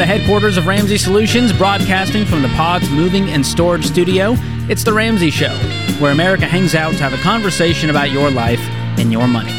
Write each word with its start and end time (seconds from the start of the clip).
The 0.00 0.06
headquarters 0.06 0.56
of 0.56 0.66
Ramsey 0.66 0.96
Solutions, 0.96 1.52
broadcasting 1.52 2.24
from 2.24 2.40
the 2.40 2.48
Pods 2.48 2.88
Moving 2.88 3.28
and 3.28 3.44
Storage 3.44 3.84
Studio, 3.84 4.34
it's 4.66 4.82
The 4.82 4.94
Ramsey 4.94 5.28
Show, 5.28 5.54
where 5.98 6.10
America 6.10 6.46
hangs 6.46 6.74
out 6.74 6.92
to 6.92 7.02
have 7.02 7.12
a 7.12 7.18
conversation 7.18 7.90
about 7.90 8.10
your 8.10 8.30
life 8.30 8.60
and 8.98 9.12
your 9.12 9.28
money. 9.28 9.52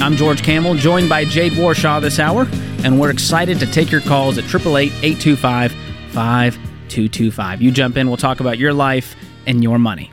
I'm 0.00 0.14
George 0.14 0.44
Kamel, 0.44 0.76
joined 0.76 1.08
by 1.08 1.24
Jade 1.24 1.54
Warshaw 1.54 2.00
this 2.00 2.20
hour, 2.20 2.46
and 2.84 3.00
we're 3.00 3.10
excited 3.10 3.58
to 3.58 3.66
take 3.66 3.90
your 3.90 4.00
calls 4.00 4.38
at 4.38 4.44
888 4.44 4.92
825 5.02 5.72
5225. 5.72 7.60
You 7.60 7.72
jump 7.72 7.96
in, 7.96 8.06
we'll 8.06 8.16
talk 8.16 8.38
about 8.38 8.56
your 8.56 8.72
life 8.72 9.16
and 9.48 9.64
your 9.64 9.80
money. 9.80 10.12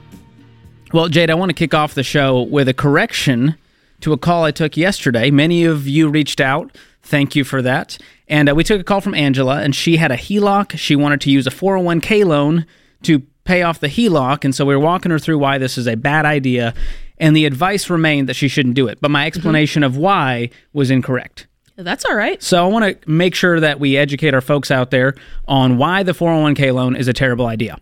Well, 0.93 1.09
Jade, 1.09 1.29
I 1.29 1.35
want 1.35 1.51
to 1.51 1.55
kick 1.55 1.75
off 1.75 1.93
the 1.93 2.01
show 2.01 2.41
with 2.41 2.67
a 2.67 2.73
correction 2.73 3.55
to 4.01 4.13
a 4.13 4.17
call 4.17 4.45
I 4.45 4.51
took 4.51 4.77
yesterday. 4.77 5.29
Many 5.29 5.63
of 5.63 5.87
you 5.87 6.09
reached 6.09 6.41
out. 6.41 6.75
Thank 7.03 7.35
you 7.35 7.43
for 7.43 7.61
that. 7.61 7.99
And 8.27 8.49
uh, 8.49 8.55
we 8.55 8.63
took 8.63 8.81
a 8.81 8.83
call 8.83 9.01
from 9.01 9.13
Angela, 9.13 9.61
and 9.61 9.75
she 9.75 9.97
had 9.97 10.11
a 10.11 10.17
HELOC. 10.17 10.77
She 10.77 10.95
wanted 10.95 11.21
to 11.21 11.31
use 11.31 11.45
a 11.45 11.51
401k 11.51 12.25
loan 12.25 12.65
to 13.03 13.19
pay 13.43 13.61
off 13.61 13.79
the 13.79 13.87
HELOC. 13.87 14.43
And 14.43 14.55
so 14.55 14.65
we 14.65 14.75
were 14.75 14.81
walking 14.81 15.11
her 15.11 15.19
through 15.19 15.37
why 15.37 15.57
this 15.57 15.77
is 15.77 15.87
a 15.87 15.95
bad 15.95 16.25
idea. 16.25 16.73
And 17.17 17.35
the 17.35 17.45
advice 17.45 17.89
remained 17.89 18.27
that 18.27 18.35
she 18.35 18.47
shouldn't 18.47 18.75
do 18.75 18.87
it. 18.87 18.99
But 18.99 19.11
my 19.11 19.25
explanation 19.25 19.83
of 19.83 19.95
why 19.95 20.49
was 20.73 20.91
incorrect. 20.91 21.47
That's 21.77 22.05
all 22.05 22.15
right. 22.15 22.41
So 22.41 22.65
I 22.65 22.67
want 22.67 23.01
to 23.01 23.09
make 23.09 23.35
sure 23.35 23.59
that 23.59 23.79
we 23.79 23.97
educate 23.97 24.33
our 24.33 24.41
folks 24.41 24.71
out 24.71 24.91
there 24.91 25.13
on 25.47 25.77
why 25.77 26.03
the 26.03 26.13
401k 26.13 26.73
loan 26.73 26.95
is 26.95 27.07
a 27.07 27.13
terrible 27.13 27.47
idea. 27.47 27.77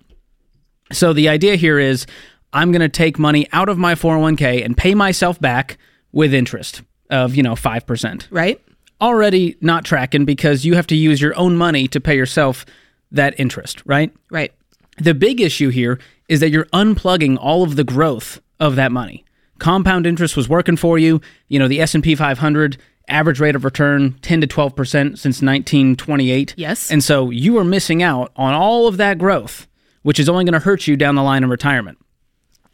So 0.91 1.13
the 1.13 1.29
idea 1.29 1.55
here 1.55 1.79
is 1.79 2.05
I'm 2.51 2.71
going 2.71 2.81
to 2.81 2.89
take 2.89 3.17
money 3.17 3.47
out 3.51 3.69
of 3.69 3.77
my 3.77 3.95
401k 3.95 4.65
and 4.65 4.75
pay 4.75 4.95
myself 4.95 5.39
back 5.39 5.77
with 6.11 6.33
interest 6.33 6.81
of, 7.09 7.35
you 7.35 7.43
know, 7.43 7.53
5%. 7.53 8.27
Right? 8.29 8.62
Already 9.01 9.57
not 9.61 9.85
tracking 9.85 10.25
because 10.25 10.65
you 10.65 10.75
have 10.75 10.87
to 10.87 10.95
use 10.95 11.21
your 11.21 11.37
own 11.37 11.55
money 11.55 11.87
to 11.89 11.99
pay 11.99 12.15
yourself 12.15 12.65
that 13.11 13.39
interest, 13.39 13.81
right? 13.85 14.13
Right. 14.29 14.53
The 14.97 15.13
big 15.13 15.41
issue 15.41 15.69
here 15.69 15.99
is 16.29 16.39
that 16.39 16.49
you're 16.49 16.65
unplugging 16.65 17.37
all 17.39 17.63
of 17.63 17.75
the 17.75 17.83
growth 17.83 18.41
of 18.59 18.75
that 18.75 18.91
money. 18.91 19.25
Compound 19.59 20.05
interest 20.05 20.37
was 20.37 20.49
working 20.49 20.77
for 20.77 20.97
you. 20.97 21.21
You 21.47 21.59
know, 21.59 21.67
the 21.67 21.81
S&P 21.81 22.15
500 22.15 22.77
average 23.07 23.39
rate 23.39 23.55
of 23.55 23.65
return 23.65 24.13
10 24.21 24.41
to 24.41 24.47
12% 24.47 24.71
since 24.89 25.41
1928. 25.41 26.53
Yes. 26.57 26.91
And 26.91 27.03
so 27.03 27.29
you 27.29 27.57
are 27.57 27.63
missing 27.63 28.01
out 28.01 28.31
on 28.35 28.53
all 28.53 28.87
of 28.87 28.97
that 28.97 29.17
growth, 29.17 29.67
which 30.03 30.19
is 30.19 30.29
only 30.29 30.45
going 30.45 30.53
to 30.53 30.59
hurt 30.59 30.87
you 30.87 30.95
down 30.95 31.15
the 31.15 31.23
line 31.23 31.43
in 31.43 31.49
retirement. 31.49 31.97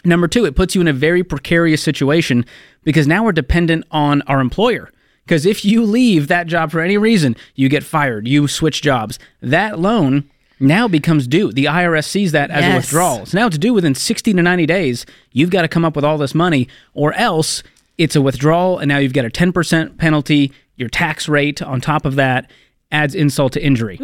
Number 0.05 0.27
2, 0.27 0.45
it 0.45 0.55
puts 0.55 0.75
you 0.75 0.81
in 0.81 0.87
a 0.87 0.93
very 0.93 1.23
precarious 1.23 1.83
situation 1.83 2.45
because 2.83 3.07
now 3.07 3.23
we're 3.23 3.33
dependent 3.33 3.85
on 3.91 4.21
our 4.23 4.39
employer. 4.39 4.91
Because 5.29 5.45
if 5.45 5.63
you 5.63 5.83
leave 5.83 6.27
that 6.29 6.47
job 6.47 6.71
for 6.71 6.81
any 6.81 6.97
reason, 6.97 7.35
you 7.53 7.69
get 7.69 7.83
fired, 7.83 8.27
you 8.27 8.47
switch 8.47 8.81
jobs, 8.81 9.19
that 9.43 9.77
loan 9.77 10.27
now 10.59 10.87
becomes 10.87 11.27
due. 11.27 11.51
The 11.51 11.65
IRS 11.65 12.05
sees 12.05 12.31
that 12.31 12.49
as 12.49 12.65
a 12.65 12.75
withdrawal. 12.77 13.27
So 13.27 13.37
now 13.37 13.45
it's 13.45 13.59
due 13.59 13.75
within 13.75 13.93
60 13.93 14.33
to 14.33 14.41
90 14.41 14.65
days. 14.65 15.05
You've 15.31 15.51
got 15.51 15.61
to 15.61 15.67
come 15.67 15.85
up 15.85 15.95
with 15.95 16.03
all 16.03 16.17
this 16.17 16.33
money, 16.33 16.67
or 16.95 17.13
else 17.13 17.61
it's 17.99 18.15
a 18.15 18.23
withdrawal, 18.23 18.79
and 18.79 18.89
now 18.89 18.97
you've 18.97 19.13
got 19.13 19.23
a 19.23 19.29
10% 19.29 19.99
penalty. 19.99 20.51
Your 20.77 20.89
tax 20.89 21.29
rate 21.29 21.61
on 21.61 21.79
top 21.79 22.05
of 22.05 22.15
that 22.15 22.49
adds 22.91 23.13
insult 23.13 23.53
to 23.53 23.63
injury. 23.63 23.99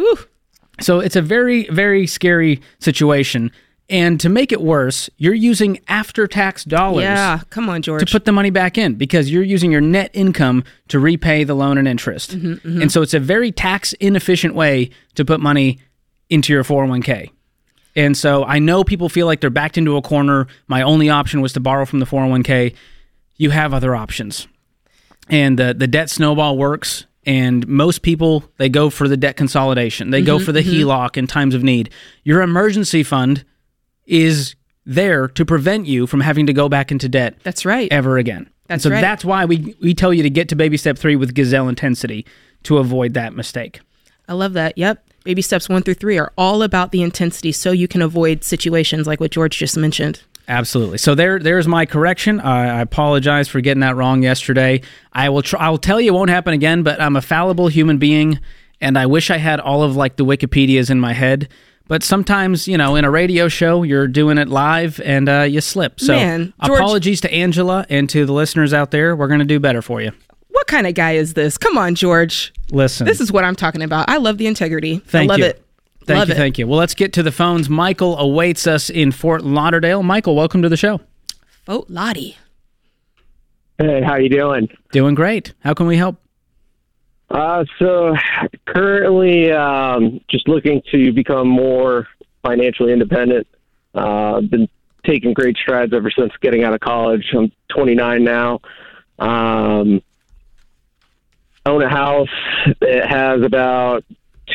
So 0.80 1.00
it's 1.00 1.16
a 1.16 1.24
very, 1.24 1.68
very 1.70 2.06
scary 2.06 2.62
situation. 2.78 3.52
And 3.88 4.20
to 4.22 4.30
make 4.30 4.52
it 4.52 4.62
worse, 4.62 5.12
you're 5.18 5.36
using 5.36 5.80
after 5.88 6.26
tax 6.26 6.64
dollars 6.64 7.04
Yeah. 7.04 7.42
Come 7.52 7.70
on, 7.70 7.84
George. 7.84 8.04
to 8.04 8.12
put 8.12 8.26
the 8.26 8.32
money 8.32 8.50
back 8.50 8.78
in 8.78 8.96
because 8.96 9.32
you're 9.32 9.44
using 9.44 9.72
your 9.72 9.82
net 9.82 10.10
income 10.14 10.64
to 10.88 11.00
repay 11.00 11.44
the 11.44 11.54
loan 11.54 11.78
and 11.78 11.88
interest. 11.88 12.32
Mm-hmm, 12.32 12.54
mm-hmm. 12.54 12.82
And 12.82 12.92
so 12.92 13.04
it's 13.04 13.14
a 13.14 13.20
very 13.20 13.52
tax 13.52 13.94
inefficient 13.94 14.56
way 14.56 14.90
to 15.14 15.24
put 15.24 15.40
money 15.40 15.80
into 16.30 16.52
your 16.52 16.64
401k. 16.64 17.30
And 17.96 18.18
so 18.18 18.44
I 18.44 18.60
know 18.60 18.84
people 18.84 19.08
feel 19.08 19.28
like 19.28 19.40
they're 19.40 19.50
backed 19.50 19.78
into 19.78 19.96
a 19.98 20.02
corner. 20.02 20.48
My 20.68 20.82
only 20.82 21.10
option 21.10 21.42
was 21.42 21.54
to 21.54 21.60
borrow 21.60 21.86
from 21.86 22.00
the 22.00 22.06
401k. 22.06 22.76
You 23.38 23.52
have 23.52 23.74
other 23.74 23.96
options. 23.96 24.48
And 25.30 25.58
the 25.58 25.74
the 25.74 25.88
debt 25.88 26.10
snowball 26.10 26.58
works 26.58 27.06
and 27.26 27.68
most 27.68 28.02
people 28.02 28.44
they 28.58 28.70
go 28.70 28.90
for 28.90 29.08
the 29.08 29.18
debt 29.18 29.38
consolidation. 29.38 30.10
They 30.10 30.22
go 30.22 30.38
mm-hmm, 30.38 30.46
for 30.46 30.52
the 30.52 30.62
HELOC 30.62 31.18
in 31.18 31.28
times 31.28 31.56
of 31.56 31.64
need. 31.64 31.90
Your 32.24 32.42
emergency 32.42 33.04
fund 33.04 33.44
is 34.06 34.56
there 34.86 35.28
to 35.30 35.46
prevent 35.46 35.88
you 35.88 36.06
from 36.08 36.22
having 36.22 36.46
to 36.48 36.54
go 36.54 36.70
back 36.70 36.92
into 36.92 37.10
debt 37.10 37.36
That's 37.44 37.66
right. 37.66 37.92
ever 37.92 38.18
again. 38.18 38.50
That's 38.68 38.84
so 38.84 38.90
right. 38.90 39.02
that's 39.02 39.24
why 39.24 39.46
we 39.46 39.76
we 39.82 39.94
tell 39.94 40.14
you 40.14 40.24
to 40.24 40.30
get 40.30 40.50
to 40.50 40.56
baby 40.56 40.78
step 40.78 40.98
3 40.98 41.16
with 41.16 41.34
gazelle 41.34 41.68
intensity 41.68 42.26
to 42.64 42.78
avoid 42.78 43.14
that 43.14 43.34
mistake. 43.34 43.82
I 44.28 44.34
love 44.34 44.54
that. 44.54 44.78
Yep. 44.78 45.04
Baby 45.24 45.42
steps 45.42 45.70
one 45.70 45.82
through 45.82 45.96
three 45.96 46.18
are 46.20 46.32
all 46.38 46.62
about 46.62 46.92
the 46.92 47.02
intensity 47.02 47.52
so 47.52 47.72
you 47.72 47.88
can 47.88 48.02
avoid 48.02 48.44
situations 48.44 49.08
like 49.08 49.20
what 49.20 49.32
George 49.32 49.58
just 49.58 49.78
mentioned. 49.78 50.22
Absolutely. 50.48 51.00
So 51.00 51.16
there, 51.16 51.40
there's 51.40 51.68
my 51.68 51.86
correction. 51.88 52.40
I, 52.40 52.78
I 52.78 52.82
apologize 52.82 53.48
for 53.48 53.62
getting 53.62 53.82
that 53.82 53.96
wrong 53.96 54.22
yesterday. 54.22 54.82
I 55.14 55.30
will. 55.30 55.42
Try, 55.42 55.60
I'll 55.62 55.80
tell 55.80 56.00
you, 56.00 56.12
it 56.12 56.16
won't 56.16 56.30
happen 56.30 56.54
again. 56.54 56.84
But 56.84 57.02
I'm 57.02 57.16
a 57.16 57.22
fallible 57.22 57.68
human 57.68 57.98
being, 57.98 58.40
and 58.80 58.98
I 58.98 59.08
wish 59.08 59.32
I 59.32 59.38
had 59.38 59.60
all 59.60 59.82
of 59.82 59.96
like 59.96 60.18
the 60.18 60.26
Wikipedias 60.26 60.92
in 60.92 61.00
my 61.00 61.14
head. 61.14 61.50
But 61.88 62.02
sometimes, 62.04 62.68
you 62.68 62.78
know, 62.78 62.96
in 62.96 63.06
a 63.06 63.12
radio 63.12 63.48
show, 63.48 63.84
you're 63.84 64.08
doing 64.08 64.38
it 64.40 64.48
live 64.48 65.00
and 65.02 65.30
uh, 65.30 65.42
you 65.42 65.62
slip. 65.62 66.00
So 66.00 66.14
Man, 66.14 66.54
George- 66.66 66.80
apologies 66.80 67.22
to 67.22 67.32
Angela 67.34 67.86
and 67.90 68.10
to 68.10 68.26
the 68.26 68.34
listeners 68.34 68.74
out 68.74 68.92
there. 68.92 69.16
We're 69.16 69.28
going 69.28 69.40
to 69.40 69.46
do 69.46 69.60
better 69.60 69.82
for 69.84 70.02
you. 70.02 70.12
What 70.50 70.68
kind 70.68 70.88
of 70.88 70.96
guy 70.96 71.12
is 71.14 71.34
this? 71.36 71.58
Come 71.58 71.78
on, 71.78 71.94
George. 71.96 72.54
Listen. 72.72 73.06
This 73.06 73.22
is 73.22 73.32
what 73.32 73.44
I'm 73.44 73.56
talking 73.56 73.84
about. 73.84 74.10
I 74.10 74.18
love 74.18 74.38
the 74.40 74.48
integrity. 74.48 74.98
Thank 75.00 75.30
I 75.30 75.34
love 75.34 75.40
you. 75.40 75.46
it. 75.46 75.62
Thank 76.06 76.18
love 76.20 76.30
you. 76.30 76.34
it. 76.34 76.38
Thank 76.38 76.58
you. 76.58 76.68
Well, 76.68 76.80
let's 76.80 76.94
get 76.96 77.14
to 77.14 77.24
the 77.24 77.32
phones. 77.32 77.70
Michael 77.70 78.18
awaits 78.18 78.66
us 78.66 78.90
in 78.90 79.12
Fort 79.12 79.44
Lauderdale. 79.44 80.02
Michael, 80.02 80.36
welcome 80.36 80.62
to 80.64 80.70
the 80.70 80.78
show. 80.78 81.02
Vote 81.66 81.86
Lottie. 81.90 82.38
Hey, 83.78 84.02
how 84.02 84.16
you 84.16 84.30
doing? 84.30 84.70
Doing 84.92 85.14
great. 85.16 85.54
How 85.60 85.74
can 85.74 85.86
we 85.88 85.98
help? 85.98 86.18
Uh, 87.30 87.66
so 87.80 88.16
currently, 88.66 89.52
um, 89.52 90.22
just 90.30 90.48
looking 90.48 90.82
to 90.92 91.12
become 91.12 91.48
more 91.48 92.08
financially 92.44 92.94
independent. 92.94 93.48
Uh, 93.94 94.42
been 94.42 94.70
taking 95.06 95.34
great 95.34 95.58
strides 95.58 95.94
ever 95.94 96.12
since 96.12 96.32
getting 96.42 96.64
out 96.64 96.74
of 96.74 96.80
college. 96.80 97.26
I'm 97.34 97.52
29 97.70 98.24
now. 98.24 98.60
Um, 99.18 100.02
own 101.66 101.82
a 101.82 101.90
house. 101.90 102.30
It 102.82 103.06
has 103.08 103.42
about 103.42 104.04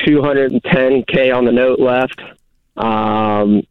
210k 0.07 1.35
on 1.35 1.45
the 1.45 1.53
note 1.53 1.81
left. 1.81 2.21
Um, 2.77 3.63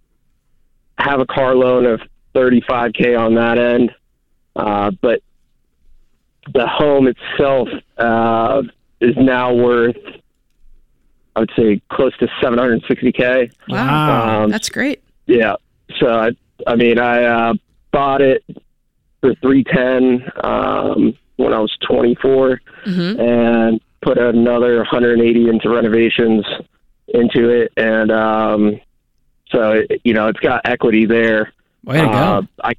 have 0.97 1.21
a 1.21 1.25
car 1.25 1.55
loan 1.55 1.85
of 1.85 2.01
35k 2.35 3.17
on 3.17 3.35
that 3.35 3.57
end. 3.57 3.95
Uh, 4.55 4.91
but 5.01 5.21
the 6.53 6.67
home 6.67 7.07
itself 7.07 7.69
uh, 7.97 8.61
is 9.01 9.15
now 9.17 9.53
worth, 9.53 9.95
I 11.35 11.41
would 11.41 11.51
say, 11.55 11.81
close 11.91 12.15
to 12.17 12.27
760k. 12.41 13.51
Wow. 13.69 14.43
Um, 14.43 14.51
That's 14.51 14.69
great. 14.69 15.01
yeah. 15.25 15.55
So 15.99 16.07
I, 16.07 16.31
I 16.67 16.75
mean, 16.75 16.99
I 16.99 17.23
uh, 17.23 17.53
bought 17.91 18.21
it 18.21 18.43
for 19.21 19.33
310 19.35 20.31
um, 20.43 21.13
when 21.37 21.53
I 21.53 21.59
was 21.59 21.75
24, 21.87 22.61
Mm-hmm. 22.85 23.19
and 23.19 23.81
put 24.01 24.17
another 24.17 24.77
180 24.77 25.49
into 25.49 25.69
renovations 25.69 26.45
into 27.09 27.49
it, 27.49 27.73
and 27.75 28.09
um, 28.09 28.79
so 29.51 29.71
it, 29.73 29.99
you 30.05 30.13
know 30.13 30.27
it's 30.29 30.39
got 30.39 30.61
equity 30.63 31.05
there. 31.05 31.51
Way 31.83 31.97
to 31.99 32.05
go. 32.05 32.09
Uh, 32.11 32.41
I 32.63 32.73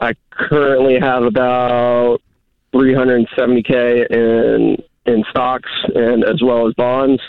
I 0.00 0.14
currently 0.30 0.98
have 0.98 1.24
about 1.24 2.22
370k 2.74 4.10
in 4.10 4.82
in 5.06 5.24
stocks 5.30 5.70
and 5.94 6.24
as 6.24 6.42
well 6.42 6.66
as 6.68 6.74
bonds. 6.74 7.20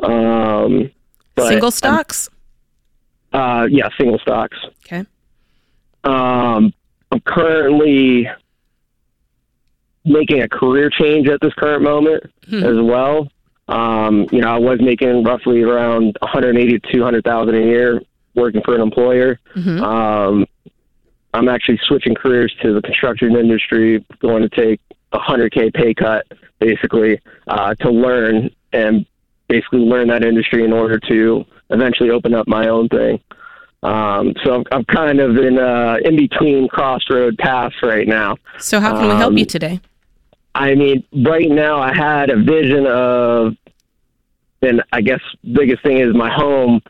Um, 0.00 0.90
but 1.34 1.48
Single 1.48 1.70
stocks? 1.70 2.28
Uh, 3.32 3.66
yeah, 3.70 3.88
single 3.98 4.18
stocks. 4.18 4.58
Okay. 4.84 5.04
Um, 6.04 6.72
I'm 7.10 7.20
currently 7.24 8.28
making 10.04 10.42
a 10.42 10.48
career 10.48 10.90
change 10.90 11.28
at 11.28 11.40
this 11.40 11.54
current 11.54 11.82
moment 11.82 12.24
as 12.52 12.76
well. 12.80 13.28
Um, 13.68 14.26
you 14.32 14.40
know, 14.40 14.48
I 14.48 14.58
was 14.58 14.80
making 14.80 15.22
roughly 15.22 15.62
around 15.62 16.16
180 16.20 16.78
to 16.80 16.92
200,000 16.92 17.54
a 17.54 17.58
year 17.58 18.02
working 18.34 18.60
for 18.64 18.74
an 18.74 18.80
employer. 18.80 19.38
Um, 19.82 20.46
I'm 21.32 21.48
actually 21.48 21.78
switching 21.84 22.14
careers 22.14 22.54
to 22.62 22.74
the 22.74 22.82
construction 22.82 23.34
industry, 23.36 24.04
going 24.20 24.42
to 24.42 24.48
take 24.50 24.80
a 25.12 25.18
100k 25.18 25.72
pay 25.72 25.94
cut 25.94 26.26
basically 26.66 27.20
uh, 27.48 27.74
to 27.76 27.90
learn 27.90 28.50
and 28.72 29.04
basically 29.48 29.80
learn 29.80 30.08
that 30.08 30.24
industry 30.24 30.64
in 30.64 30.72
order 30.72 30.98
to 31.08 31.44
eventually 31.70 32.10
open 32.10 32.34
up 32.34 32.46
my 32.46 32.68
own 32.68 32.88
thing. 32.88 33.20
Um, 33.82 34.32
so 34.44 34.54
I'm, 34.54 34.64
I'm 34.70 34.84
kind 34.84 35.18
of 35.20 35.36
in 35.36 35.58
uh, 35.58 35.96
in 36.04 36.16
between 36.16 36.68
crossroad 36.68 37.36
paths 37.38 37.74
right 37.82 38.06
now. 38.06 38.36
So 38.58 38.78
how 38.78 38.92
can 38.96 39.08
we 39.08 39.14
help 39.14 39.32
Um, 39.32 39.38
you 39.38 39.44
today? 39.44 39.80
I 40.54 40.74
mean, 40.74 41.02
right 41.24 41.48
now 41.48 41.80
I 41.80 41.92
had 41.94 42.30
a 42.30 42.36
vision 42.36 42.86
of 42.86 43.54
and 44.62 44.82
I 44.92 45.00
guess 45.00 45.20
biggest 45.52 45.82
thing 45.82 45.98
is 45.98 46.14
my 46.14 46.30
home 46.32 46.80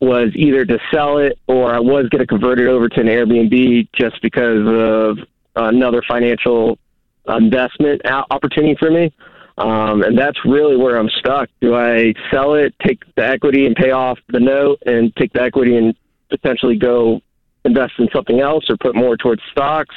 was 0.00 0.28
either 0.36 0.64
to 0.64 0.78
sell 0.92 1.18
it 1.18 1.38
or 1.48 1.74
I 1.74 1.80
was 1.80 2.08
going 2.10 2.20
to 2.20 2.26
convert 2.26 2.60
it 2.60 2.68
over 2.68 2.88
to 2.88 3.00
an 3.00 3.06
Airbnb 3.06 3.88
just 3.92 4.20
because 4.22 4.64
of 4.68 5.18
another 5.56 6.02
financial 6.06 6.78
investment 7.28 8.02
opportunity 8.30 8.76
for 8.78 8.90
me. 8.90 9.12
Um, 9.58 10.02
and 10.02 10.18
that's 10.18 10.38
really 10.44 10.76
where 10.76 10.98
I'm 10.98 11.08
stuck. 11.18 11.48
Do 11.60 11.74
I 11.74 12.12
sell 12.30 12.54
it, 12.54 12.74
take 12.86 13.02
the 13.14 13.24
equity 13.24 13.66
and 13.66 13.74
pay 13.74 13.90
off 13.90 14.18
the 14.28 14.40
note, 14.40 14.82
and 14.84 15.14
take 15.16 15.32
the 15.32 15.42
equity 15.42 15.76
and 15.76 15.94
potentially 16.28 16.76
go 16.76 17.20
invest 17.64 17.94
in 17.98 18.08
something 18.14 18.40
else 18.40 18.68
or 18.68 18.76
put 18.76 18.94
more 18.94 19.16
towards 19.16 19.42
stocks 19.50 19.94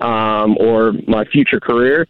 um, 0.00 0.56
or 0.58 0.92
my 1.06 1.24
future 1.24 1.60
career? 1.60 2.06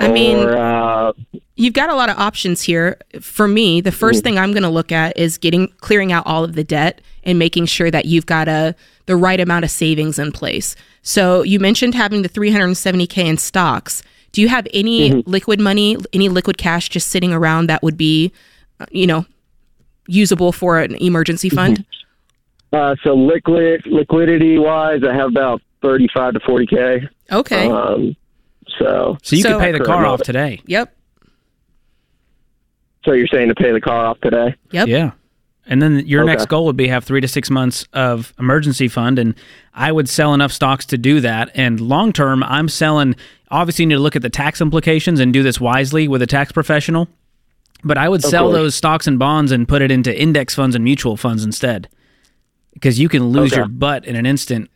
I 0.00 0.08
mean, 0.12 0.36
or, 0.38 0.56
uh, 0.56 1.12
you've 1.56 1.74
got 1.74 1.88
a 1.90 1.94
lot 1.94 2.08
of 2.10 2.18
options 2.18 2.62
here. 2.62 2.98
For 3.20 3.48
me, 3.48 3.80
the 3.80 3.90
1st 3.90 4.22
thing 4.22 4.38
I'm 4.38 4.52
going 4.52 4.62
to 4.62 4.68
look 4.68 4.92
at 4.92 5.16
is 5.16 5.38
getting 5.38 5.68
clearing 5.80 6.12
out 6.12 6.26
all 6.26 6.44
of 6.44 6.54
the 6.54 6.64
debt 6.64 7.00
and 7.24 7.38
making 7.38 7.66
sure 7.66 7.90
that 7.90 8.04
you've 8.04 8.26
got 8.26 8.48
a 8.48 8.74
the 9.06 9.16
right 9.16 9.38
amount 9.40 9.64
of 9.64 9.70
savings 9.70 10.18
in 10.18 10.32
place. 10.32 10.74
So 11.02 11.42
you 11.42 11.60
mentioned 11.60 11.94
having 11.94 12.22
the 12.22 12.28
370k 12.28 13.18
in 13.24 13.36
stocks. 13.38 14.02
Do 14.32 14.42
you 14.42 14.48
have 14.48 14.66
any 14.74 15.10
Mm-hmm. 15.10 15.30
liquid 15.30 15.60
money, 15.60 15.96
any 16.12 16.28
liquid 16.28 16.58
cash 16.58 16.88
just 16.88 17.08
sitting 17.08 17.32
around 17.32 17.68
that 17.68 17.82
would 17.82 17.96
be, 17.96 18.32
you 18.90 19.06
know, 19.06 19.24
usable 20.08 20.52
for 20.52 20.78
an 20.80 20.94
emergency 20.96 21.48
fund? 21.48 21.84
uh, 22.72 22.94
so 23.02 23.14
liquid 23.14 23.86
liquidity 23.86 24.58
wise, 24.58 25.02
I 25.08 25.14
have 25.14 25.28
about 25.30 25.62
35 25.82 26.34
to 26.34 26.40
40k. 26.40 27.08
Okay. 27.32 27.70
Um, 27.70 28.16
so, 28.78 29.16
So 29.22 29.36
you 29.36 29.42
So- 29.42 29.52
could 29.52 29.60
pay 29.60 29.72
the 29.72 29.80
car 29.80 30.04
off 30.06 30.22
today. 30.22 30.60
yep. 30.66 30.92
so 33.04 33.12
you're 33.12 33.28
saying 33.28 33.48
to 33.48 33.54
pay 33.54 33.70
the 33.72 33.80
car 33.80 34.04
off 34.06 34.20
today? 34.20 34.54
Yep. 34.72 34.88
Yeah. 34.88 35.10
And 35.68 35.80
then 35.82 36.04
your 36.06 36.22
Okay. 36.22 36.32
next 36.32 36.46
goal 36.46 36.64
would 36.66 36.76
be 36.76 36.88
have 36.88 37.04
three 37.04 37.20
to 37.20 37.28
six 37.28 37.50
months 37.50 37.86
of 37.92 38.32
emergency 38.38 38.88
fund. 38.88 39.18
And 39.18 39.34
I 39.74 39.90
would 39.92 40.08
sell 40.08 40.34
enough 40.34 40.52
stocks 40.52 40.84
to 40.86 40.98
do 40.98 41.20
that. 41.20 41.50
And 41.54 41.80
long 41.80 42.12
term, 42.12 42.42
I'm 42.44 42.68
selling, 42.68 43.14
obviously, 43.50 43.84
you 43.84 43.86
need 43.88 43.94
to 43.96 44.00
look 44.00 44.16
at 44.16 44.22
the 44.22 44.30
tax 44.30 44.60
implications 44.60 45.20
and 45.20 45.32
do 45.32 45.42
this 45.42 45.60
wisely 45.60 46.08
with 46.08 46.20
a 46.22 46.26
tax 46.26 46.50
professional. 46.52 47.08
But 47.84 47.98
I 47.98 48.08
would 48.08 48.22
sell 48.22 48.44
course. 48.44 48.54
those 48.54 48.74
stocks 48.74 49.06
and 49.06 49.18
bonds 49.18 49.52
and 49.52 49.68
put 49.68 49.82
it 49.82 49.90
into 49.92 50.16
index 50.20 50.54
funds 50.54 50.74
and 50.74 50.82
mutual 50.84 51.16
funds 51.16 51.44
instead. 51.44 51.88
Because 52.74 52.98
you 53.00 53.08
can 53.08 53.24
lose 53.28 53.52
Okay. 53.52 53.60
your 53.60 53.68
butt 53.68 54.04
in 54.04 54.16
an 54.16 54.26
instant 54.26 54.68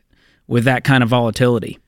with 0.47 0.65
that 0.65 0.85
kind 0.85 1.03
of 1.03 1.09
volatility. 1.09 1.79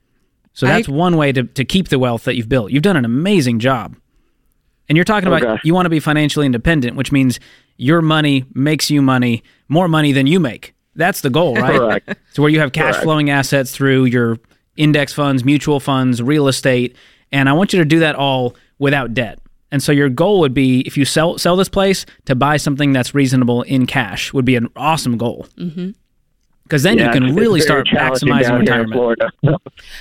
So 0.53 0.67
I- 0.67 0.71
that's 0.71 0.87
one 0.87 1.17
way 1.17 1.31
to, 1.31 1.43
to 1.43 1.65
keep 1.65 1.89
the 1.89 1.99
wealth 1.99 2.23
that 2.25 2.35
you've 2.35 2.49
built. 2.49 2.71
You've 2.71 2.83
done 2.83 2.97
an 2.97 3.05
amazing 3.05 3.59
job. 3.59 3.95
And 4.89 4.97
you're 4.97 5.05
talking 5.05 5.27
about 5.27 5.43
Okay. 5.43 5.61
you 5.63 5.73
want 5.73 5.85
to 5.85 5.89
be 5.89 5.99
financially 5.99 6.45
independent, 6.45 6.95
which 6.95 7.11
means 7.11 7.39
your 7.77 8.01
money 8.01 8.45
makes 8.53 8.91
you 8.91 9.01
money, 9.01 9.41
more 9.69 9.87
money 9.87 10.11
than 10.11 10.27
you 10.27 10.39
make. 10.39 10.73
That's 10.95 11.21
the 11.21 11.29
goal, 11.29 11.55
right? 11.55 11.75
Correct. 11.79 12.15
So 12.33 12.43
where 12.43 12.51
you 12.51 12.59
have 12.59 12.71
cash 12.73 12.91
Correct. 12.93 13.03
flowing 13.03 13.29
assets 13.29 13.71
through 13.71 14.05
your 14.05 14.37
index 14.75 15.13
funds, 15.13 15.43
mutual 15.43 15.79
funds, 15.79 16.21
real 16.21 16.47
estate, 16.47 16.95
and 17.31 17.49
I 17.49 17.53
want 17.53 17.73
you 17.73 17.79
to 17.79 17.85
do 17.85 17.99
that 17.99 18.15
all 18.15 18.55
without 18.77 19.13
debt. 19.13 19.39
And 19.71 19.81
so 19.81 19.91
your 19.91 20.09
goal 20.09 20.39
would 20.41 20.53
be 20.53 20.81
if 20.81 20.97
you 20.97 21.05
sell 21.05 21.39
sell 21.39 21.55
this 21.55 21.69
place 21.69 22.05
to 22.25 22.35
buy 22.35 22.57
something 22.57 22.91
that's 22.93 23.15
reasonable 23.15 23.63
in 23.63 23.87
cash 23.87 24.31
would 24.33 24.45
be 24.45 24.55
an 24.55 24.67
awesome 24.75 25.17
goal. 25.17 25.47
Mm-hmm. 25.57 25.91
Because 26.63 26.83
then 26.83 26.97
Yeah, 26.97 27.07
you 27.07 27.11
can 27.11 27.35
really 27.35 27.61
start 27.61 27.87
maximizing 27.87 28.41
down 28.41 28.49
here 28.49 28.59
retirement. 28.59 28.93
Florida. 28.93 29.31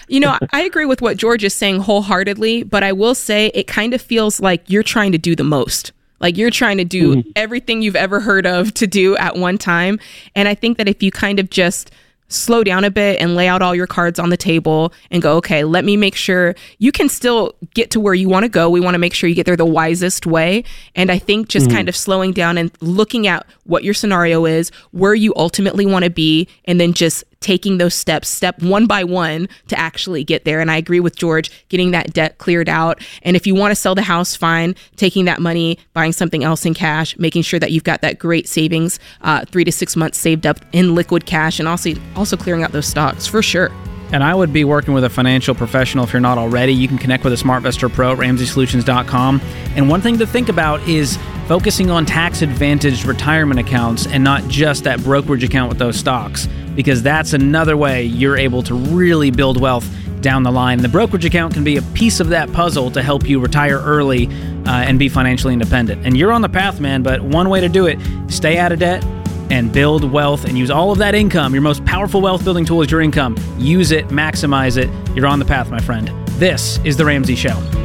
You 0.09 0.21
know, 0.21 0.39
I 0.53 0.63
agree 0.63 0.85
with 0.85 1.01
what 1.01 1.17
George 1.17 1.43
is 1.43 1.55
saying 1.55 1.81
wholeheartedly, 1.81 2.65
but 2.65 2.83
I 2.83 2.93
will 2.93 3.15
say 3.15 3.51
it 3.55 3.67
kind 3.67 3.95
of 3.95 4.03
feels 4.03 4.41
like 4.41 4.63
you're 4.69 4.83
trying 4.83 5.13
to 5.13 5.19
do 5.19 5.35
the 5.35 5.45
most. 5.45 5.93
Like 6.21 6.37
you're 6.37 6.51
trying 6.51 6.79
to 6.79 6.85
do 6.85 7.17
mm-hmm. 7.17 7.31
everything 7.35 7.83
you've 7.83 7.97
ever 7.97 8.21
heard 8.21 8.47
of 8.47 8.73
to 8.75 8.87
do 8.87 9.17
at 9.17 9.37
one 9.37 9.59
time. 9.59 9.99
And 10.37 10.47
I 10.49 10.55
think 10.55 10.79
that 10.79 10.89
if 10.89 11.03
you 11.03 11.11
kind 11.11 11.41
of 11.41 11.51
just 11.51 11.91
slow 12.33 12.65
down 12.65 12.85
a 12.85 12.91
bit 12.91 13.21
and 13.21 13.35
lay 13.35 13.49
out 13.49 13.63
all 13.63 13.75
your 13.75 13.87
cards 13.87 14.19
on 14.19 14.31
the 14.31 14.37
table 14.37 14.93
and 15.11 15.23
go, 15.23 15.37
okay, 15.37 15.65
let 15.65 15.85
me 15.85 15.97
make 15.97 16.15
sure 16.15 16.55
you 16.79 16.93
can 16.93 17.09
still 17.09 17.55
get 17.75 17.91
to 17.93 18.01
where 18.01 18.15
you 18.15 18.29
want 18.29 18.45
to 18.45 18.49
go. 18.49 18.69
We 18.71 18.81
want 18.81 18.95
to 18.95 18.99
make 18.99 19.15
sure 19.15 19.29
you 19.29 19.35
get 19.35 19.47
there 19.47 19.57
the 19.57 19.65
wisest 19.65 20.27
way. 20.27 20.65
And 20.95 21.11
I 21.11 21.19
think 21.19 21.49
just 21.49 21.67
mm-hmm. 21.67 21.77
kind 21.77 21.89
of 21.89 21.97
slowing 21.97 22.33
down 22.33 22.59
and 22.59 22.71
looking 22.81 23.27
at 23.27 23.47
what 23.65 23.85
your 23.85 23.95
scenario 23.95 24.45
is, 24.47 24.71
where 24.91 25.15
you 25.15 25.33
ultimately 25.37 25.87
want 25.87 26.05
to 26.05 26.11
be, 26.11 26.49
and 26.65 26.81
then 26.81 26.93
just 26.93 27.25
taking 27.43 27.79
those 27.79 27.95
steps, 27.95 28.29
step 28.29 28.63
one 28.63 28.87
by 28.87 29.05
one, 29.05 29.49
to 29.69 29.79
actually 29.79 30.25
get 30.25 30.45
there. 30.45 30.61
And 30.61 30.71
I 30.71 30.77
agree 30.77 31.01
with 31.01 31.17
George, 31.17 31.51
getting 31.69 31.91
that 31.91 32.13
debt 32.13 32.39
cleared 32.39 32.69
out. 32.69 33.03
And 33.23 33.37
if 33.37 33.47
you 33.47 33.55
want 33.55 33.73
to 33.73 33.77
sell 33.77 33.95
the 33.95 34.03
house, 34.03 34.35
fine. 34.35 34.75
Taking 34.97 35.27
that 35.27 35.41
money, 35.41 35.79
buying 35.93 36.13
something 36.13 36.45
else 36.45 36.65
in 36.65 36.75
cash, 36.75 37.17
making 37.19 37.43
sure 37.43 37.61
that 37.61 37.73
you've 37.73 37.85
got 37.85 38.01
that 38.03 38.19
great 38.19 38.49
savings, 38.49 38.99
uh, 39.21 39.45
three 39.47 39.65
to 39.65 39.73
six 39.73 39.97
months 39.97 40.19
saved 40.19 40.47
up 40.47 40.59
in 40.73 40.95
liquid 40.95 41.27
cash, 41.27 41.59
and 41.59 41.69
also 41.69 41.93
also 42.17 42.37
clearing 42.37 42.63
out 42.63 42.73
those 42.73 42.87
stocks 42.87 43.27
for 43.27 43.43
sure. 43.43 43.71
And 44.13 44.23
I 44.23 44.35
would 44.35 44.53
be 44.53 44.65
working 44.65 44.93
with 44.93 45.05
a 45.05 45.11
financial 45.11 45.55
professional 45.55 46.05
if 46.05 46.13
you're 46.13 46.21
not 46.21 46.37
already. 46.37 46.73
You 46.73 46.87
can 46.87 46.99
connect 46.99 47.25
with 47.25 47.33
a 47.33 47.37
SmartVestor 47.37 47.93
Pro 47.93 48.13
at 48.13 48.19
RamseySolutions.com. 48.19 49.41
And 49.75 49.89
one 49.89 50.03
thing 50.03 50.19
to 50.19 50.27
think 50.27 50.51
about 50.51 50.87
is 50.87 51.19
focusing 51.49 51.91
on 51.91 52.05
tax 52.05 52.43
advantaged 52.43 53.07
retirement 53.07 53.59
accounts 53.59 54.07
and 54.07 54.23
not 54.23 54.47
just 54.49 54.85
that 54.85 55.03
brokerage 55.03 55.43
account 55.43 55.71
with 55.71 55.79
those 55.79 55.97
stocks, 55.97 56.47
because 56.75 57.03
that's 57.03 57.33
another 57.33 57.77
way 57.77 58.05
you're 58.05 58.37
able 58.37 58.63
to 58.65 58.75
really 58.75 59.31
build 59.31 59.61
wealth 59.61 59.89
down 60.21 60.43
the 60.43 60.53
line. 60.53 60.79
The 60.79 60.89
brokerage 60.89 61.25
account 61.25 61.55
can 61.55 61.65
be 61.65 61.79
a 61.79 61.83
piece 61.83 62.21
of 62.21 62.29
that 62.29 62.53
puzzle 62.53 62.91
to 62.93 63.03
help 63.03 63.29
you 63.29 63.41
retire 63.41 63.79
early 63.79 64.29
uh, 64.29 64.71
and 64.71 64.99
be 64.99 65.09
financially 65.09 65.53
independent. 65.53 66.07
And 66.07 66.17
you're 66.17 66.33
on 66.33 66.43
the 66.43 66.49
path, 66.49 66.81
man, 66.81 67.03
but 67.03 67.23
one 67.23 67.49
way 67.49 67.61
to 67.61 67.69
do 67.69 67.87
it 67.87 67.99
stay 68.29 68.59
out 68.59 68.73
of 68.73 68.79
debt 68.79 69.05
and 69.53 69.71
build 69.71 70.11
wealth 70.11 70.47
and 70.47 70.57
use 70.57 70.71
all 70.71 70.91
of 70.91 70.99
that 70.99 71.15
income. 71.15 71.53
Your 71.53 71.61
most 71.63 71.85
powerful 71.85 72.23
wealth 72.23 72.43
building 72.43 72.65
tool 72.65 72.81
is 72.81 72.91
your 72.91 73.03
income. 73.03 73.37
Use 73.59 73.93
it, 73.93 74.09
maximize 74.09 74.79
it. 74.79 74.89
You're 75.15 75.27
on 75.27 75.39
the 75.39 75.45
path, 75.45 75.71
my 75.71 75.79
friend. 75.79 76.09
This 76.39 76.79
is 76.85 76.97
The 76.97 77.05
Ramsey 77.05 77.37
Show. 77.37 77.82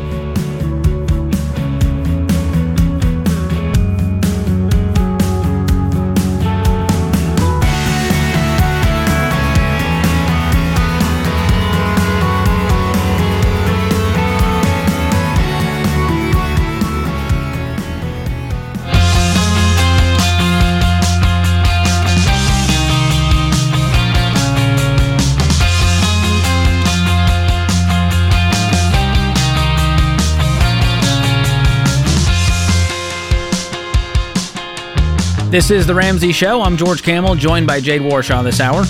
This 35.57 35.71
is 35.71 35.87
The 35.87 35.95
Ramsey 35.95 36.31
Show. 36.33 36.61
I'm 36.61 36.77
George 36.77 37.01
Kamel, 37.01 37.33
joined 37.33 37.65
by 37.65 37.79
Jade 37.79 38.01
Warshaw 38.01 38.43
this 38.43 38.59
hour. 38.59 38.85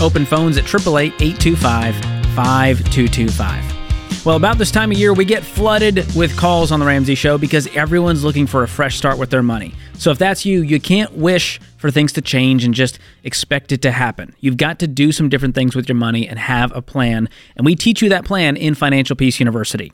Open 0.00 0.24
phones 0.24 0.56
at 0.56 0.64
888 0.64 1.12
825 1.20 1.94
5225. 2.34 4.24
Well, 4.24 4.36
about 4.36 4.56
this 4.56 4.70
time 4.70 4.90
of 4.90 4.96
year, 4.96 5.12
we 5.12 5.26
get 5.26 5.44
flooded 5.44 6.06
with 6.16 6.34
calls 6.38 6.72
on 6.72 6.80
The 6.80 6.86
Ramsey 6.86 7.16
Show 7.16 7.36
because 7.36 7.66
everyone's 7.76 8.24
looking 8.24 8.46
for 8.46 8.62
a 8.62 8.66
fresh 8.66 8.96
start 8.96 9.18
with 9.18 9.28
their 9.28 9.42
money. 9.42 9.74
So 9.98 10.10
if 10.10 10.16
that's 10.16 10.46
you, 10.46 10.62
you 10.62 10.80
can't 10.80 11.12
wish 11.12 11.60
for 11.76 11.90
things 11.90 12.14
to 12.14 12.22
change 12.22 12.64
and 12.64 12.72
just 12.72 12.98
expect 13.22 13.70
it 13.70 13.82
to 13.82 13.90
happen. 13.90 14.34
You've 14.40 14.56
got 14.56 14.78
to 14.78 14.86
do 14.86 15.12
some 15.12 15.28
different 15.28 15.54
things 15.54 15.76
with 15.76 15.86
your 15.86 15.96
money 15.96 16.26
and 16.26 16.38
have 16.38 16.74
a 16.74 16.80
plan. 16.80 17.28
And 17.56 17.66
we 17.66 17.74
teach 17.74 18.00
you 18.00 18.08
that 18.08 18.24
plan 18.24 18.56
in 18.56 18.74
Financial 18.74 19.16
Peace 19.16 19.38
University. 19.38 19.92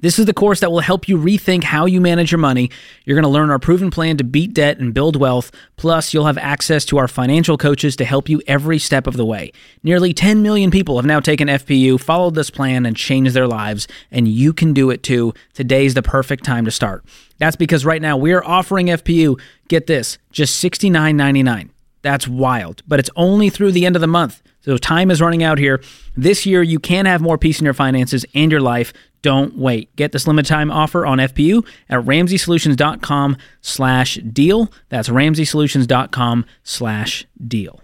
This 0.00 0.18
is 0.18 0.24
the 0.24 0.32
course 0.32 0.60
that 0.60 0.72
will 0.72 0.80
help 0.80 1.08
you 1.08 1.18
rethink 1.18 1.64
how 1.64 1.84
you 1.84 2.00
manage 2.00 2.32
your 2.32 2.38
money. 2.38 2.70
You're 3.04 3.16
going 3.16 3.22
to 3.22 3.28
learn 3.28 3.50
our 3.50 3.58
proven 3.58 3.90
plan 3.90 4.16
to 4.16 4.24
beat 4.24 4.54
debt 4.54 4.78
and 4.78 4.94
build 4.94 5.16
wealth. 5.16 5.52
Plus, 5.76 6.14
you'll 6.14 6.26
have 6.26 6.38
access 6.38 6.86
to 6.86 6.96
our 6.98 7.06
financial 7.06 7.58
coaches 7.58 7.96
to 7.96 8.04
help 8.06 8.28
you 8.28 8.40
every 8.46 8.78
step 8.78 9.06
of 9.06 9.16
the 9.16 9.26
way. 9.26 9.52
Nearly 9.82 10.14
10 10.14 10.42
million 10.42 10.70
people 10.70 10.96
have 10.96 11.04
now 11.04 11.20
taken 11.20 11.48
FPU, 11.48 12.00
followed 12.00 12.34
this 12.34 12.50
plan, 12.50 12.86
and 12.86 12.96
changed 12.96 13.34
their 13.34 13.46
lives, 13.46 13.86
and 14.10 14.26
you 14.26 14.54
can 14.54 14.72
do 14.72 14.88
it 14.88 15.02
too. 15.02 15.34
Today's 15.52 15.94
the 15.94 16.02
perfect 16.02 16.44
time 16.44 16.64
to 16.64 16.70
start. 16.70 17.04
That's 17.38 17.56
because 17.56 17.84
right 17.84 18.00
now 18.00 18.16
we're 18.16 18.42
offering 18.42 18.86
FPU, 18.86 19.38
get 19.68 19.86
this, 19.86 20.16
just 20.32 20.62
$69.99. 20.64 21.70
That's 22.02 22.26
wild, 22.26 22.82
but 22.88 22.98
it's 22.98 23.10
only 23.16 23.50
through 23.50 23.72
the 23.72 23.84
end 23.84 23.96
of 23.96 24.00
the 24.00 24.06
month. 24.06 24.42
So 24.62 24.76
time 24.76 25.10
is 25.10 25.22
running 25.22 25.42
out 25.42 25.58
here. 25.58 25.82
This 26.16 26.44
year, 26.44 26.62
you 26.62 26.78
can 26.78 27.06
have 27.06 27.22
more 27.22 27.38
peace 27.38 27.60
in 27.60 27.64
your 27.64 27.74
finances 27.74 28.26
and 28.34 28.50
your 28.50 28.60
life. 28.60 28.92
Don't 29.22 29.56
wait. 29.56 29.94
Get 29.96 30.12
this 30.12 30.26
limited 30.26 30.48
time 30.48 30.70
offer 30.70 31.04
on 31.04 31.18
FPU 31.18 31.66
at 31.88 32.00
RamseySolutions.com 32.04 33.36
slash 33.60 34.16
deal. 34.16 34.72
That's 34.88 35.08
RamseySolutions.com 35.08 36.46
slash 36.62 37.26
deal. 37.46 37.80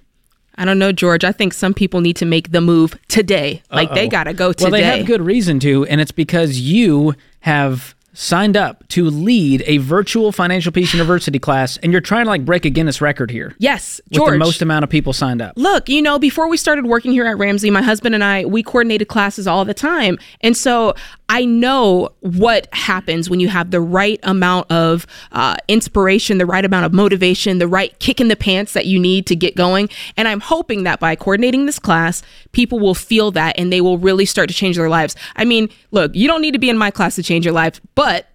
I 0.58 0.64
don't 0.64 0.78
know, 0.78 0.92
George. 0.92 1.22
I 1.24 1.32
think 1.32 1.52
some 1.52 1.74
people 1.74 2.00
need 2.00 2.16
to 2.16 2.24
make 2.24 2.50
the 2.52 2.62
move 2.62 2.98
today. 3.08 3.62
Like 3.70 3.92
they 3.92 4.04
Uh-oh. 4.04 4.10
got 4.10 4.24
to 4.24 4.32
go 4.32 4.52
today. 4.52 4.64
Well, 4.64 4.72
they 4.72 4.84
have 4.84 5.04
good 5.06 5.20
reason 5.20 5.60
to, 5.60 5.84
and 5.86 6.00
it's 6.00 6.12
because 6.12 6.58
you 6.58 7.14
have 7.40 7.94
signed 8.14 8.56
up 8.56 8.88
to 8.88 9.10
lead 9.10 9.62
a 9.66 9.76
virtual 9.76 10.32
Financial 10.32 10.72
Peace 10.72 10.94
University 10.94 11.38
class, 11.38 11.76
and 11.82 11.92
you're 11.92 12.00
trying 12.00 12.24
to 12.24 12.30
like 12.30 12.46
break 12.46 12.64
a 12.64 12.70
Guinness 12.70 13.02
record 13.02 13.30
here. 13.30 13.54
Yes, 13.58 14.00
with 14.08 14.14
George. 14.14 14.32
the 14.32 14.38
most 14.38 14.62
amount 14.62 14.82
of 14.84 14.88
people 14.88 15.12
signed 15.12 15.42
up. 15.42 15.52
Look, 15.56 15.90
you 15.90 16.00
know, 16.00 16.18
before 16.18 16.48
we 16.48 16.56
started 16.56 16.86
working 16.86 17.12
here 17.12 17.26
at 17.26 17.36
Ramsey, 17.36 17.70
my 17.70 17.82
husband 17.82 18.14
and 18.14 18.24
I, 18.24 18.46
we 18.46 18.62
coordinated 18.62 19.08
classes 19.08 19.46
all 19.46 19.66
the 19.66 19.74
time. 19.74 20.18
And 20.40 20.56
so 20.56 20.94
I 21.28 21.44
know 21.44 22.10
what 22.20 22.68
happens 22.72 23.28
when 23.28 23.40
you 23.40 23.48
have 23.48 23.70
the 23.70 23.80
right 23.80 24.20
amount 24.22 24.70
of 24.70 25.06
uh, 25.32 25.56
inspiration, 25.66 26.38
the 26.38 26.46
right 26.46 26.64
amount 26.64 26.86
of 26.86 26.92
motivation, 26.92 27.58
the 27.58 27.66
right 27.66 27.98
kick 27.98 28.20
in 28.20 28.28
the 28.28 28.36
pants 28.36 28.72
that 28.74 28.86
you 28.86 28.98
need 28.98 29.26
to 29.26 29.36
get 29.36 29.56
going. 29.56 29.88
And 30.16 30.28
I'm 30.28 30.40
hoping 30.40 30.84
that 30.84 31.00
by 31.00 31.16
coordinating 31.16 31.66
this 31.66 31.78
class, 31.78 32.22
people 32.52 32.78
will 32.78 32.94
feel 32.94 33.32
that 33.32 33.58
and 33.58 33.72
they 33.72 33.80
will 33.80 33.98
really 33.98 34.24
start 34.24 34.48
to 34.48 34.54
change 34.54 34.76
their 34.76 34.88
lives. 34.88 35.16
I 35.34 35.44
mean, 35.44 35.68
look, 35.90 36.14
you 36.14 36.28
don't 36.28 36.42
need 36.42 36.52
to 36.52 36.58
be 36.58 36.70
in 36.70 36.78
my 36.78 36.90
class 36.90 37.16
to 37.16 37.22
change 37.22 37.44
your 37.44 37.54
life, 37.54 37.80
but 37.96 38.28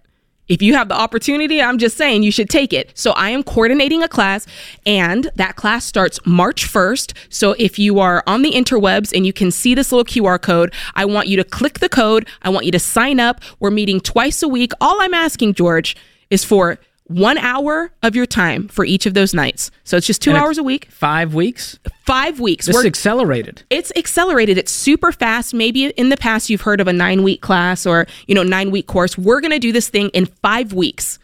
if 0.48 0.60
you 0.60 0.74
have 0.74 0.88
the 0.88 0.94
opportunity, 0.94 1.62
I'm 1.62 1.78
just 1.78 1.96
saying 1.96 2.22
you 2.22 2.32
should 2.32 2.50
take 2.50 2.72
it. 2.72 2.90
So 2.94 3.12
I 3.12 3.30
am 3.30 3.42
coordinating 3.42 4.02
a 4.02 4.08
class, 4.08 4.46
and 4.84 5.30
that 5.36 5.56
class 5.56 5.84
starts 5.84 6.18
March 6.26 6.64
1st. 6.64 7.14
So 7.28 7.54
if 7.58 7.78
you 7.78 8.00
are 8.00 8.22
on 8.26 8.42
the 8.42 8.52
interwebs 8.52 9.12
and 9.14 9.24
you 9.24 9.32
can 9.32 9.50
see 9.50 9.74
this 9.74 9.92
little 9.92 10.04
QR 10.04 10.40
code, 10.40 10.72
I 10.94 11.04
want 11.04 11.28
you 11.28 11.36
to 11.36 11.44
click 11.44 11.78
the 11.78 11.88
code. 11.88 12.28
I 12.42 12.48
want 12.48 12.66
you 12.66 12.72
to 12.72 12.78
sign 12.78 13.20
up. 13.20 13.40
We're 13.60 13.70
meeting 13.70 14.00
twice 14.00 14.42
a 14.42 14.48
week. 14.48 14.72
All 14.80 15.00
I'm 15.00 15.14
asking, 15.14 15.54
George, 15.54 15.96
is 16.28 16.44
for 16.44 16.78
one 17.06 17.36
hour 17.38 17.92
of 18.02 18.14
your 18.16 18.26
time 18.26 18.68
for 18.68 18.84
each 18.84 19.04
of 19.06 19.14
those 19.14 19.34
nights. 19.34 19.70
So 19.84 19.96
it's 19.96 20.06
just 20.06 20.22
two 20.22 20.30
And 20.30 20.38
hours 20.38 20.56
a 20.56 20.62
week, 20.62 20.86
Five 20.90 21.34
weeks. 21.34 21.78
five 22.06 22.40
weeks. 22.40 22.66
This 22.66 22.74
is 22.76 22.80
We're- 22.80 22.88
accelerated. 22.88 23.62
it's 23.70 23.92
accelerated 23.96 24.56
it's 24.58 24.72
super 24.72 25.12
fast 25.12 25.52
maybe 25.52 25.86
in 25.86 26.08
the 26.08 26.16
past 26.16 26.48
you've 26.48 26.62
heard 26.62 26.80
of 26.80 26.88
a 26.88 26.92
nine 26.92 27.22
week 27.22 27.40
class 27.42 27.86
or 27.86 28.06
you 28.26 28.34
know 28.34 28.42
nine 28.42 28.70
week 28.70 28.86
course 28.86 29.16
we're 29.18 29.40
going 29.40 29.50
to 29.52 29.58
do 29.58 29.72
this 29.72 29.88
thing 29.88 30.08
in 30.10 30.26
five 30.26 30.72
weeks 30.72 31.18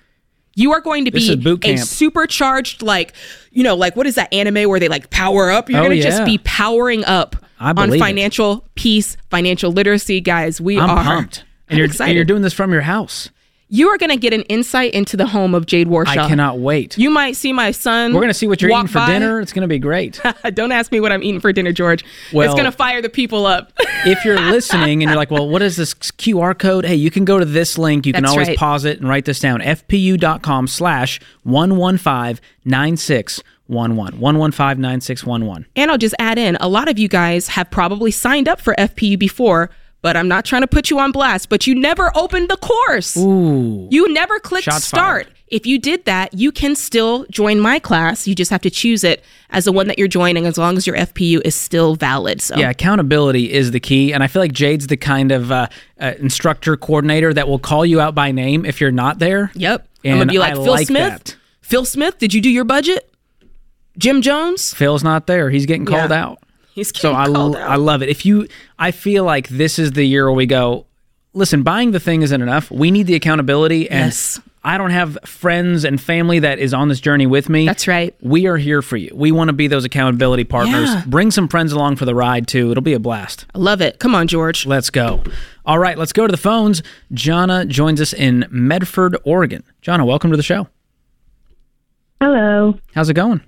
you 0.54 0.72
are 0.72 0.80
going 0.80 1.04
to 1.04 1.10
This 1.10 1.34
be 1.34 1.54
a 1.72 1.76
supercharged 1.78 2.82
like 2.82 3.12
you 3.52 3.62
know 3.62 3.74
like 3.76 3.96
what 3.96 4.06
is 4.06 4.16
that 4.16 4.32
anime 4.32 4.68
where 4.68 4.80
they 4.80 4.88
like 4.88 5.10
power 5.10 5.50
up 5.50 5.68
you're 5.70 5.80
Oh, 5.80 5.84
going 5.84 5.96
to 5.96 6.02
just 6.02 6.24
be 6.24 6.38
powering 6.38 7.04
up 7.04 7.36
on 7.60 7.74
believe 7.74 7.94
it. 7.94 7.98
financial 8.04 8.66
peace 8.74 9.16
financial 9.30 9.72
literacy 9.72 10.20
guys 10.20 10.60
we 10.60 10.78
I'm 10.78 10.90
are 10.90 11.04
pumped. 11.04 11.44
And 11.70 11.74
I'm 11.74 11.78
you're, 11.80 11.86
excited. 11.86 12.10
and 12.12 12.16
you're 12.16 12.24
doing 12.24 12.40
this 12.40 12.54
from 12.54 12.72
your 12.72 12.80
house. 12.80 13.28
You 13.68 13.88
are 13.88 13.98
going 13.98 14.10
to 14.10 14.16
get 14.16 14.32
an 14.32 14.42
insight 14.42 14.94
into 14.94 15.16
the 15.16 15.26
home 15.26 15.54
of 15.54 15.66
Jade 15.66 15.88
Warshaw. 15.88 16.18
I 16.18 16.28
cannot 16.28 16.58
wait. 16.58 16.96
You 16.96 17.10
might 17.10 17.36
see 17.36 17.52
my 17.52 17.70
son. 17.70 18.14
We're 18.14 18.20
going 18.20 18.30
to 18.30 18.34
see 18.34 18.46
what 18.46 18.62
you're 18.62 18.70
eating 18.70 18.86
for 18.86 18.94
by. 18.94 19.08
dinner. 19.08 19.40
It's 19.40 19.52
going 19.52 19.62
to 19.62 19.68
be 19.68 19.78
great. 19.78 20.20
Don't 20.54 20.72
ask 20.72 20.90
me 20.90 21.00
what 21.00 21.12
I'm 21.12 21.22
eating 21.22 21.40
for 21.40 21.52
dinner, 21.52 21.72
George. 21.72 22.04
Well- 22.32 22.46
it's 22.46 22.54
going 22.54 22.64
to 22.64 22.72
fire 22.72 23.02
the 23.02 23.10
people 23.10 23.44
up. 23.46 23.72
if 24.06 24.24
you're 24.24 24.40
listening 24.40 25.02
and 25.02 25.10
you're 25.10 25.16
like, 25.16 25.30
well, 25.30 25.48
what 25.48 25.62
is 25.62 25.76
this 25.76 25.94
QR 25.94 26.58
code? 26.58 26.84
Hey, 26.84 26.94
you 26.94 27.10
can 27.10 27.24
go 27.24 27.38
to 27.38 27.44
this 27.44 27.76
link. 27.78 28.06
You 28.06 28.12
can 28.12 28.24
always 28.24 28.48
right. 28.48 28.56
pause 28.56 28.84
it 28.84 29.00
and 29.00 29.08
write 29.08 29.24
this 29.24 29.40
down. 29.40 29.60
fpu.com 29.60 30.66
slash 30.66 31.20
1159611. 31.46 33.42
1159611. 33.68 35.66
And 35.76 35.90
I'll 35.90 35.98
just 35.98 36.14
add 36.18 36.38
in 36.38 36.56
a 36.56 36.68
lot 36.68 36.88
of 36.88 36.98
you 36.98 37.08
guys 37.08 37.48
have 37.48 37.70
probably 37.70 38.10
signed 38.10 38.48
up 38.48 38.60
for 38.60 38.74
FPU 38.78 39.18
before, 39.18 39.70
but 40.08 40.16
I'm 40.16 40.26
not 40.26 40.46
trying 40.46 40.62
to 40.62 40.66
put 40.66 40.88
you 40.88 40.98
on 40.98 41.12
blast, 41.12 41.50
but 41.50 41.66
you 41.66 41.74
never 41.74 42.10
opened 42.16 42.48
the 42.48 42.56
course. 42.56 43.14
Ooh. 43.18 43.86
You 43.90 44.10
never 44.10 44.38
clicked 44.40 44.64
Shots 44.64 44.86
start. 44.86 45.24
fired. 45.26 45.34
If 45.48 45.66
you 45.66 45.78
did 45.78 46.06
that, 46.06 46.32
you 46.32 46.50
can 46.50 46.74
still 46.74 47.26
join 47.30 47.60
my 47.60 47.78
class. 47.78 48.26
You 48.26 48.34
just 48.34 48.50
have 48.50 48.62
to 48.62 48.70
choose 48.70 49.04
it 49.04 49.22
as 49.50 49.66
the 49.66 49.72
one 49.72 49.86
that 49.88 49.98
you're 49.98 50.08
joining 50.08 50.46
as 50.46 50.56
long 50.56 50.78
as 50.78 50.86
your 50.86 50.96
FPU 50.96 51.42
is 51.44 51.54
still 51.54 51.94
valid. 51.94 52.40
So 52.40 52.56
Yeah, 52.56 52.70
accountability 52.70 53.52
is 53.52 53.70
the 53.72 53.80
key. 53.80 54.14
And 54.14 54.22
I 54.22 54.28
feel 54.28 54.40
like 54.40 54.52
Jade's 54.52 54.86
the 54.86 54.96
kind 54.96 55.30
of 55.30 55.52
uh, 55.52 55.66
uh, 56.00 56.14
instructor 56.18 56.78
coordinator 56.78 57.34
that 57.34 57.46
will 57.48 57.58
call 57.58 57.84
you 57.84 58.00
out 58.00 58.14
by 58.14 58.32
name 58.32 58.64
if 58.64 58.80
you're 58.80 58.90
not 58.90 59.18
there. 59.18 59.50
Yep. 59.56 59.86
I'm 60.06 60.10
And 60.12 60.20
gonna 60.20 60.32
be 60.32 60.38
like 60.38 60.52
I 60.52 60.54
Phil 60.54 60.64
like 60.72 60.86
Smith. 60.86 61.24
that. 61.24 61.36
Phil 61.60 61.84
Smith, 61.84 62.16
did 62.18 62.32
you 62.32 62.40
do 62.40 62.48
your 62.48 62.64
budget? 62.64 63.12
Jim 63.98 64.22
Jones? 64.22 64.72
Phil's 64.72 65.04
not 65.04 65.26
there. 65.26 65.50
He's 65.50 65.66
getting 65.66 65.84
called 65.84 66.10
Yeah. 66.12 66.24
out. 66.24 66.38
He's 66.78 66.96
So 66.96 67.12
getting 67.12 67.34
I, 67.34 67.36
called 67.36 67.56
out. 67.56 67.70
I 67.70 67.74
love 67.76 68.02
it. 68.02 68.08
If 68.08 68.24
you, 68.24 68.46
I 68.78 68.92
feel 68.92 69.24
like 69.24 69.48
this 69.48 69.78
is 69.78 69.92
the 69.92 70.04
year 70.04 70.26
where 70.26 70.34
we 70.34 70.46
go. 70.46 70.86
Listen, 71.34 71.62
buying 71.62 71.90
the 71.90 72.00
thing 72.00 72.22
isn't 72.22 72.40
enough. 72.40 72.70
We 72.70 72.90
need 72.92 73.06
the 73.08 73.14
accountability, 73.14 73.90
and 73.90 74.06
Yes. 74.06 74.40
I 74.64 74.78
don't 74.78 74.90
have 74.90 75.16
friends 75.24 75.84
and 75.84 76.00
family 76.00 76.38
that 76.40 76.58
is 76.58 76.72
on 76.74 76.88
this 76.88 77.00
journey 77.00 77.26
with 77.26 77.48
me. 77.48 77.66
That's 77.66 77.86
right. 77.88 78.14
We 78.20 78.46
are 78.46 78.56
here 78.56 78.82
for 78.82 78.96
you. 78.96 79.10
We 79.14 79.30
want 79.32 79.48
to 79.48 79.52
be 79.52 79.66
those 79.66 79.84
accountability 79.84 80.44
partners. 80.44 80.88
Yeah. 80.88 81.04
Bring 81.06 81.30
some 81.30 81.48
friends 81.48 81.72
along 81.72 81.96
for 81.96 82.04
the 82.04 82.14
ride 82.14 82.46
too. 82.48 82.70
It'll 82.70 82.82
be 82.82 82.92
a 82.92 82.98
blast. 83.00 83.46
I 83.54 83.58
love 83.58 83.80
it. 83.80 83.98
Come 83.98 84.14
on, 84.14 84.26
George. 84.28 84.66
Let's 84.66 84.90
go. 84.90 85.22
All 85.66 85.78
right, 85.78 85.96
let's 85.98 86.12
go 86.12 86.26
to 86.26 86.30
the 86.30 86.36
phones. 86.38 86.82
Jonna 87.12 87.66
joins 87.68 88.00
us 88.00 88.12
in 88.12 88.46
Medford, 88.50 89.16
Oregon. 89.24 89.62
Jonna, 89.82 90.06
welcome 90.06 90.30
to 90.30 90.36
the 90.36 90.42
show. 90.42 90.68
Hello. 92.20 92.78
How's 92.94 93.08
it 93.08 93.14
going? 93.14 93.40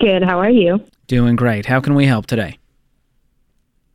Good. 0.00 0.22
How 0.22 0.38
are 0.40 0.50
you? 0.50 0.80
Doing 1.08 1.36
great. 1.36 1.64
How 1.64 1.80
can 1.80 1.94
we 1.94 2.04
help 2.04 2.26
today? 2.26 2.58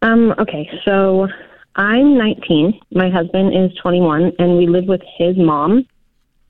Um, 0.02 0.34
okay, 0.40 0.68
so 0.84 1.28
I'm 1.76 2.18
19. 2.18 2.80
My 2.92 3.12
husband 3.12 3.56
is 3.56 3.72
21, 3.78 4.34
and 4.40 4.58
we 4.58 4.66
live 4.66 4.86
with 4.86 5.02
his 5.18 5.38
mom. 5.38 5.86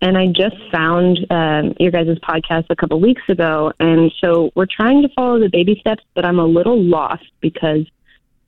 And 0.01 0.17
I 0.17 0.27
just 0.27 0.55
found 0.71 1.19
um, 1.29 1.73
your 1.81 1.91
guys' 1.91 2.17
podcast 2.19 2.67
a 2.69 2.77
couple 2.77 2.99
weeks 3.01 3.21
ago, 3.27 3.73
and 3.79 4.09
so 4.21 4.51
we're 4.55 4.65
trying 4.65 5.01
to 5.01 5.09
follow 5.09 5.37
the 5.37 5.49
baby 5.49 5.77
steps, 5.81 6.03
but 6.15 6.25
I'm 6.25 6.39
a 6.39 6.45
little 6.45 6.81
lost 6.81 7.25
because 7.41 7.85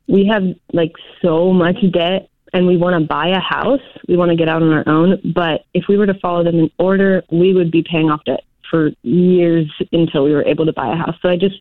we 0.07 0.25
have 0.27 0.43
like 0.71 0.93
so 1.21 1.51
much 1.51 1.77
debt, 1.91 2.29
and 2.53 2.65
we 2.65 2.77
want 2.77 2.97
to 3.01 3.05
buy 3.05 3.27
a 3.27 3.39
house. 3.41 3.81
We 4.07 4.15
want 4.15 4.31
to 4.31 4.37
get 4.37 4.47
out 4.47 4.61
on 4.61 4.71
our 4.71 4.87
own, 4.87 5.33
but 5.35 5.65
if 5.73 5.89
we 5.89 5.97
were 5.97 6.07
to 6.07 6.17
follow 6.21 6.45
them 6.45 6.55
in 6.59 6.71
order, 6.79 7.23
we 7.29 7.53
would 7.53 7.71
be 7.71 7.83
paying 7.83 8.09
off 8.09 8.23
debt 8.23 8.45
for 8.69 8.91
years 9.03 9.69
until 9.91 10.23
we 10.23 10.31
were 10.31 10.43
able 10.43 10.65
to 10.65 10.73
buy 10.73 10.91
a 10.91 10.95
house. 10.95 11.15
So 11.21 11.29
I 11.29 11.37
just, 11.37 11.55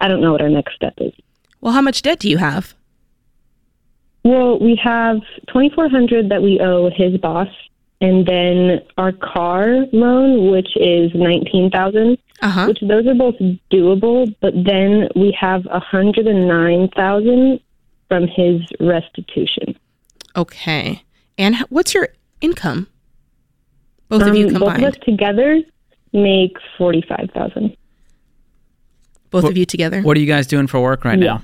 I 0.00 0.08
don't 0.08 0.20
know 0.20 0.32
what 0.32 0.42
our 0.42 0.48
next 0.48 0.74
step 0.74 0.94
is. 0.98 1.12
Well, 1.60 1.72
how 1.72 1.80
much 1.80 2.02
debt 2.02 2.18
do 2.20 2.28
you 2.28 2.38
have? 2.38 2.74
Well, 4.24 4.58
we 4.58 4.78
have 4.82 5.18
twenty 5.48 5.70
four 5.70 5.88
hundred 5.88 6.28
that 6.30 6.42
we 6.42 6.60
owe 6.60 6.90
his 6.90 7.16
boss, 7.18 7.48
and 8.00 8.26
then 8.26 8.80
our 8.98 9.12
car 9.12 9.86
loan, 9.92 10.50
which 10.50 10.76
is 10.76 11.12
nineteen 11.14 11.70
thousand. 11.70 12.18
Uh 12.42 12.50
huh. 12.50 12.66
Which 12.66 12.80
those 12.82 13.06
are 13.06 13.14
both 13.14 13.36
doable, 13.72 14.34
but 14.40 14.52
then 14.54 15.08
we 15.14 15.36
have 15.40 15.64
a 15.66 15.80
hundred 15.80 16.26
and 16.26 16.46
nine 16.48 16.88
thousand 16.94 17.60
from 18.08 18.26
his 18.26 18.60
restitution. 18.80 19.78
Okay. 20.34 21.02
And 21.38 21.56
what's 21.70 21.94
your 21.94 22.08
income? 22.40 22.88
Both 24.08 24.22
of 24.22 24.28
Um, 24.28 24.34
you 24.34 24.50
both 24.58 24.76
of 24.76 24.82
us 24.82 24.96
together 25.02 25.60
make 26.12 26.56
forty 26.76 27.02
five 27.08 27.30
thousand. 27.32 27.76
Both 29.36 29.44
What- 29.44 29.50
of 29.52 29.58
you 29.58 29.64
together. 29.66 30.02
What 30.02 30.16
are 30.16 30.20
you 30.20 30.26
guys 30.26 30.46
doing 30.46 30.66
for 30.66 30.80
work 30.80 31.04
right 31.04 31.18
Yeah. 31.18 31.38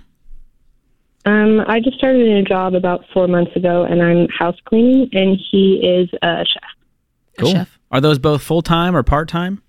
now? 1.25 1.33
Um, 1.33 1.65
I 1.69 1.79
just 1.81 1.97
started 1.99 2.23
a 2.23 2.35
new 2.35 2.43
job 2.43 2.75
about 2.75 3.05
four 3.13 3.29
months 3.29 3.55
ago, 3.55 3.85
and 3.85 4.03
I'm 4.03 4.29
house 4.29 4.57
cleaning, 4.65 5.09
and 5.13 5.39
he 5.51 5.75
is 5.85 6.09
a 6.23 6.45
chef. 6.45 6.63
A 7.39 7.47
chef. 7.51 7.79
Are 7.91 8.01
those 8.01 8.19
both 8.19 8.43
full 8.43 8.63
time 8.63 8.97
or 8.97 9.03
part 9.03 9.29
time? 9.29 9.63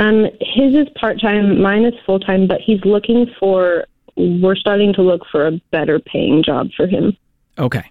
Um, 0.00 0.24
his 0.40 0.74
is 0.74 0.88
part 0.98 1.20
time, 1.20 1.60
mine 1.62 1.84
is 1.84 1.94
full 2.04 2.18
time, 2.18 2.46
but 2.48 2.60
he's 2.60 2.84
looking 2.84 3.26
for. 3.38 3.86
We're 4.16 4.56
starting 4.56 4.92
to 4.94 5.02
look 5.02 5.22
for 5.30 5.46
a 5.46 5.52
better 5.70 5.98
paying 6.00 6.42
job 6.44 6.70
for 6.76 6.86
him. 6.86 7.16
Okay, 7.58 7.84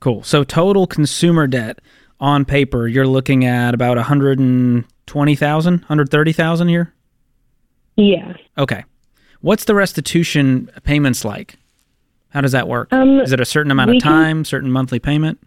cool. 0.00 0.22
So 0.22 0.44
total 0.44 0.86
consumer 0.86 1.46
debt 1.46 1.78
on 2.20 2.44
paper, 2.44 2.86
you're 2.88 3.06
looking 3.06 3.44
at 3.44 3.74
about 3.74 3.96
120,000, 3.98 5.74
130,000 5.80 6.68
here. 6.68 6.92
Yeah. 7.96 8.34
Okay. 8.58 8.84
What's 9.40 9.64
the 9.64 9.74
restitution 9.74 10.70
payments 10.84 11.24
like? 11.24 11.56
How 12.30 12.40
does 12.40 12.52
that 12.52 12.68
work? 12.68 12.92
Um, 12.92 13.20
Is 13.20 13.32
it 13.32 13.40
a 13.40 13.44
certain 13.44 13.70
amount 13.72 13.90
of 13.90 13.94
can- 13.94 14.00
time, 14.02 14.44
certain 14.44 14.70
monthly 14.70 14.98
payment? 14.98 15.38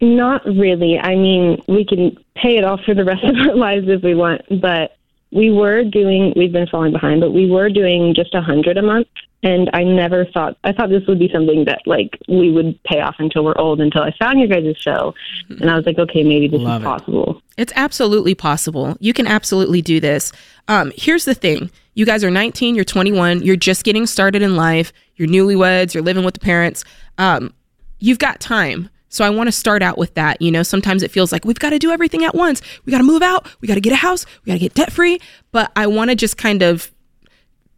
Not 0.00 0.44
really. 0.44 0.96
I 0.98 1.16
mean, 1.16 1.60
we 1.66 1.84
can 1.84 2.16
pay 2.36 2.56
it 2.56 2.64
off 2.64 2.80
for 2.86 2.94
the 2.94 3.04
rest 3.04 3.24
of 3.24 3.34
our 3.48 3.56
lives 3.56 3.86
if 3.88 4.02
we 4.02 4.14
want, 4.14 4.42
but 4.60 4.96
we 5.30 5.50
were 5.50 5.84
doing. 5.84 6.32
We've 6.36 6.52
been 6.52 6.66
falling 6.66 6.92
behind, 6.92 7.20
but 7.20 7.32
we 7.32 7.50
were 7.50 7.68
doing 7.68 8.14
just 8.14 8.34
a 8.34 8.40
hundred 8.40 8.78
a 8.78 8.82
month, 8.82 9.08
and 9.42 9.68
I 9.72 9.84
never 9.84 10.24
thought. 10.26 10.56
I 10.64 10.72
thought 10.72 10.88
this 10.90 11.06
would 11.06 11.18
be 11.18 11.30
something 11.32 11.64
that 11.66 11.82
like 11.86 12.18
we 12.28 12.50
would 12.50 12.82
pay 12.84 13.00
off 13.00 13.16
until 13.18 13.44
we're 13.44 13.58
old. 13.58 13.80
Until 13.80 14.02
I 14.02 14.12
found 14.18 14.38
your 14.38 14.48
guys' 14.48 14.76
show, 14.78 15.14
and 15.48 15.70
I 15.70 15.76
was 15.76 15.86
like, 15.86 15.98
okay, 15.98 16.22
maybe 16.22 16.48
this 16.48 16.60
Love 16.60 16.80
is 16.80 16.84
it. 16.84 16.88
possible. 16.88 17.42
It's 17.56 17.72
absolutely 17.76 18.34
possible. 18.34 18.96
You 19.00 19.12
can 19.12 19.26
absolutely 19.26 19.82
do 19.82 20.00
this. 20.00 20.32
Um, 20.68 20.92
here's 20.96 21.24
the 21.24 21.34
thing 21.34 21.70
you 21.94 22.06
guys 22.06 22.22
are 22.22 22.30
19, 22.30 22.74
you're 22.74 22.84
21, 22.84 23.42
you're 23.42 23.56
just 23.56 23.82
getting 23.84 24.06
started 24.06 24.40
in 24.40 24.54
life, 24.54 24.92
you're 25.16 25.26
newlyweds, 25.28 25.94
you're 25.94 26.02
living 26.02 26.24
with 26.24 26.34
the 26.34 26.40
parents. 26.40 26.84
Um, 27.18 27.52
you've 27.98 28.20
got 28.20 28.38
time. 28.38 28.88
So 29.08 29.24
I 29.24 29.30
want 29.30 29.48
to 29.48 29.52
start 29.52 29.82
out 29.82 29.98
with 29.98 30.14
that. 30.14 30.40
You 30.40 30.50
know, 30.50 30.62
sometimes 30.62 31.02
it 31.02 31.10
feels 31.10 31.32
like 31.32 31.44
we've 31.44 31.58
got 31.58 31.70
to 31.70 31.78
do 31.78 31.90
everything 31.90 32.24
at 32.24 32.34
once. 32.34 32.60
We 32.84 32.90
got 32.90 32.98
to 32.98 33.04
move 33.04 33.22
out, 33.22 33.48
we 33.60 33.68
got 33.68 33.74
to 33.74 33.80
get 33.80 33.92
a 33.92 33.96
house, 33.96 34.26
we 34.44 34.50
got 34.50 34.54
to 34.54 34.60
get 34.60 34.74
debt 34.74 34.92
free. 34.92 35.20
But 35.52 35.72
I 35.76 35.86
want 35.86 36.10
to 36.10 36.16
just 36.16 36.36
kind 36.36 36.62
of 36.62 36.90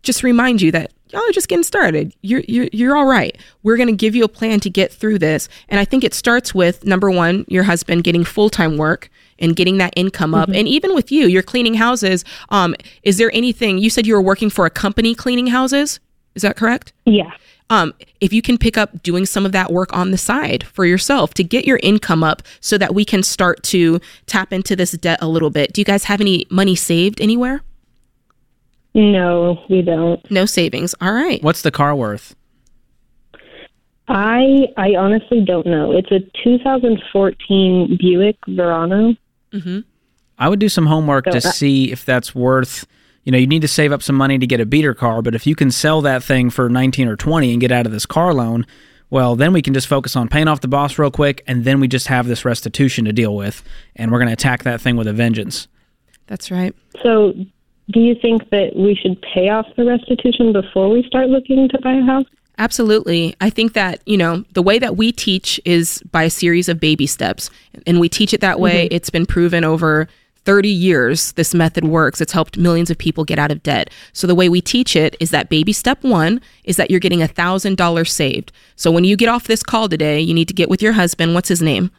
just 0.02 0.22
remind 0.22 0.62
you 0.62 0.72
that 0.72 0.92
y'all 1.12 1.22
are 1.22 1.32
just 1.32 1.48
getting 1.48 1.62
started. 1.62 2.14
You're 2.22 2.42
you're 2.48 2.68
you're 2.72 2.96
all 2.96 3.06
right. 3.06 3.36
We're 3.62 3.76
going 3.76 3.88
to 3.88 3.94
give 3.94 4.14
you 4.14 4.24
a 4.24 4.28
plan 4.28 4.60
to 4.60 4.70
get 4.70 4.92
through 4.92 5.18
this. 5.18 5.48
And 5.68 5.80
I 5.80 5.84
think 5.84 6.04
it 6.04 6.14
starts 6.14 6.54
with 6.54 6.84
number 6.84 7.10
1, 7.10 7.46
your 7.48 7.64
husband 7.64 8.04
getting 8.04 8.24
full-time 8.24 8.76
work 8.76 9.10
and 9.38 9.56
getting 9.56 9.78
that 9.78 9.92
income 9.96 10.34
up. 10.34 10.48
And 10.50 10.68
even 10.68 10.94
with 10.94 11.10
you, 11.10 11.26
you're 11.26 11.42
cleaning 11.42 11.74
houses. 11.74 12.24
Um 12.50 12.74
is 13.02 13.18
there 13.18 13.30
anything 13.34 13.78
you 13.78 13.90
said 13.90 14.06
you 14.06 14.14
were 14.14 14.22
working 14.22 14.50
for 14.50 14.66
a 14.66 14.70
company 14.70 15.14
cleaning 15.14 15.48
houses? 15.48 16.00
Is 16.34 16.42
that 16.42 16.56
correct? 16.56 16.92
Yeah. 17.06 17.32
Um, 17.70 17.94
if 18.20 18.32
you 18.32 18.42
can 18.42 18.58
pick 18.58 18.76
up 18.76 19.02
doing 19.02 19.24
some 19.24 19.46
of 19.46 19.52
that 19.52 19.72
work 19.72 19.92
on 19.96 20.10
the 20.10 20.18
side 20.18 20.64
for 20.64 20.84
yourself 20.84 21.32
to 21.34 21.44
get 21.44 21.64
your 21.64 21.78
income 21.82 22.22
up 22.22 22.42
so 22.60 22.76
that 22.76 22.94
we 22.94 23.04
can 23.04 23.22
start 23.22 23.62
to 23.64 24.00
tap 24.26 24.52
into 24.52 24.76
this 24.76 24.90
debt 24.92 25.18
a 25.22 25.28
little 25.28 25.50
bit. 25.50 25.72
Do 25.72 25.80
you 25.80 25.84
guys 25.84 26.04
have 26.04 26.20
any 26.20 26.46
money 26.50 26.74
saved 26.76 27.20
anywhere? 27.20 27.62
No, 28.92 29.62
we 29.70 29.82
don't. 29.82 30.28
No 30.30 30.44
savings. 30.46 30.94
All 31.00 31.12
right. 31.12 31.42
What's 31.42 31.62
the 31.62 31.70
car 31.70 31.94
worth? 31.94 32.34
I 34.08 34.66
I 34.76 34.96
honestly 34.96 35.40
don't 35.44 35.66
know. 35.66 35.92
It's 35.92 36.10
a 36.10 36.18
2014 36.42 37.96
Buick 38.00 38.36
Verano. 38.48 39.14
I 40.38 40.48
would 40.48 40.58
do 40.58 40.68
some 40.68 40.86
homework 40.86 41.26
So 41.26 41.32
to 41.32 41.40
that- 41.40 41.54
see 41.54 41.92
if 41.92 42.04
that's 42.04 42.34
worth. 42.34 42.86
You 43.24 43.32
know, 43.32 43.38
you 43.38 43.46
need 43.46 43.62
to 43.62 43.68
save 43.68 43.92
up 43.92 44.02
some 44.02 44.16
money 44.16 44.38
to 44.38 44.46
get 44.46 44.60
a 44.60 44.66
beater 44.66 44.94
car, 44.94 45.22
but 45.22 45.34
if 45.34 45.46
you 45.46 45.54
can 45.54 45.70
sell 45.70 46.00
that 46.02 46.22
thing 46.22 46.50
for 46.50 46.68
19 46.68 47.06
or 47.06 47.16
20 47.16 47.52
and 47.52 47.60
get 47.60 47.70
out 47.70 47.86
of 47.86 47.92
this 47.92 48.06
car 48.06 48.32
loan, 48.32 48.66
well, 49.10 49.36
then 49.36 49.52
we 49.52 49.60
can 49.60 49.74
just 49.74 49.88
focus 49.88 50.16
on 50.16 50.28
paying 50.28 50.48
off 50.48 50.60
the 50.60 50.68
boss 50.68 50.98
real 50.98 51.10
quick, 51.10 51.42
and 51.46 51.64
then 51.64 51.80
we 51.80 51.88
just 51.88 52.06
have 52.06 52.26
this 52.26 52.44
restitution 52.44 53.04
to 53.04 53.12
deal 53.12 53.34
with, 53.34 53.62
and 53.96 54.10
we're 54.10 54.18
going 54.18 54.28
to 54.28 54.32
attack 54.32 54.62
that 54.62 54.80
thing 54.80 54.96
with 54.96 55.08
a 55.08 55.12
vengeance. 55.12 55.68
That's 56.28 56.50
right. 56.50 56.74
So, 57.02 57.32
do 57.90 57.98
you 57.98 58.14
think 58.14 58.50
that 58.50 58.76
we 58.76 58.94
should 58.94 59.20
pay 59.20 59.48
off 59.48 59.66
the 59.76 59.84
restitution 59.84 60.52
before 60.52 60.88
we 60.88 61.02
start 61.02 61.28
looking 61.28 61.68
to 61.68 61.78
buy 61.80 61.94
a 61.94 62.04
house? 62.04 62.26
Absolutely. 62.56 63.34
I 63.40 63.50
think 63.50 63.72
that, 63.72 64.00
you 64.06 64.16
know, 64.16 64.44
the 64.52 64.62
way 64.62 64.78
that 64.78 64.96
we 64.96 65.12
teach 65.12 65.58
is 65.64 66.02
by 66.12 66.24
a 66.24 66.30
series 66.30 66.68
of 66.68 66.78
baby 66.78 67.06
steps. 67.06 67.50
And 67.86 67.98
we 67.98 68.08
teach 68.08 68.34
it 68.34 68.42
that 68.42 68.60
way. 68.60 68.84
Mm-hmm. 68.84 68.94
It's 68.94 69.10
been 69.10 69.24
proven 69.24 69.64
over 69.64 70.08
30 70.44 70.68
years 70.68 71.32
this 71.32 71.54
method 71.54 71.84
works. 71.84 72.20
It's 72.20 72.32
helped 72.32 72.56
millions 72.56 72.90
of 72.90 72.98
people 72.98 73.24
get 73.24 73.38
out 73.38 73.50
of 73.50 73.62
debt. 73.62 73.90
So 74.12 74.26
the 74.26 74.34
way 74.34 74.48
we 74.48 74.60
teach 74.60 74.96
it 74.96 75.16
is 75.20 75.30
that 75.30 75.48
baby 75.48 75.72
step 75.72 76.02
1 76.02 76.40
is 76.64 76.76
that 76.76 76.90
you're 76.90 77.00
getting 77.00 77.20
$1,000 77.20 78.08
saved. 78.08 78.52
So 78.76 78.90
when 78.90 79.04
you 79.04 79.16
get 79.16 79.28
off 79.28 79.46
this 79.46 79.62
call 79.62 79.88
today, 79.88 80.20
you 80.20 80.34
need 80.34 80.48
to 80.48 80.54
get 80.54 80.70
with 80.70 80.82
your 80.82 80.92
husband. 80.92 81.34
What's 81.34 81.48
his 81.48 81.62
name? 81.62 81.90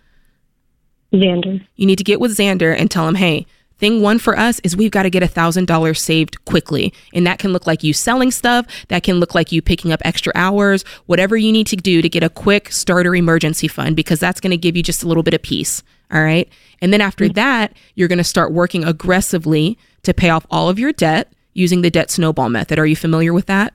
Xander. 1.13 1.65
You 1.75 1.85
need 1.85 1.97
to 1.97 2.03
get 2.03 2.19
with 2.19 2.37
Xander 2.37 2.75
and 2.77 2.89
tell 2.89 3.07
him, 3.07 3.15
hey, 3.15 3.45
thing 3.81 4.01
one 4.01 4.19
for 4.19 4.37
us 4.37 4.59
is 4.59 4.77
we've 4.77 4.91
got 4.91 5.03
to 5.03 5.09
get 5.09 5.23
a 5.23 5.27
thousand 5.27 5.65
dollars 5.65 5.99
saved 5.99 6.45
quickly. 6.45 6.93
And 7.13 7.27
that 7.27 7.39
can 7.39 7.51
look 7.51 7.67
like 7.67 7.83
you 7.83 7.93
selling 7.93 8.31
stuff, 8.31 8.65
that 8.87 9.03
can 9.03 9.19
look 9.19 9.35
like 9.35 9.51
you 9.51 9.61
picking 9.61 9.91
up 9.91 10.01
extra 10.05 10.31
hours, 10.35 10.83
whatever 11.07 11.35
you 11.35 11.51
need 11.51 11.67
to 11.67 11.75
do 11.75 12.01
to 12.01 12.07
get 12.07 12.23
a 12.23 12.29
quick 12.29 12.71
starter 12.71 13.13
emergency 13.13 13.67
fund, 13.67 13.95
because 13.95 14.19
that's 14.19 14.39
going 14.39 14.51
to 14.51 14.57
give 14.57 14.77
you 14.77 14.83
just 14.83 15.03
a 15.03 15.07
little 15.07 15.23
bit 15.23 15.33
of 15.33 15.41
peace. 15.41 15.83
All 16.11 16.21
right. 16.21 16.47
And 16.79 16.93
then 16.93 17.01
after 17.01 17.25
mm-hmm. 17.25 17.33
that, 17.33 17.73
you're 17.95 18.07
going 18.07 18.17
to 18.17 18.23
start 18.23 18.53
working 18.53 18.85
aggressively 18.85 19.77
to 20.03 20.13
pay 20.13 20.29
off 20.29 20.45
all 20.51 20.69
of 20.69 20.77
your 20.77 20.93
debt 20.93 21.33
using 21.53 21.81
the 21.81 21.89
debt 21.89 22.11
snowball 22.11 22.49
method. 22.49 22.79
Are 22.79 22.85
you 22.85 22.95
familiar 22.95 23.33
with 23.33 23.47
that? 23.47 23.73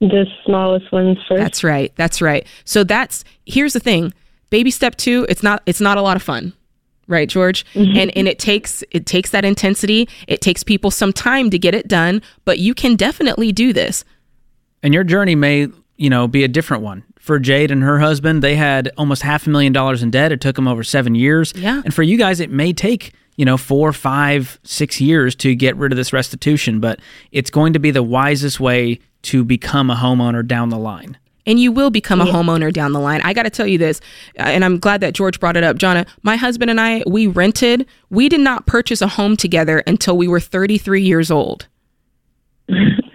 The 0.00 0.26
smallest 0.46 0.90
ones 0.92 1.18
first. 1.28 1.40
That's 1.40 1.62
right. 1.62 1.92
That's 1.96 2.22
right. 2.22 2.46
So 2.64 2.84
that's 2.84 3.24
here's 3.44 3.74
the 3.74 3.80
thing. 3.80 4.14
Baby 4.50 4.70
step 4.70 4.96
2, 4.96 5.26
it's 5.28 5.42
not 5.42 5.62
it's 5.66 5.80
not 5.80 5.98
a 5.98 6.02
lot 6.02 6.16
of 6.16 6.22
fun. 6.22 6.54
Right, 7.08 7.28
George? 7.28 7.64
Mm-hmm. 7.72 7.96
And 7.96 8.16
and 8.16 8.28
it 8.28 8.38
takes 8.38 8.84
it 8.90 9.06
takes 9.06 9.30
that 9.30 9.44
intensity. 9.44 10.08
It 10.28 10.40
takes 10.40 10.62
people 10.62 10.90
some 10.90 11.12
time 11.12 11.50
to 11.50 11.58
get 11.58 11.74
it 11.74 11.88
done, 11.88 12.22
but 12.44 12.58
you 12.58 12.74
can 12.74 12.96
definitely 12.96 13.50
do 13.50 13.72
this. 13.72 14.04
And 14.82 14.94
your 14.94 15.04
journey 15.04 15.34
may, 15.34 15.68
you 15.96 16.10
know, 16.10 16.28
be 16.28 16.44
a 16.44 16.48
different 16.48 16.82
one. 16.82 17.04
For 17.18 17.38
Jade 17.38 17.70
and 17.70 17.82
her 17.82 17.98
husband, 17.98 18.42
they 18.42 18.56
had 18.56 18.90
almost 18.96 19.22
half 19.22 19.46
a 19.46 19.50
million 19.50 19.72
dollars 19.72 20.02
in 20.02 20.10
debt. 20.10 20.32
It 20.32 20.40
took 20.40 20.56
them 20.56 20.68
over 20.68 20.84
seven 20.84 21.14
years. 21.14 21.52
Yeah. 21.56 21.82
And 21.84 21.92
for 21.92 22.02
you 22.02 22.16
guys, 22.16 22.40
it 22.40 22.50
may 22.50 22.72
take, 22.72 23.12
you 23.36 23.44
know, 23.44 23.56
four, 23.56 23.92
five, 23.92 24.60
six 24.62 25.00
years 25.00 25.34
to 25.36 25.54
get 25.54 25.76
rid 25.76 25.92
of 25.92 25.96
this 25.96 26.12
restitution, 26.12 26.78
but 26.80 27.00
it's 27.32 27.50
going 27.50 27.72
to 27.72 27.78
be 27.78 27.90
the 27.90 28.02
wisest 28.02 28.60
way 28.60 29.00
to 29.22 29.44
become 29.44 29.90
a 29.90 29.96
homeowner 29.96 30.46
down 30.46 30.68
the 30.68 30.78
line. 30.78 31.18
And 31.48 31.58
you 31.58 31.72
will 31.72 31.90
become 31.90 32.20
a 32.20 32.26
homeowner 32.26 32.70
down 32.72 32.92
the 32.92 33.00
line. 33.00 33.22
I 33.24 33.32
got 33.32 33.44
to 33.44 33.50
tell 33.50 33.66
you 33.66 33.78
this, 33.78 34.00
uh, 34.38 34.42
and 34.42 34.64
I'm 34.64 34.78
glad 34.78 35.00
that 35.00 35.14
George 35.14 35.40
brought 35.40 35.56
it 35.56 35.64
up. 35.64 35.78
Jonna, 35.78 36.06
my 36.22 36.36
husband 36.36 36.70
and 36.70 36.80
I, 36.80 37.02
we 37.06 37.26
rented. 37.26 37.86
We 38.10 38.28
did 38.28 38.40
not 38.40 38.66
purchase 38.66 39.00
a 39.00 39.08
home 39.08 39.36
together 39.36 39.82
until 39.86 40.16
we 40.16 40.28
were 40.28 40.40
33 40.40 41.02
years 41.02 41.30
old. 41.30 41.66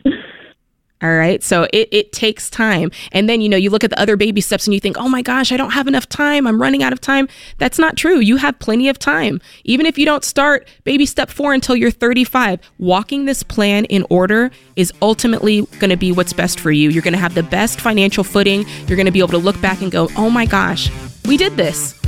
All 1.04 1.13
right. 1.13 1.44
So 1.44 1.68
it, 1.74 1.89
it 1.92 2.13
takes 2.13 2.50
time. 2.50 2.89
And 3.12 3.28
then, 3.28 3.42
you 3.42 3.50
know, 3.50 3.58
you 3.58 3.70
look 3.70 3.84
at 3.84 3.89
the 3.89 4.00
other 4.00 4.16
baby 4.16 4.39
steps 4.39 4.66
and 4.66 4.74
you 4.74 4.80
think, 4.80 4.98
oh 4.98 5.10
my 5.10 5.22
gosh, 5.22 5.52
I 5.52 5.58
don't 5.58 5.72
have 5.72 5.86
enough 5.86 6.08
time. 6.08 6.48
I'm 6.48 6.62
running 6.62 6.82
out 6.82 6.94
of 6.94 7.02
time. 7.02 7.28
That's 7.58 7.78
not 7.78 7.98
true. 7.98 8.20
You 8.20 8.38
have 8.38 8.58
plenty 8.60 8.88
of 8.88 8.98
time. 8.98 9.42
Even 9.66 9.86
if 9.86 9.98
you 9.98 10.06
don't 10.06 10.24
start 10.24 10.66
baby 10.86 11.06
step 11.06 11.30
four 11.30 11.54
until 11.54 11.76
you're 11.76 11.92
35, 11.92 12.62
walking 12.80 13.26
this 13.26 13.44
plan 13.44 13.84
in 13.86 14.06
order 14.10 14.50
is 14.78 14.94
ultimately 15.02 15.63
going 15.80 15.89
to 15.89 15.98
be 15.98 16.13
what's 16.13 16.32
best 16.32 16.62
for 16.62 16.72
you. 16.72 16.89
You're 16.89 17.04
going 17.04 17.13
to 17.13 17.20
have 17.20 17.36
the 17.36 17.44
best 17.44 17.82
financial 17.82 18.24
footing. 18.24 18.66
You're 18.88 18.96
going 18.96 19.06
to 19.06 19.12
be 19.12 19.20
able 19.20 19.30
to 19.30 19.38
look 19.38 19.60
back 19.60 19.82
and 19.82 19.92
go, 19.92 20.08
oh 20.16 20.30
my 20.30 20.46
gosh, 20.46 20.89
we 21.26 21.36
did 21.36 21.58
this. 21.58 22.00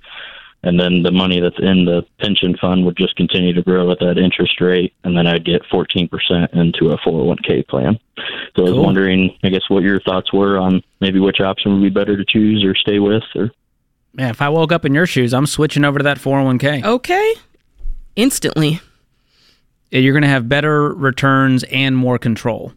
and 0.63 0.79
then 0.79 1.03
the 1.03 1.11
money 1.11 1.41
that's 1.41 1.59
in 1.59 1.85
the 1.87 2.03
pension 2.21 2.57
fund 2.61 2.85
would 2.85 2.97
just 2.97 3.17
continue 3.17 3.53
to 3.55 3.63
grow 3.63 3.91
at 3.91 3.99
that 4.01 4.19
interest 4.19 4.61
rate, 4.61 4.93
and 5.05 5.17
then 5.17 5.27
I'd 5.27 5.45
get 5.45 5.63
14% 5.73 6.09
into 6.53 6.91
a 6.91 6.99
401k 6.99 7.67
plan. 7.69 7.99
So 8.57 8.63
I 8.63 8.63
was 8.63 8.73
Cool. 8.73 8.85
wondering, 8.85 9.37
I 9.43 9.49
guess, 9.49 9.63
what 9.69 9.83
your 9.83 10.01
thoughts 10.01 10.33
were 10.33 10.59
on 10.59 10.83
maybe 11.01 11.19
which 11.19 11.41
option 11.41 11.73
would 11.73 11.83
be 11.83 11.89
better 11.89 12.17
to 12.17 12.25
choose 12.25 12.63
or 12.65 12.75
stay 12.75 12.99
with, 12.99 13.23
or 13.35 13.51
Man, 14.13 14.31
if 14.31 14.43
I 14.43 14.49
woke 14.49 14.73
up 14.73 14.85
in 14.85 14.93
your 14.93 15.07
shoes, 15.07 15.33
I'm 15.33 15.47
switching 15.47 15.85
over 15.85 15.99
to 15.99 16.03
that 16.03 16.19
401k. 16.19 16.85
Okay. 16.85 17.35
Instantly. 18.17 18.81
you're 19.93 20.13
going 20.13 20.23
to 20.23 20.29
have 20.29 20.49
better 20.49 20.93
returns 20.93 21.63
and 21.65 21.97
more 21.97 22.19
control. 22.19 22.73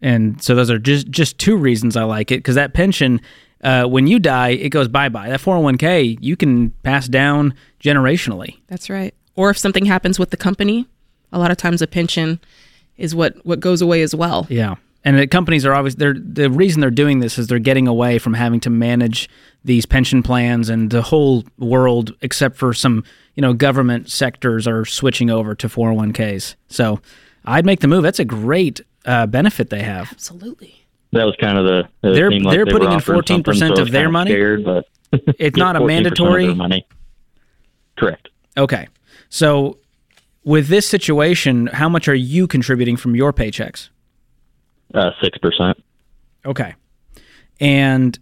And 0.00 0.42
so 0.42 0.54
those 0.54 0.70
are 0.70 0.78
just 0.78 1.08
just 1.10 1.38
two 1.38 1.56
reasons 1.56 1.96
I 1.96 2.04
like 2.04 2.30
it 2.32 2.36
because 2.38 2.56
that 2.56 2.74
pension, 2.74 3.20
uh, 3.64 3.86
when 3.86 4.06
you 4.06 4.18
die, 4.18 4.50
it 4.50 4.68
goes 4.68 4.88
bye 4.88 5.08
bye. 5.08 5.28
That 5.28 5.40
401k 5.40 6.18
you 6.20 6.36
can 6.36 6.70
pass 6.82 7.08
down 7.08 7.54
generationally. 7.80 8.58
That's 8.68 8.88
right. 8.88 9.14
Or 9.34 9.50
if 9.50 9.58
something 9.58 9.86
happens 9.86 10.18
with 10.18 10.30
the 10.30 10.36
company, 10.36 10.86
a 11.32 11.38
lot 11.38 11.50
of 11.50 11.56
times 11.56 11.82
a 11.82 11.86
pension 11.86 12.40
is 12.96 13.14
what 13.14 13.44
what 13.44 13.60
goes 13.60 13.82
away 13.82 14.02
as 14.02 14.14
well. 14.14 14.46
Yeah. 14.48 14.76
And 15.06 15.18
the 15.18 15.26
companies 15.26 15.66
are 15.66 15.74
always 15.74 15.96
they're 15.96 16.14
the 16.14 16.50
reason 16.50 16.80
they're 16.80 16.90
doing 16.90 17.18
this 17.18 17.38
is 17.38 17.46
they're 17.46 17.58
getting 17.58 17.88
away 17.88 18.18
from 18.18 18.34
having 18.34 18.60
to 18.60 18.70
manage 18.70 19.28
these 19.64 19.84
pension 19.86 20.22
plans 20.22 20.68
and 20.68 20.90
the 20.90 21.02
whole 21.02 21.44
world 21.58 22.14
except 22.22 22.56
for 22.56 22.72
some, 22.72 23.04
you 23.34 23.40
know, 23.40 23.52
government 23.52 24.10
sectors 24.10 24.66
are 24.66 24.84
switching 24.84 25.30
over 25.30 25.54
to 25.54 25.68
401ks. 25.68 26.54
So, 26.68 27.00
I'd 27.44 27.66
make 27.66 27.80
the 27.80 27.88
move. 27.88 28.02
That's 28.02 28.18
a 28.18 28.24
great 28.24 28.80
uh, 29.04 29.26
benefit 29.26 29.68
they 29.68 29.82
have. 29.82 30.10
Absolutely. 30.10 30.83
That 31.14 31.24
was 31.24 31.36
kind 31.40 31.56
of 31.58 31.64
the. 31.64 31.88
They're- 32.02 32.30
like 32.30 32.54
they're 32.54 32.64
they 32.64 32.72
putting 32.72 32.92
in 32.92 32.98
14% 32.98 33.76
so 33.76 33.82
of 33.82 33.90
their 33.90 34.10
money? 34.10 34.30
Scared, 34.32 34.64
but 34.64 34.86
It's 35.38 35.56
not 35.64 35.76
a 35.76 35.80
mandatory. 35.84 36.52
money. 36.54 36.86
Correct. 37.96 38.28
Okay. 38.56 38.88
So, 39.28 39.78
with 40.44 40.66
this 40.68 40.88
situation, 40.88 41.68
how 41.68 41.88
much 41.88 42.08
are 42.08 42.14
you 42.14 42.46
contributing 42.46 42.96
from 42.96 43.14
your 43.14 43.32
paychecks? 43.32 43.88
Uh, 44.92 45.10
Six 45.22 45.38
percent. 45.38 45.82
Okay. 46.44 46.74
And 47.60 48.18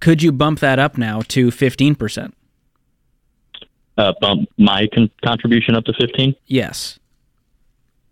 could 0.00 0.22
you 0.22 0.32
bump 0.32 0.58
that 0.60 0.78
up 0.78 0.98
now 0.98 1.20
to 1.28 1.48
15%? 1.48 2.32
Uh, 3.96 4.12
bump 4.20 4.48
my 4.58 4.88
con- 4.92 5.10
contribution 5.24 5.76
up 5.76 5.84
to 5.84 5.92
fifteen. 5.92 6.34
Yes. 6.46 6.98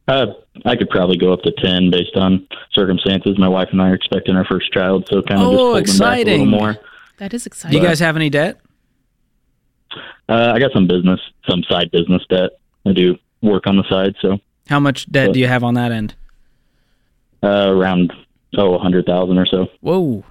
Uh, 0.09 0.27
I 0.65 0.75
could 0.77 0.91
probably 0.91 1.17
go 1.17 1.33
up 1.33 1.43
to 1.43 1.53
ten 1.53 1.91
based 1.91 2.17
on 2.17 2.47
circumstances. 2.73 3.39
My 3.39 3.49
wife 3.49 3.69
and 3.73 3.81
I 3.81 3.91
are 3.91 3.95
expecting 3.95 4.35
our 4.37 4.45
first 4.45 4.73
child, 4.73 5.07
so 5.11 5.23
kind 5.23 5.41
of 5.41 5.51
just 5.51 5.53
Oh, 5.53 5.57
holding 5.57 5.73
back 5.75 5.77
a 5.77 5.81
exciting. 5.81 6.41
little 6.51 6.59
more. 6.61 6.77
That 7.19 7.33
is 7.35 7.45
Do 7.45 7.49
exciting. 7.49 7.81
you 7.81 7.87
guys 7.87 8.01
have 8.01 8.17
any 8.17 8.29
debt? 8.29 8.61
Uh, 10.29 10.53
I 10.55 10.59
got 10.59 10.73
some 10.73 10.87
business, 10.87 11.21
some 11.49 11.63
side 11.69 11.91
business 11.91 12.23
debt. 12.29 12.51
I 12.87 12.93
do 12.93 13.17
work 13.43 13.67
on 13.67 13.77
the 13.77 13.85
side, 13.89 14.15
so 14.21 14.39
How 14.69 14.81
much 14.81 15.11
debt 15.11 15.33
do 15.33 15.39
you 15.41 15.47
have 15.47 15.63
on 15.63 15.75
that 15.75 15.93
end? 15.93 16.15
uh, 17.45 17.67
around 17.69 18.13
oh 18.57 18.75
a 18.75 18.79
hundred 18.79 19.05
thousand 19.07 19.39
or 19.39 19.47
so. 19.47 19.67
Whoa. 19.81 20.25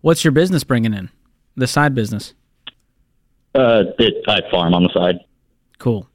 What's 0.00 0.24
your 0.24 0.32
business 0.32 0.64
bringing 0.64 0.94
in? 0.94 1.10
The 1.56 1.66
side 1.66 1.94
business. 1.94 2.34
Uh, 3.54 3.84
it, 3.98 4.24
I 4.28 4.40
farm 4.50 4.74
on 4.74 4.82
the 4.82 4.90
side. 4.92 5.20
Cool. 5.78 6.06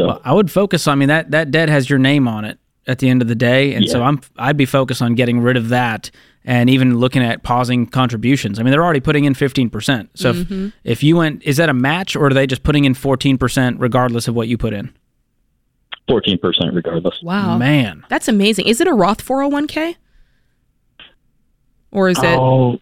So 0.00 0.06
Well, 0.06 0.20
I 0.24 0.32
would 0.32 0.50
focus. 0.50 0.86
On 0.86 0.92
I 0.92 0.94
mean 0.96 1.08
that 1.08 1.30
that 1.30 1.50
debt 1.50 1.68
has 1.68 1.88
your 1.90 1.98
name 1.98 2.26
on 2.26 2.44
it 2.44 2.58
at 2.86 2.98
the 2.98 3.08
end 3.08 3.22
of 3.22 3.28
the 3.28 3.34
day, 3.34 3.74
and 3.74 3.88
so 3.88 4.02
I'm 4.02 4.20
I'd 4.36 4.56
be 4.56 4.66
focused 4.66 5.02
on 5.02 5.14
getting 5.14 5.40
rid 5.40 5.56
of 5.56 5.68
that 5.68 6.10
and 6.44 6.70
even 6.70 6.98
looking 6.98 7.22
at 7.22 7.42
pausing 7.42 7.86
contributions. 7.86 8.58
I 8.58 8.62
mean 8.62 8.70
they're 8.70 8.84
already 8.84 9.00
putting 9.00 9.24
in 9.24 9.34
15%. 9.34 10.08
So 10.14 10.30
if, 10.30 10.72
if 10.84 11.02
you 11.02 11.16
went, 11.16 11.42
is 11.42 11.58
that 11.58 11.68
a 11.68 11.74
match 11.74 12.16
or 12.16 12.26
are 12.26 12.34
they 12.34 12.46
just 12.46 12.62
putting 12.62 12.86
in 12.86 12.94
14% 12.94 13.76
regardless 13.78 14.26
of 14.28 14.34
what 14.34 14.48
you 14.48 14.56
put 14.58 14.72
in? 14.72 14.92
fourteen 16.08 16.38
percent 16.38 16.74
regardless. 16.74 17.22
wow. 17.22 17.56
Man, 17.56 18.04
That's 18.08 18.26
amazing. 18.26 18.66
Is 18.66 18.80
it 18.80 18.88
a 18.88 18.92
Roth 18.92 19.24
401k? 19.24 19.94
Or 21.92 22.08
is 22.08 22.18
it 22.18 22.24
Oh, 22.24 22.80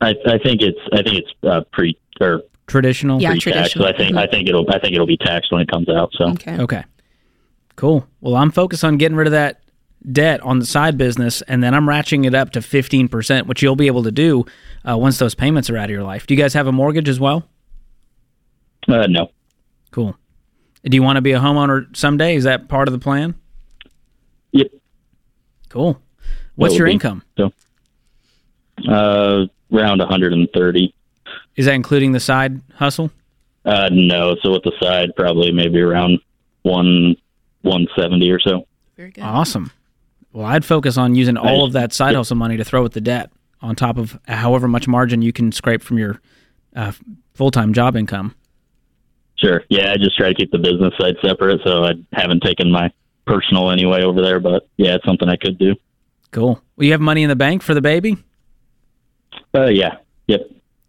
I, 0.00 0.14
I 0.26 0.38
think 0.38 0.60
it's 0.62 0.78
I 0.92 1.02
think 1.02 1.18
it's 1.18 1.30
uh, 1.42 1.62
pre 1.72 1.98
or 2.20 2.42
traditional. 2.70 3.20
Yeah. 3.20 3.30
pre-tax. 3.30 3.72
traditional. 3.72 3.84
So 3.84 3.92
I 3.92 3.96
think 3.96 4.16
I 4.16 4.26
think 4.26 4.48
it'll 4.48 4.64
I 4.70 4.78
think 4.78 4.94
it'll 4.94 5.06
be 5.06 5.16
taxed 5.16 5.52
when 5.52 5.60
it 5.60 5.68
comes 5.68 5.88
out. 5.88 6.10
So 6.14 6.30
okay? 6.30 6.58
Okay. 6.58 6.84
Cool. 7.76 8.06
Well, 8.20 8.36
I'm 8.36 8.50
focused 8.50 8.84
on 8.84 8.96
getting 8.96 9.16
rid 9.16 9.26
of 9.26 9.32
that 9.32 9.62
debt 10.12 10.40
on 10.42 10.58
the 10.58 10.66
side 10.66 10.96
business, 10.98 11.42
and 11.42 11.62
then 11.62 11.74
I'm 11.74 11.86
ratcheting 11.86 12.26
it 12.26 12.34
up 12.34 12.50
to 12.52 12.60
15%, 12.60 13.46
which 13.46 13.62
you'll 13.62 13.76
be 13.76 13.86
able 13.86 14.02
to 14.02 14.10
do 14.10 14.44
uh, 14.88 14.96
once 14.96 15.18
those 15.18 15.34
payments 15.34 15.70
are 15.70 15.76
out 15.76 15.84
of 15.84 15.90
your 15.90 16.02
life. 16.02 16.26
Do 16.26 16.34
you 16.34 16.40
guys 16.40 16.52
have 16.54 16.66
a 16.66 16.72
mortgage 16.72 17.08
as 17.08 17.18
well? 17.20 17.48
uh, 18.88 19.06
no, 19.06 19.30
Cool. 19.90 20.16
Do 20.84 20.94
you 20.94 21.02
want 21.02 21.16
to 21.16 21.20
be 21.22 21.32
a 21.32 21.38
homeowner 21.38 21.94
someday? 21.96 22.34
Is 22.34 22.44
that 22.44 22.68
part 22.68 22.88
of 22.88 22.92
the 22.92 22.98
plan? 22.98 23.34
yep. 24.52 24.68
Cool. 25.68 26.00
What's 26.56 26.76
your 26.76 26.86
be- 26.86 26.92
income? 26.92 27.22
So 27.36 27.52
uh, 28.88 29.46
around 29.72 29.98
130. 29.98 30.94
Is 31.60 31.66
that 31.66 31.74
including 31.74 32.12
the 32.12 32.20
side 32.20 32.62
hustle? 32.72 33.10
Uh, 33.66 33.90
no, 33.92 34.34
so 34.42 34.52
with 34.52 34.62
the 34.62 34.72
side 34.80 35.10
probably 35.14 35.52
maybe 35.52 35.78
around 35.78 36.18
one 36.62 37.16
170 37.60 38.30
or 38.30 38.40
so. 38.40 38.66
Very 38.96 39.10
good. 39.10 39.20
Awesome. 39.22 39.70
Well, 40.32 40.46
I'd 40.46 40.64
focus 40.64 40.96
on 40.96 41.14
using 41.14 41.36
all 41.36 41.66
of 41.66 41.74
that 41.74 41.92
side 41.92 42.14
hustle 42.14 42.38
money 42.38 42.56
to 42.56 42.64
throw 42.64 42.82
at 42.86 42.92
the 42.92 43.00
debt 43.02 43.30
on 43.60 43.76
top 43.76 43.98
of 43.98 44.18
however 44.26 44.68
much 44.68 44.88
margin 44.88 45.20
you 45.20 45.34
can 45.34 45.52
scrape 45.52 45.82
from 45.82 45.98
your 45.98 46.18
uh, 46.74 46.92
full 47.34 47.50
time 47.50 47.74
job 47.74 47.94
income. 47.94 48.34
Sure. 49.36 49.62
Yeah, 49.68 49.92
I 49.92 49.98
just 49.98 50.16
try 50.16 50.30
to 50.30 50.34
keep 50.34 50.50
the 50.52 50.58
business 50.58 50.94
side 50.98 51.16
separate, 51.22 51.60
so 51.62 51.84
I 51.84 51.92
haven't 52.14 52.42
taken 52.42 52.70
my 52.72 52.90
personal 53.26 53.70
anyway 53.70 54.02
over 54.02 54.22
there. 54.22 54.40
But 54.40 54.66
yeah, 54.78 54.94
it's 54.94 55.04
something 55.04 55.28
I 55.28 55.36
could 55.36 55.58
do. 55.58 55.74
Cool. 56.30 56.62
Well, 56.76 56.86
you 56.86 56.92
have 56.92 57.02
money 57.02 57.22
in 57.22 57.28
the 57.28 57.36
bank 57.36 57.62
for 57.62 57.74
the 57.74 57.82
baby? 57.82 58.16
Uh, 59.54 59.66
yeah. 59.66 59.96
Yep. 60.26 60.40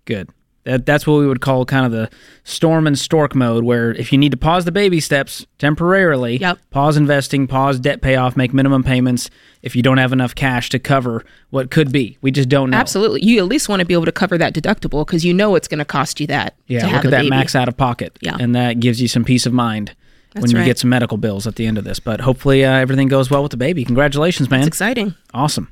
Good. 0.05 0.29
That, 0.63 0.86
that's 0.86 1.08
what 1.08 1.15
we 1.19 1.26
would 1.28 1.41
call 1.41 1.65
kind 1.65 1.88
of 1.88 1.91
the 1.91 2.10
storm 2.43 2.86
and 2.86 2.97
stork 2.97 3.34
mode, 3.34 3.63
where 3.63 3.91
if 3.93 4.12
you 4.12 4.17
need 4.19 4.32
to 4.32 4.38
pause 4.38 4.63
the 4.65 4.71
baby 4.71 5.00
steps 5.00 5.45
temporarily, 5.58 6.38
Yep. 6.38 6.60
pause 6.69 6.97
investing, 6.97 7.47
pause 7.47 7.80
debt 7.80 8.02
payoff, 8.02 8.38
make 8.38 8.54
minimum 8.54 8.84
payments 8.84 9.30
if 9.63 9.76
you 9.76 9.82
don't 9.82 9.97
have 9.97 10.13
enough 10.13 10.36
cash 10.36 10.69
to 10.69 10.78
cover 10.80 11.26
what 11.50 11.71
could 11.71 11.91
be. 11.91 12.17
We 12.21 12.30
just 12.32 12.47
don't 12.50 12.69
know. 12.69 12.78
Absolutely. 12.78 13.24
You 13.24 13.39
at 13.39 13.45
least 13.45 13.69
want 13.69 13.80
to 13.80 13.86
be 13.86 13.93
able 13.95 14.06
to 14.06 14.12
cover 14.12 14.38
that 14.38 14.54
deductible 14.54 15.06
because 15.06 15.26
you 15.26 15.34
know 15.34 15.56
it's 15.56 15.67
going 15.67 15.80
to 15.80 15.86
cost 15.86 16.19
you 16.19 16.28
that 16.28 16.56
Yeah, 16.67 16.82
to 16.82 16.86
look 16.86 16.95
have 16.95 17.06
at 17.06 17.12
that 17.12 17.17
baby. 17.21 17.30
max 17.32 17.56
out 17.56 17.67
of 17.67 17.76
pocket. 17.78 18.17
Yeah. 18.21 18.38
And 18.39 18.54
that 18.56 18.80
gives 18.80 19.02
you 19.02 19.08
some 19.08 19.24
peace 19.26 19.45
of 19.47 19.54
mind 19.54 19.95
when 20.34 20.50
you 20.50 20.58
right. 20.58 20.65
get 20.65 20.78
some 20.80 20.89
medical 20.89 21.17
bills 21.17 21.45
at 21.47 21.56
the 21.56 21.65
end 21.65 21.78
of 21.78 21.84
this. 21.86 22.00
But 22.00 22.21
hopefully 22.21 22.63
uh, 22.63 22.71
everything 22.71 23.08
goes 23.08 23.30
well 23.32 23.41
with 23.41 23.52
the 23.52 23.58
baby. 23.58 23.84
Congratulations, 23.84 24.50
man. 24.50 24.60
It's 24.62 24.67
exciting. 24.67 25.15
Awesome. 25.34 25.71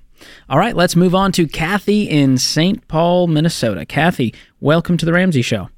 All 0.50 0.58
right, 0.58 0.76
let's 0.76 0.96
move 0.96 1.14
on 1.16 1.32
to 1.34 1.48
Kathy 1.48 2.04
in 2.10 2.38
St. 2.38 2.88
Paul, 2.88 3.28
Minnesota. 3.28 3.86
Kathy, 3.86 4.34
welcome 4.60 4.98
to 4.98 5.06
the 5.06 5.14
Ramsey 5.14 5.42
Show. 5.42 5.70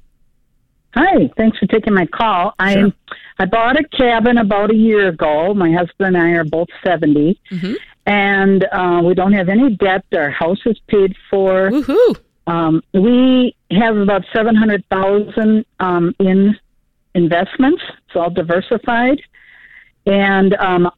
Hi, 0.94 1.30
thanks 1.36 1.58
for 1.58 1.66
taking 1.66 1.94
my 1.94 2.06
call. 2.06 2.54
Sure. 2.68 2.88
I 2.88 2.92
I 3.38 3.46
bought 3.46 3.76
a 3.80 3.84
cabin 3.96 4.36
about 4.38 4.70
a 4.70 4.74
year 4.74 5.08
ago. 5.08 5.54
My 5.54 5.72
husband 5.72 6.14
and 6.14 6.18
I 6.18 6.30
are 6.32 6.44
both 6.44 6.68
70, 6.84 7.40
Mhm. 7.50 7.76
and 8.06 8.64
uh, 8.70 9.00
we 9.04 9.14
don't 9.14 9.32
have 9.32 9.48
any 9.48 9.74
debt. 9.76 10.04
Our 10.14 10.30
house 10.30 10.60
is 10.66 10.78
paid 10.88 11.14
for. 11.30 11.70
Woohoo. 11.70 12.16
Um, 12.46 12.82
we 12.92 13.54
have 13.70 13.96
about 13.96 14.24
700,000 14.34 15.64
um, 15.80 16.14
in 16.18 16.56
investments. 17.14 17.82
It's 18.08 18.16
all 18.16 18.30
diversified, 18.30 19.20
and 20.06 20.52
um, 20.54 20.90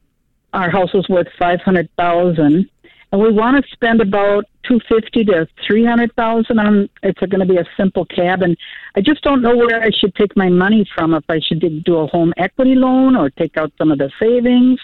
our 0.53 0.69
house 0.69 0.89
is 0.93 1.07
worth 1.07 1.27
500,000. 1.39 2.69
And 3.11 3.21
we 3.21 3.31
want 3.31 3.63
to 3.63 3.71
spend 3.71 4.01
about 4.01 4.45
250 4.67 5.25
to 5.25 5.47
300,000 5.65 6.59
on. 6.59 6.89
It's 7.03 7.19
going 7.19 7.39
to 7.39 7.45
be 7.45 7.57
a 7.57 7.65
simple 7.77 8.05
cabin. 8.05 8.57
I 8.95 9.01
just 9.01 9.21
don't 9.21 9.41
know 9.41 9.55
where 9.55 9.81
I 9.81 9.89
should 9.91 10.15
take 10.15 10.35
my 10.35 10.49
money 10.49 10.87
from. 10.95 11.13
If 11.13 11.23
I 11.29 11.39
should 11.39 11.61
do 11.83 11.97
a 11.97 12.07
home 12.07 12.33
equity 12.37 12.75
loan 12.75 13.15
or 13.15 13.29
take 13.29 13.57
out 13.57 13.71
some 13.77 13.91
of 13.91 13.99
the 13.99 14.11
savings. 14.19 14.79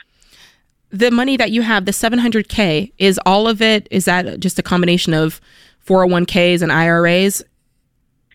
The 0.91 1.09
money 1.09 1.37
that 1.37 1.51
you 1.51 1.61
have, 1.61 1.85
the 1.85 1.91
700K, 1.91 2.91
is 2.97 3.19
all 3.25 3.47
of 3.47 3.61
it, 3.61 3.87
is 3.91 4.05
that 4.05 4.39
just 4.39 4.59
a 4.59 4.63
combination 4.63 5.13
of 5.13 5.39
401ks 5.85 6.61
and 6.61 6.71
IRAs? 6.71 7.43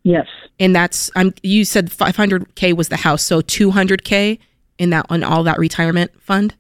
Yes. 0.02 0.26
And 0.58 0.74
that's, 0.74 1.10
I'm, 1.16 1.34
you 1.42 1.64
said 1.64 1.90
500K 1.90 2.74
was 2.74 2.88
the 2.88 2.96
house, 2.96 3.22
so 3.22 3.42
200K 3.42 4.38
in 4.78 4.90
that, 4.90 5.06
on 5.10 5.22
all 5.22 5.42
that 5.44 5.58
retirement 5.58 6.10
fund? 6.22 6.54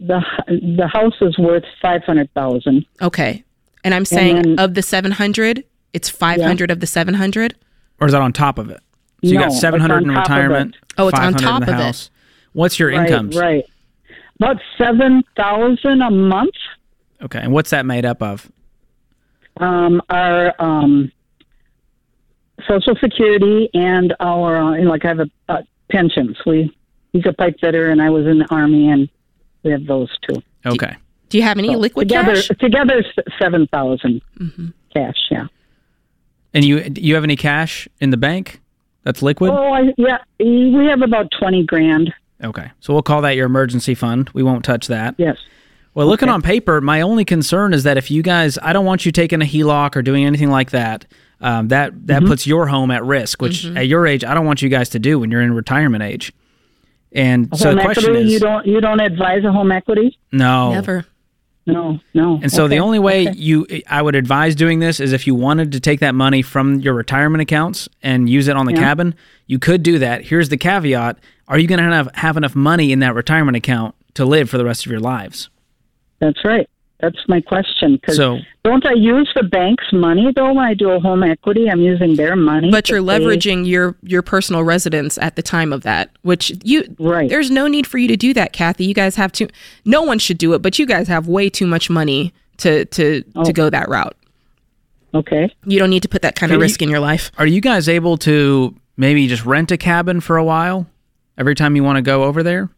The 0.00 0.20
the 0.48 0.86
house 0.86 1.14
is 1.20 1.36
worth 1.38 1.64
five 1.82 2.02
hundred 2.04 2.32
thousand. 2.34 2.86
Okay. 3.02 3.44
And 3.84 3.94
I'm 3.94 4.04
saying 4.04 4.42
then- 4.42 4.58
of 4.58 4.74
the 4.74 4.82
700, 4.82 5.64
it's 5.92 6.08
500 6.08 6.70
of 6.70 6.80
the 6.80 6.86
700? 6.86 7.54
Or 8.00 8.06
is 8.08 8.12
that 8.12 8.20
on 8.20 8.32
top 8.32 8.58
of 8.58 8.70
it? 8.70 8.80
So 9.24 9.30
you 9.30 9.34
No, 9.34 9.42
got 9.44 9.52
700 9.52 10.02
in 10.02 10.10
on 10.10 10.14
top 10.16 10.24
of 10.26 10.30
retirement. 10.36 10.74
it. 10.74 10.92
Oh, 10.98 11.08
it's 11.08 11.18
on 11.18 11.32
top 11.34 11.62
in 11.62 11.66
the 11.66 11.74
of 11.74 11.78
it. 11.80 11.82
house. 11.84 12.10
What's 12.52 12.78
your 12.78 12.90
Right, 12.90 13.08
incomes? 13.08 13.36
right. 13.36 13.64
About 14.40 14.56
seven 14.76 15.22
thousand 15.36 16.02
a 16.02 16.10
month. 16.10 16.54
Okay, 17.22 17.38
and 17.40 17.52
what's 17.52 17.70
that 17.70 17.86
made 17.86 18.04
up 18.04 18.22
of? 18.22 18.50
Um, 19.58 20.00
our 20.10 20.54
um, 20.60 21.10
Social 22.68 22.94
Security 23.00 23.68
and 23.74 24.14
our 24.20 24.56
uh, 24.56 24.82
like 24.84 25.04
I 25.04 25.08
have 25.08 25.20
a 25.20 25.30
uh, 25.48 25.62
pensions. 25.90 26.36
We 26.46 26.76
he's 27.12 27.26
a 27.26 27.32
pipe 27.32 27.56
fitter 27.60 27.90
and 27.90 28.02
I 28.02 28.10
was 28.10 28.26
in 28.26 28.38
the 28.38 28.46
army 28.50 28.88
and 28.90 29.08
we 29.68 29.72
have 29.72 29.86
those 29.86 30.08
two. 30.26 30.42
Okay. 30.64 30.96
Do 31.28 31.36
you 31.36 31.44
have 31.44 31.58
any 31.58 31.76
liquid 31.76 32.08
together, 32.08 32.34
cash? 32.34 32.48
together 32.58 33.04
seven 33.38 33.66
Mm-hmm. 33.68 34.68
cash. 34.94 35.16
Yeah. 35.30 35.46
And 36.54 36.64
you 36.64 36.90
you 36.96 37.14
have 37.14 37.24
any 37.24 37.36
cash 37.36 37.86
in 38.00 38.08
the 38.10 38.16
bank 38.16 38.60
that's 39.04 39.20
liquid? 39.20 39.50
Oh, 39.50 39.72
I, 39.72 39.92
yeah. 39.98 40.18
We 40.40 40.86
have 40.88 41.02
about 41.02 41.30
twenty 41.38 41.64
grand 41.64 42.12
Okay. 42.42 42.70
So 42.80 42.92
we'll 42.92 43.02
call 43.02 43.20
that 43.22 43.32
your 43.36 43.46
emergency 43.46 43.94
fund. 43.94 44.30
We 44.32 44.42
won't 44.42 44.64
touch 44.64 44.86
that. 44.86 45.14
Yes. 45.18 45.36
Well, 45.94 46.06
looking 46.06 46.28
on 46.28 46.40
paper, 46.42 46.80
my 46.80 47.00
only 47.00 47.24
concern 47.24 47.74
is 47.74 47.82
that 47.82 47.96
if 47.98 48.10
you 48.10 48.22
guys, 48.22 48.56
I 48.62 48.72
don't 48.72 48.84
want 48.86 49.04
you 49.04 49.10
taking 49.10 49.42
a 49.42 49.44
HELOC 49.44 49.96
or 49.96 50.02
doing 50.02 50.24
anything 50.24 50.48
like 50.50 50.70
that. 50.70 51.04
Um, 51.40 51.68
that 51.68 52.06
that 52.06 52.24
puts 52.24 52.46
your 52.46 52.66
home 52.68 52.90
at 52.90 53.04
risk, 53.04 53.42
which 53.42 53.64
at 53.66 53.86
your 53.88 54.06
age, 54.06 54.24
I 54.24 54.34
don't 54.34 54.46
want 54.46 54.62
you 54.62 54.68
guys 54.68 54.88
to 54.90 54.98
do 54.98 55.18
when 55.18 55.30
you're 55.30 55.42
in 55.42 55.52
retirement 55.52 56.02
age. 56.02 56.32
And 57.12 57.48
so 57.56 57.74
the 57.74 57.80
question 57.80 58.10
equity. 58.10 58.26
is, 58.26 58.32
you 58.32 58.40
don't 58.40 58.66
you 58.66 58.80
don't 58.80 59.00
advise 59.00 59.44
a 59.44 59.52
home 59.52 59.72
equity? 59.72 60.18
no, 60.32 60.72
Never. 60.72 61.06
No, 61.66 62.00
no. 62.14 62.38
And 62.42 62.50
so 62.50 62.66
the 62.66 62.78
only 62.78 62.98
way 62.98 63.28
okay. 63.28 63.36
you 63.36 63.66
I 63.90 64.00
would 64.00 64.14
advise 64.14 64.54
doing 64.54 64.78
this 64.78 65.00
is 65.00 65.12
if 65.12 65.26
you 65.26 65.34
wanted 65.34 65.72
to 65.72 65.80
take 65.80 66.00
that 66.00 66.14
money 66.14 66.40
from 66.40 66.80
your 66.80 66.94
retirement 66.94 67.42
accounts 67.42 67.90
and 68.02 68.26
use 68.28 68.48
it 68.48 68.56
on 68.56 68.64
the 68.64 68.72
Yeah. 68.72 68.80
cabin, 68.80 69.14
you 69.46 69.58
could 69.58 69.82
do 69.82 69.98
that. 69.98 70.22
Here's 70.24 70.48
the 70.48 70.56
caveat: 70.56 71.18
Are 71.46 71.58
you 71.58 71.66
going 71.68 71.78
to 71.78 71.94
have 71.94 72.08
have 72.14 72.38
enough 72.38 72.56
money 72.56 72.90
in 72.90 73.00
that 73.00 73.14
retirement 73.14 73.54
account 73.58 73.94
to 74.14 74.24
live 74.24 74.48
for 74.48 74.56
the 74.56 74.64
rest 74.64 74.86
of 74.86 74.90
your 74.90 75.00
lives? 75.00 75.50
That's 76.20 76.42
right. 76.42 76.68
That's 77.00 77.18
my 77.28 77.40
question. 77.40 77.98
'cause 78.04 78.16
So- 78.16 78.38
don't 78.64 78.84
I 78.84 78.92
use 78.94 79.30
the 79.36 79.44
bank's 79.44 79.84
money 79.92 80.32
though 80.34 80.52
when 80.52 80.64
I 80.64 80.74
do 80.74 80.90
a 80.90 80.98
home 80.98 81.22
equity? 81.22 81.70
I'm 81.70 81.80
using 81.80 82.16
their 82.16 82.34
money. 82.34 82.70
But 82.72 82.88
you're 82.88 83.00
pay- 83.00 83.06
leveraging 83.20 83.66
your 83.68 83.94
your 84.02 84.20
personal 84.22 84.64
residence 84.64 85.16
at 85.18 85.36
the 85.36 85.42
time 85.42 85.72
of 85.72 85.82
that, 85.82 86.10
which 86.22 86.52
you 86.64 86.82
Right. 86.98 87.28
There's 87.28 87.50
no 87.52 87.68
need 87.68 87.86
for 87.86 87.98
you 87.98 88.08
to 88.08 88.16
do 88.16 88.34
that, 88.34 88.52
Kathy. 88.52 88.84
You 88.84 88.94
guys 88.94 89.14
have 89.16 89.30
to. 89.32 89.46
No 89.84 90.02
one 90.02 90.18
should 90.18 90.38
do 90.38 90.54
it, 90.54 90.62
but 90.62 90.78
you 90.78 90.86
guys 90.86 91.06
have 91.08 91.28
way 91.28 91.48
too 91.48 91.66
much 91.68 91.88
money 91.88 92.32
to 92.58 92.84
to 92.86 93.22
Oh. 93.36 93.44
to 93.44 93.52
go 93.52 93.70
that 93.70 93.88
route. 93.88 94.16
Okay. 95.14 95.48
You 95.64 95.78
don't 95.78 95.90
need 95.90 96.02
to 96.02 96.08
put 96.08 96.22
that 96.22 96.34
kind 96.36 96.50
of 96.50 96.56
Can 96.56 96.60
you- 96.60 96.64
risk 96.64 96.82
in 96.82 96.88
your 96.90 97.00
life. 97.00 97.30
Are 97.38 97.46
you 97.46 97.60
guys 97.60 97.88
able 97.88 98.16
to 98.18 98.74
maybe 98.96 99.26
just 99.28 99.46
rent 99.46 99.70
a 99.70 99.76
cabin 99.76 100.20
for 100.20 100.36
a 100.36 100.44
while 100.44 100.86
every 101.38 101.54
time 101.54 101.76
you 101.76 101.84
want 101.84 101.96
to 101.96 102.02
go 102.02 102.24
over 102.24 102.42
there? 102.42 102.68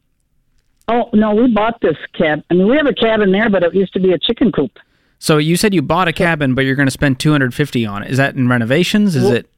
Oh 0.91 1.09
no, 1.13 1.35
we 1.35 1.47
bought 1.53 1.81
this 1.81 1.97
cab. 2.19 2.43
I 2.51 2.55
mean, 2.55 2.67
we 2.69 2.77
have 2.77 2.87
a 2.87 2.93
cabin 2.95 3.31
there, 3.31 3.49
but 3.49 3.63
it 3.63 3.75
used 3.75 3.93
to 3.93 4.01
be 4.01 4.13
a 4.13 4.19
chicken 4.19 4.51
coop. 4.51 4.73
So 5.19 5.39
you 5.39 5.57
said 5.57 5.73
you 5.75 5.83
bought 5.83 6.09
a 6.09 6.13
cabin, 6.13 6.55
but 6.55 6.65
you're 6.65 6.75
going 6.75 6.87
to 6.89 6.91
spend 6.93 7.21
250 7.21 7.85
on 7.87 8.03
it. 8.03 8.11
Is 8.11 8.17
that 8.17 8.35
in 8.35 8.49
renovations? 8.49 9.15
Is 9.15 9.29
it? 9.31 9.51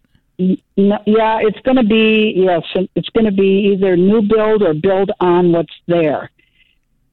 No, 0.76 0.98
yeah, 1.06 1.38
it's 1.40 1.58
going 1.60 1.76
to 1.76 1.84
be 1.84 2.32
yes, 2.36 2.62
it's 2.96 3.08
going 3.10 3.26
to 3.26 3.32
be 3.32 3.72
either 3.72 3.96
new 3.96 4.22
build 4.22 4.62
or 4.62 4.74
build 4.74 5.10
on 5.20 5.52
what's 5.52 5.72
there. 5.86 6.30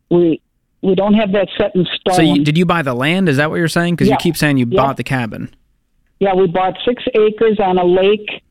We 0.10 0.41
we 0.82 0.95
don't 0.95 1.13
have 1.13 1.32
that 1.34 1.47
set 1.58 1.75
in 1.75 1.86
stone. 1.86 2.15
So 2.15 2.21
you, 2.21 2.43
did 2.43 2.58
you 2.58 2.65
buy 2.65 2.82
the 2.82 2.93
land? 2.95 3.29
Is 3.29 3.38
that 3.38 3.49
what 3.49 3.58
you're 3.58 3.67
saying? 3.67 3.95
Because 3.95 4.08
Yeah. 4.08 4.13
you 4.15 4.17
keep 4.19 4.36
saying 4.38 4.58
you 4.58 4.65
Yeah. 4.69 4.82
bought 4.82 4.97
the 4.97 5.03
cabin. 5.03 5.49
yeah, 6.19 6.34
we 6.34 6.47
bought 6.47 6.75
six 6.86 7.03
acres 7.15 7.60
on 7.60 7.77
a 7.77 7.86
lake 7.86 8.41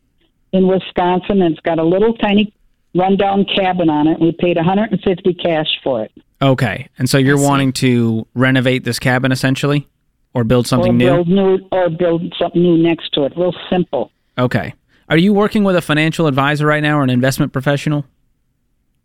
in 0.53 0.67
Wisconsin, 0.69 1.43
and 1.43 1.53
it's 1.53 1.61
got 1.61 1.79
a 1.79 1.83
little 1.85 2.15
tiny 2.15 2.53
rundown 2.95 3.45
cabin 3.45 3.91
on 3.91 4.07
it. 4.07 4.21
We 4.21 4.33
paid 4.33 4.57
150 4.57 5.35
cash 5.35 5.67
for 5.83 6.05
it. 6.05 6.13
Okay, 6.41 6.89
and 6.99 7.11
so 7.11 7.19
you're 7.19 7.41
wanting 7.41 7.73
to 7.75 8.27
renovate 8.35 8.85
this 8.85 8.99
cabin 8.99 9.33
essentially, 9.33 9.89
or 10.35 10.45
build 10.45 10.67
something 10.67 10.93
or 10.93 10.95
new. 10.95 11.07
build 11.07 11.29
new 11.29 11.59
or 11.73 11.91
build 11.91 12.33
something 12.39 12.63
new 12.63 12.79
next 12.79 13.13
to 13.15 13.25
it. 13.25 13.33
Real 13.37 13.55
simple. 13.71 14.13
Okay. 14.37 14.75
Are 15.09 15.17
you 15.17 15.33
working 15.33 15.65
with 15.65 15.75
a 15.75 15.81
financial 15.81 16.27
advisor 16.27 16.67
right 16.67 16.83
now 16.83 16.99
or 16.99 17.03
an 17.03 17.11
investment 17.11 17.53
professional? 17.53 18.05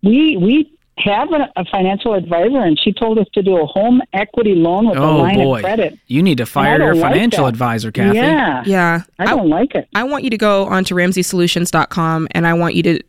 We 0.04 0.38
we 0.38 0.72
have 0.98 1.30
a, 1.34 1.52
a 1.56 1.66
financial 1.66 2.14
advisor, 2.14 2.60
and 2.60 2.80
she 2.80 2.94
told 2.94 3.18
us 3.18 3.28
to 3.34 3.42
do 3.42 3.58
a 3.58 3.66
home 3.66 4.02
equity 4.14 4.54
loan 4.56 4.88
with 4.90 4.98
a 4.98 5.02
Oh 5.02 5.18
line 5.18 5.36
boy, 5.36 5.58
of 5.58 5.64
credit. 5.64 5.98
you 6.08 6.22
need 6.22 6.38
to 6.38 6.46
fire 6.46 6.78
your 6.80 6.94
like 6.96 7.12
financial 7.14 7.44
that. 7.46 7.50
advisor, 7.50 7.92
Kathy. 7.92 8.18
Yeah, 8.18 8.64
Yeah, 8.66 9.04
I 9.20 9.26
don't 9.26 9.50
like 9.50 9.74
it. 9.76 9.88
I 9.96 10.04
want 10.04 10.24
you 10.24 10.30
to 10.30 10.38
go 10.38 10.66
onto 10.66 10.94
RamseySolutions.com 10.96 12.28
and 12.32 12.48
I 12.48 12.54
want 12.54 12.76
you 12.76 12.84
to 12.84 13.00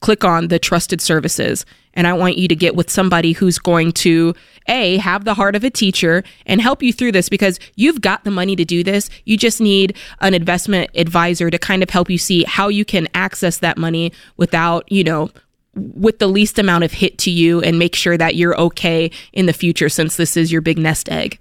click 0.00 0.24
on 0.24 0.48
the 0.48 0.58
trusted 0.58 1.00
services. 1.00 1.64
And 1.96 2.08
I 2.08 2.12
want 2.12 2.38
you 2.38 2.48
to 2.48 2.56
get 2.56 2.74
with 2.74 2.90
somebody 2.90 3.32
who's 3.32 3.58
going 3.58 3.92
to 3.92 4.34
A, 4.68 4.96
have 4.96 5.24
the 5.24 5.34
heart 5.34 5.54
of 5.54 5.62
a 5.62 5.70
teacher 5.70 6.24
and 6.44 6.60
help 6.60 6.82
you 6.82 6.92
through 6.92 7.12
this 7.12 7.28
because 7.28 7.60
you've 7.76 8.00
got 8.00 8.24
the 8.24 8.32
money 8.32 8.56
to 8.56 8.64
do 8.64 8.82
this. 8.82 9.08
You 9.26 9.36
just 9.36 9.60
need 9.60 9.96
an 10.20 10.34
investment 10.34 10.90
advisor 10.96 11.50
to 11.50 11.58
kind 11.58 11.84
of 11.84 11.90
help 11.90 12.10
you 12.10 12.18
see 12.18 12.42
how 12.44 12.66
you 12.68 12.84
can 12.84 13.06
access 13.14 13.58
that 13.58 13.78
money 13.78 14.12
without, 14.36 14.90
you 14.90 15.04
know, 15.04 15.30
with 15.76 16.18
the 16.18 16.26
least 16.26 16.58
amount 16.58 16.84
of 16.84 16.92
hit 16.92 17.18
to 17.18 17.30
you 17.30 17.60
and 17.60 17.78
make 17.78 17.94
sure 17.94 18.16
that 18.16 18.36
you're 18.36 18.58
okay 18.60 19.10
in 19.32 19.46
the 19.46 19.52
future 19.52 19.88
since 19.88 20.16
this 20.16 20.36
is 20.36 20.52
your 20.52 20.60
big 20.60 20.78
nest 20.78 21.08
egg. 21.10 21.38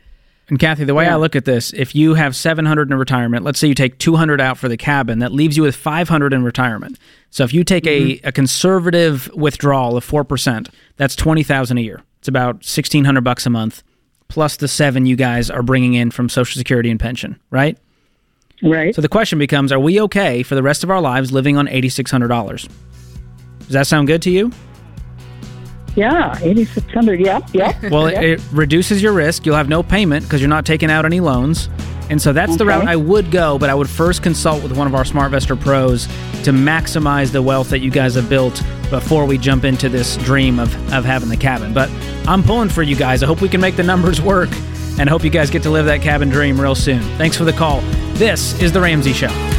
And 0.50 0.60
Kathy, 0.60 0.84
the 0.84 0.94
way 0.94 1.08
I 1.08 1.16
look 1.16 1.36
at 1.36 1.46
this, 1.46 1.72
if 1.74 1.96
you 1.96 2.16
have 2.16 2.36
700 2.36 2.92
in 2.92 2.98
retirement, 2.98 3.46
let's 3.46 3.60
say 3.60 3.68
you 3.68 3.74
take 3.74 3.98
200 3.98 4.42
out 4.42 4.58
for 4.58 4.68
the 4.68 4.76
cabin, 4.76 5.20
that 5.20 5.32
leaves 5.32 5.56
you 5.56 5.64
with 5.64 5.76
500 5.76 6.34
in 6.34 6.44
retirement. 6.44 7.00
So 7.30 7.44
if 7.44 7.54
you 7.54 7.64
take 7.64 7.88
a, 7.88 8.18
mm-hmm. 8.18 8.28
a 8.28 8.32
conservative 8.32 9.32
withdrawal 9.34 9.96
of 9.96 10.06
4%, 10.06 10.70
that's 10.98 11.16
20,000 11.16 11.78
a 11.78 11.82
year. 11.82 12.04
It's 12.20 12.28
about 12.28 12.56
1600 12.56 13.22
bucks 13.22 13.46
a 13.46 13.50
month 13.50 13.84
plus 14.28 14.58
the 14.58 14.68
7 14.68 15.06
you 15.06 15.16
guys 15.16 15.50
are 15.50 15.64
bringing 15.64 15.94
in 15.94 16.12
from 16.12 16.28
social 16.28 16.58
security 16.58 16.90
and 16.90 17.00
pension, 17.00 17.40
right? 17.50 17.78
Right. 18.62 18.96
So 18.96 19.02
the 19.02 19.10
question 19.10 19.40
becomes, 19.40 19.72
are 19.72 19.80
we 19.80 20.00
okay 20.02 20.44
for 20.44 20.56
the 20.56 20.64
rest 20.64 20.84
of 20.84 20.90
our 20.90 21.02
lives 21.02 21.32
living 21.32 21.58
on 21.58 21.68
$8600? 21.68 22.70
Does 23.64 23.74
that 23.74 23.88
sound 23.88 24.08
good 24.08 24.22
to 24.24 24.30
you? 24.30 24.52
yeah, 25.96 26.38
eighty 26.42 26.66
six 26.66 26.92
hundred. 26.92 27.20
Yep, 27.20 27.54
yep. 27.54 27.76
Well, 27.92 28.10
yep. 28.10 28.24
it, 28.24 28.30
it 28.40 28.42
reduces 28.52 29.02
your 29.02 29.14
risk. 29.14 29.46
You'll 29.46 29.56
have 29.56 29.70
no 29.70 29.84
payment 29.84 30.26
because 30.26 30.42
you're 30.42 30.50
not 30.50 30.66
taking 30.66 30.90
out 30.90 31.06
any 31.06 31.20
loans. 31.20 31.70
And 32.10 32.22
so 32.22 32.34
that's 32.34 32.58
the 32.58 32.66
route 32.66 32.86
I 32.88 32.96
would 32.96 33.32
go, 33.32 33.58
but 33.58 33.70
I 33.70 33.76
would 33.76 33.90
first 33.90 34.24
consult 34.24 34.62
with 34.62 34.76
one 34.78 34.88
of 34.88 34.94
our 34.94 35.04
SmartVestor 35.04 35.60
pros 35.60 36.06
to 36.44 36.52
maximize 36.52 37.32
the 37.32 37.42
wealth 37.42 37.70
that 37.70 37.80
you 37.80 37.90
guys 37.90 38.16
have 38.16 38.28
built 38.30 38.62
before 38.90 39.26
we 39.26 39.38
jump 39.38 39.64
into 39.64 39.88
this 39.88 40.18
dream 40.18 40.60
of, 40.60 40.76
of 40.94 41.06
having 41.06 41.30
the 41.30 41.38
cabin. 41.38 41.74
But 41.74 41.90
I'm 42.28 42.44
pulling 42.44 42.70
for 42.70 42.84
you 42.84 42.96
guys. 42.96 43.24
I 43.24 43.26
hope 43.26 43.42
we 43.42 43.50
can 43.50 43.62
make 43.62 43.78
the 43.78 43.84
numbers 43.84 44.22
work 44.22 44.50
and 45.00 45.10
hope 45.10 45.24
you 45.24 45.30
guys 45.30 45.50
get 45.50 45.64
to 45.64 45.70
live 45.70 45.86
that 45.86 46.02
cabin 46.02 46.30
dream 46.30 46.60
real 46.60 46.76
soon. 46.76 47.02
Thanks 47.18 47.38
for 47.38 47.46
the 47.46 47.54
call. 47.54 47.80
This 48.16 48.62
is 48.62 48.72
The 48.74 48.82
Ramsey 48.82 49.14
Show. 49.14 49.53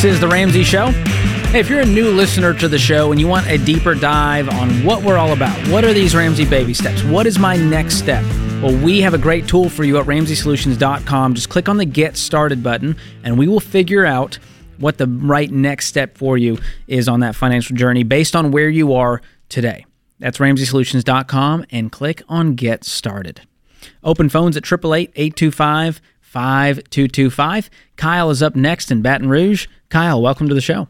This 0.00 0.14
is 0.14 0.20
The 0.20 0.28
Ramsey 0.28 0.64
Show. 0.64 0.86
Hey, 1.50 1.60
if 1.60 1.68
you're 1.68 1.80
a 1.80 1.84
new 1.84 2.10
listener 2.10 2.54
to 2.54 2.68
the 2.68 2.78
show 2.78 3.12
and 3.12 3.20
you 3.20 3.28
want 3.28 3.46
a 3.48 3.58
deeper 3.58 3.94
dive 3.94 4.48
on 4.48 4.82
what 4.82 5.02
we're 5.02 5.18
all 5.18 5.34
about, 5.34 5.54
what 5.68 5.84
are 5.84 5.92
these 5.92 6.14
Ramsey 6.14 6.46
baby 6.46 6.72
steps? 6.72 7.04
What 7.04 7.26
is 7.26 7.38
my 7.38 7.58
next 7.58 7.96
step? 7.96 8.24
Well, 8.62 8.74
we 8.82 9.02
have 9.02 9.12
a 9.12 9.18
great 9.18 9.46
tool 9.46 9.68
for 9.68 9.84
you 9.84 9.98
at 9.98 10.06
RamseySolutions.com. 10.06 11.34
Just 11.34 11.50
click 11.50 11.68
on 11.68 11.76
the 11.76 11.84
Get 11.84 12.16
Started 12.16 12.62
button 12.62 12.96
and 13.24 13.36
we 13.36 13.46
will 13.46 13.60
figure 13.60 14.06
out 14.06 14.38
what 14.78 14.96
the 14.96 15.06
right 15.06 15.50
next 15.50 15.88
step 15.88 16.16
for 16.16 16.38
you 16.38 16.56
is 16.86 17.06
on 17.06 17.20
that 17.20 17.36
financial 17.36 17.76
journey 17.76 18.02
based 18.02 18.34
on 18.34 18.52
where 18.52 18.70
you 18.70 18.94
are 18.94 19.20
today. 19.50 19.84
That's 20.18 20.38
RamseySolutions.com 20.38 21.66
and 21.68 21.92
click 21.92 22.22
on 22.26 22.54
Get 22.54 22.84
Started. 22.84 23.42
Open 24.02 24.30
phones 24.30 24.56
at 24.56 24.64
888 24.64 25.12
825 25.14 26.00
5225. 26.30 27.68
Kyle 27.96 28.30
is 28.30 28.40
up 28.40 28.54
next 28.54 28.92
in 28.92 29.02
Baton 29.02 29.28
Rouge. 29.28 29.66
Kyle, 29.88 30.22
welcome 30.22 30.48
to 30.48 30.54
the 30.54 30.60
show. 30.60 30.86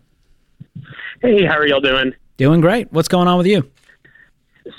Hey, 1.23 1.47
how 1.47 1.57
are 1.57 1.67
y'all 1.67 1.81
doing? 1.81 2.13
Doing 2.37 2.61
great. 2.61 2.93
What's 2.93 3.09
going 3.09 3.27
on 3.27 3.39
with 3.39 3.47
you? 3.47 3.71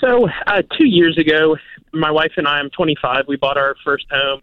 So, 0.00 0.28
uh, 0.46 0.62
two 0.78 0.86
years 0.86 1.18
ago, 1.18 1.56
my 1.92 2.12
wife 2.12 2.34
and 2.36 2.46
I, 2.46 2.60
I'm 2.60 2.70
25, 2.70 3.24
we 3.26 3.34
bought 3.34 3.58
our 3.58 3.74
first 3.84 4.06
home, 4.12 4.38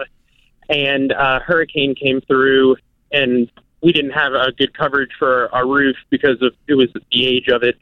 and 0.68 1.14
uh, 1.14 1.40
hurricane 1.40 1.96
came 1.96 2.20
through, 2.20 2.76
and 3.14 3.50
we 3.82 3.94
didn't 3.94 4.12
have 4.12 4.34
a 4.34 4.52
good 4.52 4.78
coverage 4.78 5.12
for 5.18 5.48
our 5.56 5.66
roof 5.66 5.96
because 6.10 6.42
of 6.42 6.54
it 6.68 6.74
was 6.74 6.90
the 6.94 7.26
age 7.26 7.48
of 7.48 7.64
it. 7.64 7.78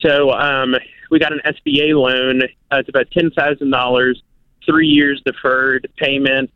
So, 0.00 0.32
um, 0.32 0.74
we 1.12 1.20
got 1.20 1.32
an 1.32 1.40
SBA 1.46 1.94
loan. 1.94 2.42
Uh, 2.72 2.78
it's 2.78 2.88
about 2.88 3.12
ten 3.12 3.30
thousand 3.30 3.70
dollars, 3.70 4.20
three 4.66 4.88
years 4.88 5.22
deferred 5.24 5.88
payment, 5.98 6.50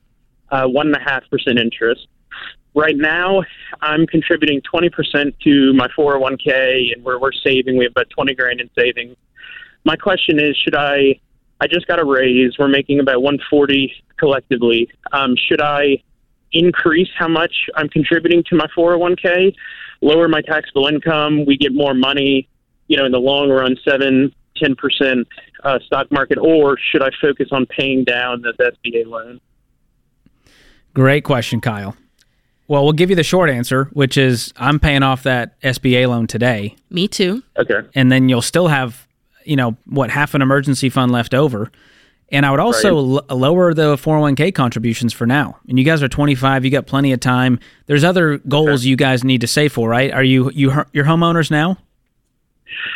one 0.51 0.89
and 0.89 0.97
a 0.97 1.01
half 1.01 1.23
percent 1.31 1.59
interest. 1.59 2.07
Right 2.75 2.97
now, 2.97 3.43
I'm 3.83 4.07
contributing 4.07 4.63
20% 4.73 5.35
to 5.41 5.73
my 5.73 5.89
401k, 5.89 6.93
and 6.95 7.05
we're, 7.05 7.19
we're 7.19 7.33
saving. 7.33 7.77
We 7.77 7.85
have 7.85 7.93
about 7.93 8.11
20 8.11 8.35
grand 8.35 8.61
in 8.61 8.71
savings. 8.79 9.17
my 9.85 9.97
question 9.97 10.39
is, 10.39 10.57
should 10.57 10.77
I? 10.77 11.21
I 11.61 11.67
just 11.67 11.87
got 11.89 11.99
a 11.99 12.05
raise. 12.05 12.59
We're 12.59 12.69
making 12.69 13.01
about 13.01 13.23
140 13.23 13.93
collectively. 14.19 14.89
Um, 15.13 15.35
should 15.49 15.61
I 15.61 16.03
increase 16.53 17.11
how 17.19 17.29
much 17.29 17.53
I'm 17.75 17.89
contributing 17.89 18.43
to 18.49 18.57
my 18.57 18.67
401k, 18.77 19.53
lower 20.01 20.29
my 20.29 20.41
taxable 20.41 20.87
income? 20.87 21.45
We 21.45 21.57
get 21.57 21.75
more 21.75 21.93
money, 21.93 22.49
you 22.87 22.97
know, 22.97 23.05
in 23.05 23.13
the 23.13 23.19
long 23.19 23.51
run, 23.51 23.77
seven, 23.85 24.33
10 24.57 24.77
percent 24.77 25.29
uh, 25.65 25.81
stock 25.87 26.11
market, 26.13 26.39
or 26.39 26.79
should 26.91 27.03
I 27.03 27.11
focus 27.21 27.49
on 27.51 27.67
paying 27.67 28.05
down 28.05 28.43
this 28.43 28.57
SBA 28.57 29.07
loan? 29.07 29.41
Great 30.95 31.25
question, 31.25 31.61
Kyle. 31.61 31.97
Well, 32.69 32.85
we'll 32.85 32.93
give 32.93 33.11
you 33.11 33.17
the 33.17 33.25
short 33.25 33.51
answer, 33.51 33.85
which 33.93 34.17
is 34.17 34.53
I'm 34.57 34.79
paying 34.79 35.03
off 35.03 35.25
that 35.25 35.61
SBA 35.61 36.09
loan 36.09 36.27
today, 36.29 36.77
Me 36.89 37.09
too. 37.09 37.43
Okay. 37.59 37.81
and 37.95 38.13
then 38.13 38.29
you'll 38.29 38.43
still 38.43 38.69
have, 38.69 39.09
you 39.45 39.57
know, 39.57 39.77
what 39.87 40.11
half 40.11 40.35
an 40.35 40.43
emergency 40.43 40.89
fund 40.89 41.11
left 41.11 41.35
over. 41.35 41.71
And 42.33 42.47
I 42.47 42.51
would 42.53 42.61
also 42.61 42.97
l- 42.97 43.25
lower 43.37 43.75
the 43.75 43.97
401k 43.97 44.55
contributions 44.55 45.13
for 45.13 45.27
now. 45.27 45.59
And 45.69 45.81
you 45.81 45.85
guys 45.85 46.01
are 46.01 46.07
25, 46.09 46.65
you 46.65 46.71
got 46.71 46.87
plenty 46.87 47.13
of 47.13 47.19
time. 47.19 47.59
There's 47.87 48.05
other 48.05 48.39
goals 48.39 48.85
you 48.85 48.95
guys 48.95 49.25
need 49.25 49.41
to 49.41 49.49
save 49.49 49.73
for, 49.73 49.89
right? 49.89 50.13
Are 50.13 50.23
you 50.23 50.53
you 50.55 50.73
you're 50.93 51.05
homeowners 51.05 51.51
now? 51.51 51.77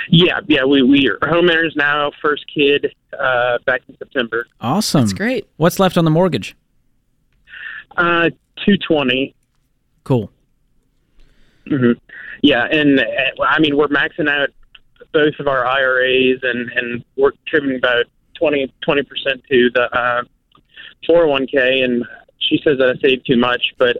Yeah, 0.08 0.38
yeah. 0.46 0.64
We 0.64 0.82
we 0.82 1.08
are 1.08 1.18
homeowners 1.18 1.74
now. 1.74 2.12
First 2.22 2.44
kid 2.54 2.94
uh, 3.18 3.58
back 3.66 3.82
in 3.88 3.96
September. 3.98 4.46
Awesome. 4.60 5.00
That's 5.00 5.12
great. 5.12 5.48
What's 5.56 5.80
left 5.80 5.98
on 5.98 6.04
the 6.04 6.12
mortgage? 6.12 6.54
Uh, 7.96 8.30
220. 8.64 9.34
Cool. 10.04 10.30
hmm 11.68 11.92
Yeah, 12.42 12.64
and 12.70 13.00
uh, 13.00 13.04
I 13.48 13.58
mean 13.60 13.76
we're 13.76 13.88
maxing 13.88 14.28
out 14.28 14.50
both 15.12 15.34
of 15.38 15.46
our 15.48 15.66
IRAs, 15.66 16.40
and 16.42 16.70
and 16.72 17.04
we're 17.16 17.32
contributing 17.32 17.78
about 17.78 18.04
20 18.38 18.68
percent 19.04 19.42
to 19.50 19.70
the 19.74 19.88
uh, 19.98 20.22
401k. 21.08 21.84
And 21.84 22.04
she 22.38 22.58
says 22.64 22.78
that 22.78 22.90
I 22.96 23.00
save 23.08 23.24
too 23.24 23.36
much, 23.38 23.62
but 23.78 23.96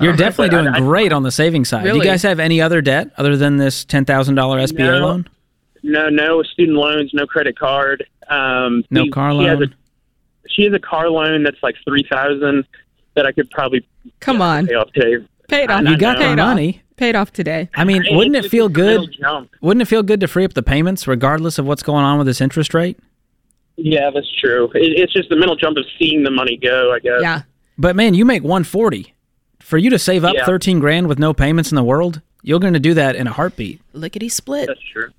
You're 0.00 0.12
uh, 0.12 0.16
definitely 0.16 0.50
but 0.50 0.62
doing 0.62 0.74
I- 0.74 0.78
I- 0.78 0.80
great 0.80 1.12
on 1.12 1.22
the 1.22 1.30
saving 1.30 1.64
side. 1.64 1.84
Do 1.84 1.96
you 1.96 2.02
guys 2.04 2.22
have 2.22 2.40
any 2.40 2.60
other 2.60 2.80
debt 2.82 3.10
other 3.16 3.36
than 3.36 3.56
this 3.56 3.84
$10,000 3.84 4.04
SBA 4.34 4.78
No. 4.78 4.98
loan? 5.06 5.28
No, 5.82 6.08
no 6.10 6.42
student 6.42 6.76
loans, 6.76 7.10
no 7.14 7.26
credit 7.26 7.58
card. 7.58 8.04
Um, 8.28 8.84
No 8.90 9.04
we- 9.04 9.10
car 9.10 9.32
she 9.32 9.44
has 9.44 9.58
loan? 9.60 9.68
a- 9.72 10.48
she 10.50 10.64
has 10.64 10.72
a 10.74 10.78
car 10.80 11.08
loan 11.08 11.44
that's 11.44 11.62
like 11.62 11.76
three 11.86 12.04
thousand 12.10 12.64
that 13.18 13.26
I 13.26 13.32
could 13.32 13.50
probably 13.50 13.86
Come 14.20 14.40
on. 14.40 14.66
pay 14.66 14.74
off 14.74 14.90
today. 14.92 15.26
Pay 15.48 15.64
it 15.64 15.70
off. 15.70 15.82
You 15.82 15.96
got 15.98 16.16
Pay 16.18 16.24
the 16.26 16.32
it 16.32 16.38
off. 16.40 16.48
money. 16.48 16.82
Paid 16.96 17.14
off 17.16 17.32
today. 17.32 17.68
I 17.74 17.84
mean, 17.84 18.02
Hey, 18.02 18.16
wouldn't 18.16 18.36
it 18.36 18.48
feel 18.50 18.68
just 18.68 18.80
a 18.80 18.84
little 18.84 19.06
good? 19.42 19.48
Wouldn't 19.60 19.82
it 19.82 19.86
feel 19.86 20.02
good 20.02 20.20
to 20.20 20.28
free 20.28 20.44
up 20.44 20.54
the 20.54 20.62
payments 20.62 21.06
regardless 21.06 21.58
of 21.58 21.66
what's 21.66 21.82
going 21.82 22.04
on 22.04 22.18
with 22.18 22.26
this 22.26 22.40
interest 22.40 22.74
rate? 22.74 22.98
Yeah, 23.76 24.10
that's 24.12 24.30
true. 24.40 24.64
It, 24.74 24.98
it's 24.98 25.12
just 25.12 25.28
the 25.28 25.36
mental 25.36 25.54
jump 25.56 25.76
of 25.76 25.84
seeing 25.98 26.22
the 26.24 26.30
money 26.30 26.56
go. 26.56 26.92
I 26.92 26.98
guess. 26.98 27.20
Yeah. 27.22 27.42
But 27.78 27.94
man, 27.96 28.14
you 28.14 28.24
make 28.24 28.42
140. 28.42 29.14
For 29.60 29.78
you 29.78 29.90
to 29.90 29.98
save 29.98 30.24
up 30.24 30.34
Yeah. 30.34 30.44
13 30.46 30.80
grand 30.80 31.06
with 31.08 31.18
no 31.18 31.32
payments 31.34 31.70
in 31.70 31.76
the 31.76 31.84
world, 31.84 32.20
you're 32.42 32.58
going 32.60 32.72
to 32.74 32.80
do 32.80 32.94
that 32.94 33.14
in 33.16 33.26
a 33.26 33.32
heartbeat. 33.32 33.80
Lickety 33.92 34.28
split. 34.28 34.66
That's 34.66 34.80
true. 34.92 35.10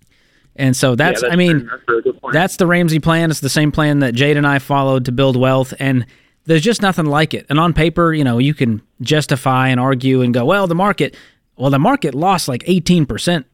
And 0.56 0.76
so 0.76 0.96
that's, 0.96 1.22
yeah, 1.22 1.30
that's 1.30 1.34
I 1.34 1.38
mean, 1.38 1.68
that's, 1.68 1.84
really 1.88 2.20
that's 2.34 2.58
the 2.58 2.66
Ramsey 2.68 3.00
plan. 3.00 3.30
It's 3.32 3.40
the 3.40 3.48
same 3.50 3.72
plan 3.72 4.00
that 4.00 4.14
Jade 4.14 4.36
and 4.38 4.46
I 4.46 4.60
followed 4.60 5.06
to 5.06 5.12
build 5.14 5.38
wealth. 5.38 5.74
And 5.80 6.06
there's 6.46 6.62
just 6.62 6.82
nothing 6.82 7.06
like 7.06 7.34
it. 7.34 7.46
And 7.50 7.60
on 7.60 7.74
paper, 7.74 8.14
you 8.14 8.24
know, 8.24 8.38
you 8.38 8.54
can 8.54 8.82
justify 9.02 9.70
and 9.70 9.80
argue 9.80 10.22
and 10.22 10.34
go, 10.34 10.46
well, 10.46 10.68
the 10.68 10.76
market, 10.76 11.16
well, 11.56 11.70
the 11.70 11.80
market 11.80 12.16
lost 12.16 12.48
like 12.48 12.64
18%. 12.64 13.46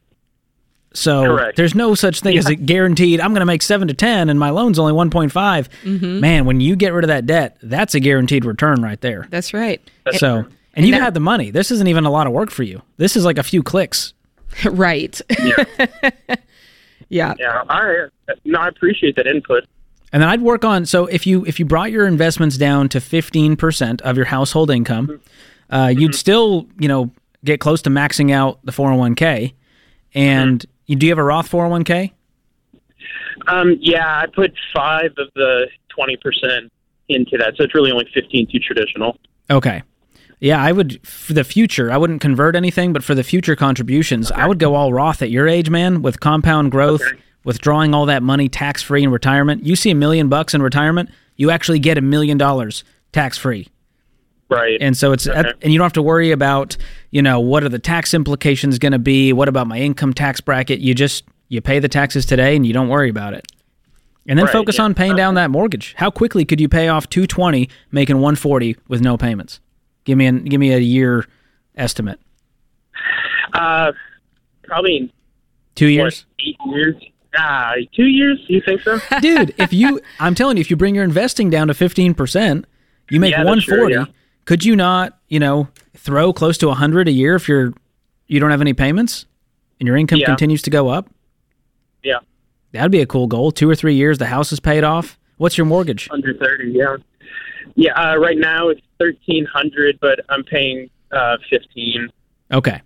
So 0.94 1.24
Correct. 1.24 1.56
there's 1.56 1.74
no 1.74 1.94
such 1.94 2.20
thing 2.20 2.38
as 2.38 2.46
a 2.46 2.54
guaranteed, 2.54 3.20
I'm 3.20 3.32
going 3.32 3.40
to 3.40 3.46
make 3.46 3.60
seven 3.60 3.88
to 3.88 3.94
10 3.94 4.30
and 4.30 4.40
my 4.40 4.48
loan's 4.48 4.78
only 4.78 4.94
1.5. 4.94 5.30
Mm-hmm. 5.30 6.20
Man, 6.20 6.46
when 6.46 6.60
you 6.60 6.74
get 6.74 6.94
rid 6.94 7.04
of 7.04 7.08
that 7.08 7.26
debt, 7.26 7.58
that's 7.62 7.94
a 7.94 8.00
guaranteed 8.00 8.46
return 8.46 8.82
right 8.82 9.00
there. 9.02 9.26
That's 9.30 9.52
right. 9.52 9.82
So, 10.12 10.46
and 10.72 10.86
you 10.86 10.94
had 10.94 11.12
the 11.12 11.20
money. 11.20 11.50
This 11.50 11.70
isn't 11.70 11.86
even 11.86 12.06
a 12.06 12.10
lot 12.10 12.26
of 12.26 12.32
work 12.32 12.50
for 12.50 12.62
you. 12.62 12.80
This 12.96 13.14
is 13.16 13.26
like 13.26 13.36
a 13.36 13.42
few 13.42 13.62
clicks. 13.62 14.14
right. 14.64 15.20
Yeah. 15.38 15.64
yeah. 17.08 17.34
yeah. 17.38 17.62
I 17.68 18.06
no, 18.44 18.60
I 18.60 18.68
appreciate 18.68 19.16
that 19.16 19.26
input. 19.26 19.64
And 20.12 20.22
then 20.22 20.28
I'd 20.28 20.40
work 20.40 20.64
on 20.64 20.86
so 20.86 21.06
if 21.06 21.26
you 21.26 21.44
if 21.46 21.58
you 21.58 21.64
brought 21.66 21.90
your 21.90 22.06
investments 22.06 22.56
down 22.56 22.88
to 22.90 22.98
15% 22.98 24.00
of 24.02 24.16
your 24.16 24.26
household 24.26 24.70
income, 24.70 25.20
uh, 25.70 25.92
you'd 25.96 26.14
still, 26.14 26.66
you 26.78 26.88
know, 26.88 27.10
get 27.44 27.60
close 27.60 27.82
to 27.82 27.90
maxing 27.90 28.32
out 28.32 28.58
the 28.64 28.72
401k. 28.72 29.52
And 30.14 30.64
you 30.86 30.96
do 30.96 31.06
you 31.06 31.12
have 31.12 31.18
a 31.18 31.24
Roth 31.24 31.50
401k? 31.50 32.12
Um, 33.48 33.76
yeah, 33.80 34.20
I 34.22 34.26
put 34.26 34.54
five 34.74 35.12
of 35.18 35.28
the 35.34 35.66
twenty 35.88 36.16
percent 36.16 36.72
into 37.08 37.36
that, 37.38 37.54
so 37.56 37.64
it's 37.64 37.74
really 37.74 37.92
only 37.92 38.08
fifteen 38.12 38.46
to 38.48 38.58
traditional. 38.58 39.18
Okay. 39.50 39.82
Yeah, 40.40 40.62
I 40.62 40.72
would 40.72 41.06
for 41.06 41.32
the 41.32 41.44
future. 41.44 41.90
I 41.90 41.96
wouldn't 41.96 42.20
convert 42.20 42.56
anything, 42.56 42.92
but 42.92 43.02
for 43.04 43.14
the 43.14 43.22
future 43.22 43.56
contributions, 43.56 44.30
I 44.30 44.46
would 44.46 44.58
go 44.58 44.74
all 44.74 44.92
Roth 44.92 45.22
at 45.22 45.30
your 45.30 45.48
age, 45.48 45.70
man, 45.70 46.02
with 46.02 46.20
compound 46.20 46.70
growth, 46.70 47.02
Okay. 47.02 47.18
Withdrawing 47.46 47.94
all 47.94 48.04
that 48.06 48.22
money 48.22 48.48
tax 48.50 48.82
free 48.82 49.02
in 49.04 49.10
retirement. 49.10 49.64
You 49.64 49.76
see 49.76 49.90
a 49.90 49.94
million 49.94 50.28
bucks 50.28 50.52
in 50.52 50.60
retirement, 50.60 51.08
you 51.36 51.50
actually 51.50 51.78
get 51.78 51.96
a 51.96 52.02
million 52.02 52.36
dollars 52.36 52.84
tax 53.12 53.38
free. 53.38 53.68
Right. 54.50 54.76
And 54.80 54.96
so 54.96 55.12
it's 55.12 55.26
Okay. 55.26 55.52
and 55.62 55.72
you 55.72 55.78
don't 55.78 55.84
have 55.86 55.92
to 55.94 56.02
worry 56.02 56.30
about, 56.32 56.76
you 57.10 57.22
know, 57.22 57.40
what 57.40 57.62
are 57.64 57.68
the 57.68 57.78
tax 57.78 58.12
implications 58.14 58.78
going 58.78 58.92
to 58.92 58.98
be? 58.98 59.32
What 59.32 59.48
about 59.48 59.66
my 59.66 59.78
income 59.78 60.12
tax 60.12 60.40
bracket? 60.40 60.80
You 60.80 60.94
just 60.94 61.24
you 61.48 61.60
pay 61.60 61.78
the 61.78 61.88
taxes 61.88 62.26
today 62.26 62.54
and 62.56 62.66
you 62.66 62.72
don't 62.72 62.88
worry 62.88 63.08
about 63.08 63.32
it. 63.34 63.46
And 64.28 64.36
then 64.38 64.46
Right, 64.46 64.52
focus 64.52 64.76
yeah. 64.78 64.84
on 64.84 64.94
paying 64.94 65.14
down 65.14 65.34
that 65.34 65.50
mortgage. 65.52 65.94
How 65.96 66.10
quickly 66.10 66.44
could 66.44 66.60
you 66.60 66.68
pay 66.68 66.88
off 66.88 67.08
220 67.08 67.68
making 67.92 68.16
140 68.16 68.76
with 68.88 69.00
no 69.00 69.16
payments? 69.16 69.60
Give 70.04 70.18
me 70.18 70.26
an 70.26 70.44
give 70.44 70.58
me 70.60 70.72
a 70.72 70.78
year 70.78 71.24
estimate. 71.76 72.18
uh, 73.52 73.92
probably 74.64 75.12
2 75.76 75.86
what, 75.86 75.90
years? 75.92 76.26
eight 76.40 76.56
years. 76.72 76.94
Ah, 77.36 77.72
two 77.94 78.04
years? 78.06 78.38
You 78.48 78.60
think 78.60 78.80
so? 78.82 78.98
Dude, 79.20 79.54
if 79.58 79.72
you 79.72 80.00
I'm 80.20 80.34
telling 80.34 80.56
you 80.56 80.60
if 80.60 80.70
you 80.70 80.76
bring 80.76 80.94
your 80.94 81.04
investing 81.04 81.50
down 81.50 81.68
to 81.68 81.74
15%, 81.74 82.64
you 83.10 83.20
make 83.20 83.32
Yeah, 83.32 83.44
that's 83.44 83.64
true, 83.64 83.78
140. 83.84 83.94
yeah. 83.94 84.04
Could 84.44 84.64
you 84.64 84.76
not, 84.76 85.18
you 85.28 85.40
know, 85.40 85.68
throw 85.94 86.32
close 86.32 86.56
to 86.58 86.68
100 86.68 87.08
a 87.08 87.12
year 87.12 87.34
if 87.34 87.48
you're 87.48 87.72
you 88.28 88.40
don't 88.40 88.50
have 88.50 88.60
any 88.60 88.72
payments 88.74 89.26
and 89.80 89.86
your 89.86 89.96
income 89.96 90.18
Yeah. 90.18 90.26
continues 90.26 90.62
to 90.62 90.70
go 90.70 90.88
up? 90.88 91.08
yeah, 92.02 92.18
That'd 92.72 92.90
be 92.92 93.00
a 93.00 93.06
cool 93.06 93.26
goal. 93.26 93.50
Two 93.52 93.68
or 93.70 93.74
three 93.74 93.94
years, 93.94 94.18
the 94.18 94.26
house 94.26 94.52
is 94.52 94.60
paid 94.60 94.84
off. 94.84 95.18
What's 95.38 95.56
your 95.58 95.64
mortgage? 95.66 96.08
under 96.10 96.32
thirty. 96.34 96.70
Yeah, 96.72 96.96
yeah. 97.74 97.92
Uh, 97.92 98.16
right 98.16 98.38
now 98.38 98.68
it's 98.68 98.80
thirteen 98.98 99.44
hundred, 99.46 99.98
but 100.00 100.20
I'm 100.28 100.44
paying 100.44 100.88
uh, 101.12 101.36
fifteen. 101.50 102.08
Okay. 102.52 102.80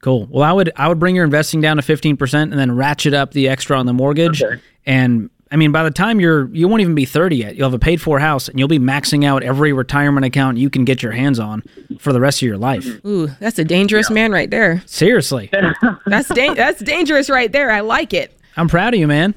Cool. 0.00 0.26
Well, 0.30 0.42
I 0.42 0.52
would 0.52 0.72
I 0.76 0.88
would 0.88 0.98
bring 0.98 1.14
your 1.14 1.24
investing 1.24 1.60
down 1.60 1.76
to 1.76 1.82
fifteen 1.82 2.16
percent, 2.16 2.52
and 2.52 2.58
then 2.60 2.74
ratchet 2.74 3.12
up 3.14 3.32
the 3.32 3.48
extra 3.48 3.78
on 3.78 3.86
the 3.86 3.92
mortgage. 3.92 4.42
Okay. 4.42 4.60
And 4.86 5.28
I 5.52 5.56
mean, 5.56 5.72
by 5.72 5.82
the 5.82 5.90
time 5.90 6.20
you're 6.20 6.48
you 6.54 6.68
won't 6.68 6.80
even 6.80 6.94
be 6.94 7.04
thirty 7.04 7.36
yet. 7.36 7.54
You'll 7.56 7.68
have 7.68 7.74
a 7.74 7.78
paid 7.78 8.00
for 8.00 8.18
house, 8.18 8.48
and 8.48 8.58
you'll 8.58 8.68
be 8.68 8.78
maxing 8.78 9.26
out 9.26 9.42
every 9.42 9.72
retirement 9.74 10.24
account 10.24 10.56
you 10.56 10.70
can 10.70 10.84
get 10.86 11.02
your 11.02 11.12
hands 11.12 11.38
on 11.38 11.62
for 11.98 12.12
the 12.14 12.20
rest 12.20 12.40
of 12.40 12.46
your 12.48 12.56
life. 12.56 12.86
Ooh, 13.04 13.26
that's 13.40 13.58
a 13.58 13.64
dangerous 13.64 14.08
man 14.10 14.32
right 14.32 14.50
there. 14.50 14.82
Seriously, 14.86 15.50
That's 16.06 16.28
da- 16.28 16.54
that's 16.54 16.80
dangerous 16.82 17.28
right 17.28 17.52
there. 17.52 17.70
I 17.70 17.80
like 17.80 18.14
it. 18.14 18.34
I'm 18.56 18.68
proud 18.68 18.94
of 18.94 19.00
you, 19.00 19.06
man. 19.06 19.34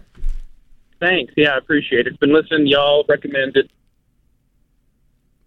Thanks. 1.01 1.33
Yeah, 1.35 1.55
I 1.55 1.57
appreciate 1.57 2.07
it. 2.07 2.17
Been 2.21 2.31
listening. 2.33 2.67
Y'all 2.67 3.03
recommended. 3.09 3.69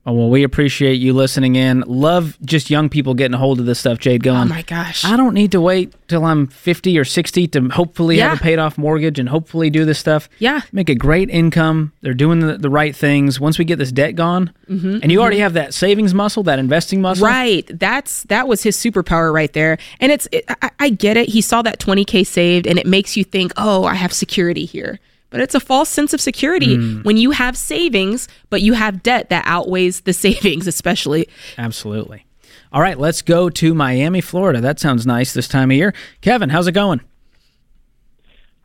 Oh, 0.08 0.12
well, 0.12 0.30
we 0.30 0.44
appreciate 0.44 0.94
you 1.00 1.12
listening 1.12 1.56
in. 1.56 1.80
Love 1.80 2.38
just 2.44 2.70
young 2.70 2.88
people 2.88 3.12
getting 3.14 3.34
a 3.34 3.38
hold 3.38 3.58
of 3.58 3.66
this 3.66 3.80
stuff, 3.80 3.98
Jade. 3.98 4.22
Going, 4.22 4.38
Oh 4.42 4.44
my 4.44 4.62
gosh. 4.62 5.04
I 5.04 5.16
don't 5.16 5.34
need 5.34 5.50
to 5.50 5.60
wait 5.60 5.92
till 6.06 6.24
I'm 6.24 6.46
50 6.46 6.96
or 6.96 7.04
60 7.04 7.48
to 7.48 7.68
hopefully 7.70 8.18
have 8.18 8.38
a 8.38 8.40
paid 8.40 8.60
off 8.60 8.78
mortgage 8.78 9.18
and 9.18 9.28
hopefully 9.28 9.68
do 9.68 9.84
this 9.84 9.98
stuff. 9.98 10.28
Yeah. 10.38 10.60
Make 10.70 10.88
a 10.88 10.94
great 10.94 11.28
income. 11.28 11.92
They're 12.02 12.14
doing 12.14 12.38
the, 12.38 12.56
the 12.56 12.70
right 12.70 12.94
things. 12.94 13.40
Once 13.40 13.58
we 13.58 13.64
get 13.64 13.80
this 13.80 13.90
debt 13.90 14.14
gone, 14.14 14.52
and 14.68 15.10
you 15.10 15.20
already 15.20 15.38
have 15.40 15.54
that 15.54 15.74
savings 15.74 16.14
muscle, 16.14 16.44
that 16.44 16.58
investing 16.60 17.00
muscle. 17.00 17.26
Mm-hmm, 17.26 17.34
Right. 17.36 17.70
That's 17.80 18.22
that 18.24 18.46
was 18.46 18.62
his 18.62 18.76
superpower 18.76 19.32
right 19.34 19.52
there. 19.52 19.76
And 19.98 20.12
it's 20.12 20.28
it, 20.30 20.44
I, 20.62 20.70
I 20.78 20.88
get 20.90 21.16
it. 21.16 21.28
He 21.30 21.40
saw 21.40 21.62
that 21.62 21.80
20k 21.80 22.24
saved 22.26 22.66
and 22.68 22.78
it 22.78 22.86
makes 22.86 23.16
you 23.16 23.24
think, 23.24 23.52
"Oh, 23.56 23.84
I 23.84 23.94
have 23.94 24.12
security 24.12 24.64
here." 24.66 25.00
But 25.30 25.40
it's 25.40 25.54
a 25.54 25.60
false 25.60 25.88
sense 25.88 26.12
of 26.12 26.20
security 26.20 26.76
hmm. 26.76 27.02
when 27.02 27.16
you 27.16 27.32
have 27.32 27.56
savings, 27.56 28.28
but 28.48 28.62
you 28.62 28.74
have 28.74 29.02
debt 29.02 29.28
that 29.30 29.44
outweighs 29.46 30.02
the 30.02 30.12
savings, 30.24 30.66
especially. 30.66 31.28
Absolutely. 31.58 32.26
All 32.72 32.80
right, 32.80 32.98
let's 32.98 33.22
go 33.22 33.48
to 33.48 33.74
Miami, 33.74 34.20
Florida. 34.20 34.60
That 34.60 34.78
sounds 34.80 35.06
nice 35.06 35.32
this 35.32 35.48
time 35.48 35.70
of 35.70 35.76
year. 35.76 35.94
Kevin, 36.20 36.50
how's 36.50 36.66
it 36.66 36.72
going? 36.72 37.00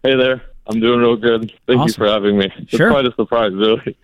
Hey 0.04 0.16
there. 0.16 0.42
I'm 0.68 0.80
doing 0.80 1.00
real 1.00 1.16
good. 1.16 1.54
Thank 1.68 1.88
you 1.88 1.94
for 1.94 2.08
having 2.08 2.38
me. 2.38 2.52
It's 2.58 2.72
Sure. 2.72 2.90
quite 2.90 3.06
a 3.06 3.14
surprise, 3.16 3.54
really. 3.54 3.98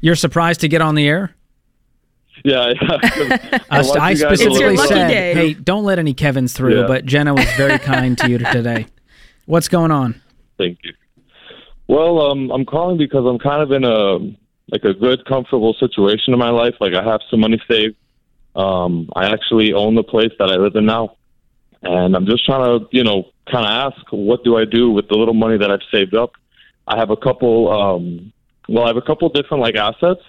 You're 0.00 0.14
surprised 0.14 0.60
to 0.60 0.68
get 0.68 0.80
on 0.80 0.94
the 0.94 1.06
air? 1.06 1.34
Yeah, 2.44 2.72
yeah. 2.80 3.58
I 3.70 3.80
I 3.80 3.80
you 3.80 3.94
guys 3.94 3.98
a 3.98 4.10
It's 4.10 4.20
specifically 4.20 4.60
your 4.60 4.70
little 4.70 4.76
lucky 4.76 4.94
bit. 4.94 4.98
said, 4.98 5.08
day. 5.08 5.34
"Hey, 5.34 5.54
don't 5.54 5.84
let 5.84 5.98
any 5.98 6.14
Kevins 6.14 6.52
through." 6.52 6.80
Yeah. 6.80 6.86
But 6.86 7.06
Jenna 7.06 7.34
was 7.34 7.50
very 7.52 7.78
kind 7.78 8.16
to 8.18 8.30
you 8.30 8.38
today. 8.38 8.86
What's 9.46 9.68
going 9.68 9.90
on? 9.90 10.20
Thank 10.58 10.78
you. 10.84 10.92
Well, 11.88 12.20
um, 12.20 12.50
I'm 12.50 12.64
calling 12.64 12.98
because 12.98 13.24
I'm 13.26 13.38
kind 13.38 13.62
of 13.62 13.70
in 13.70 13.84
a 13.84 14.18
like 14.72 14.84
a 14.84 14.94
good, 14.94 15.24
comfortable 15.26 15.74
situation 15.78 16.32
in 16.32 16.38
my 16.38 16.50
life. 16.50 16.74
Like 16.80 16.94
I 16.94 17.04
have 17.04 17.20
some 17.30 17.40
money 17.40 17.60
saved. 17.70 17.96
Um, 18.56 19.08
I 19.14 19.26
actually 19.26 19.72
own 19.72 19.94
the 19.94 20.02
place 20.02 20.32
that 20.38 20.50
I 20.50 20.56
live 20.56 20.74
in 20.74 20.86
now, 20.86 21.16
and 21.82 22.16
I'm 22.16 22.26
just 22.26 22.44
trying 22.44 22.80
to, 22.80 22.88
you 22.90 23.04
know, 23.04 23.30
kind 23.52 23.64
of 23.64 23.92
ask, 23.92 24.06
what 24.10 24.42
do 24.44 24.56
I 24.56 24.64
do 24.64 24.90
with 24.90 25.08
the 25.08 25.14
little 25.14 25.34
money 25.34 25.58
that 25.58 25.70
I've 25.70 25.84
saved 25.92 26.16
up? 26.16 26.32
I 26.88 26.98
have 26.98 27.10
a 27.10 27.16
couple. 27.16 27.70
Um, 27.70 28.32
well, 28.68 28.84
I 28.84 28.88
have 28.88 28.96
a 28.96 29.02
couple 29.02 29.28
different 29.28 29.62
like 29.62 29.76
assets, 29.76 30.20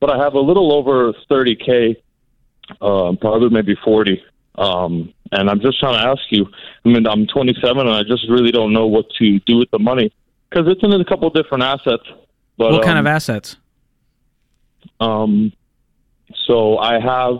but 0.00 0.10
I 0.10 0.22
have 0.22 0.34
a 0.34 0.40
little 0.40 0.72
over 0.72 1.14
30k, 1.30 1.96
um, 2.82 3.16
probably 3.16 3.48
maybe 3.48 3.76
40. 3.82 4.22
Um, 4.56 5.14
and 5.32 5.48
I'm 5.48 5.60
just 5.60 5.78
trying 5.80 6.02
to 6.02 6.10
ask 6.10 6.22
you. 6.30 6.46
I 6.84 6.88
mean, 6.88 7.06
I'm 7.06 7.26
27, 7.26 7.78
and 7.78 7.90
I 7.90 8.02
just 8.02 8.28
really 8.28 8.50
don't 8.50 8.72
know 8.72 8.86
what 8.86 9.06
to 9.18 9.38
do 9.40 9.56
with 9.56 9.70
the 9.70 9.78
money 9.78 10.12
because 10.48 10.66
it's 10.68 10.82
in 10.82 10.92
a 10.92 11.04
couple 11.04 11.28
different 11.30 11.64
assets. 11.64 12.04
But 12.58 12.72
what 12.72 12.82
kind 12.84 12.98
um, 12.98 13.06
of 13.06 13.10
assets? 13.10 13.56
Um, 15.00 15.52
so 16.46 16.78
I 16.78 16.98
have 17.00 17.38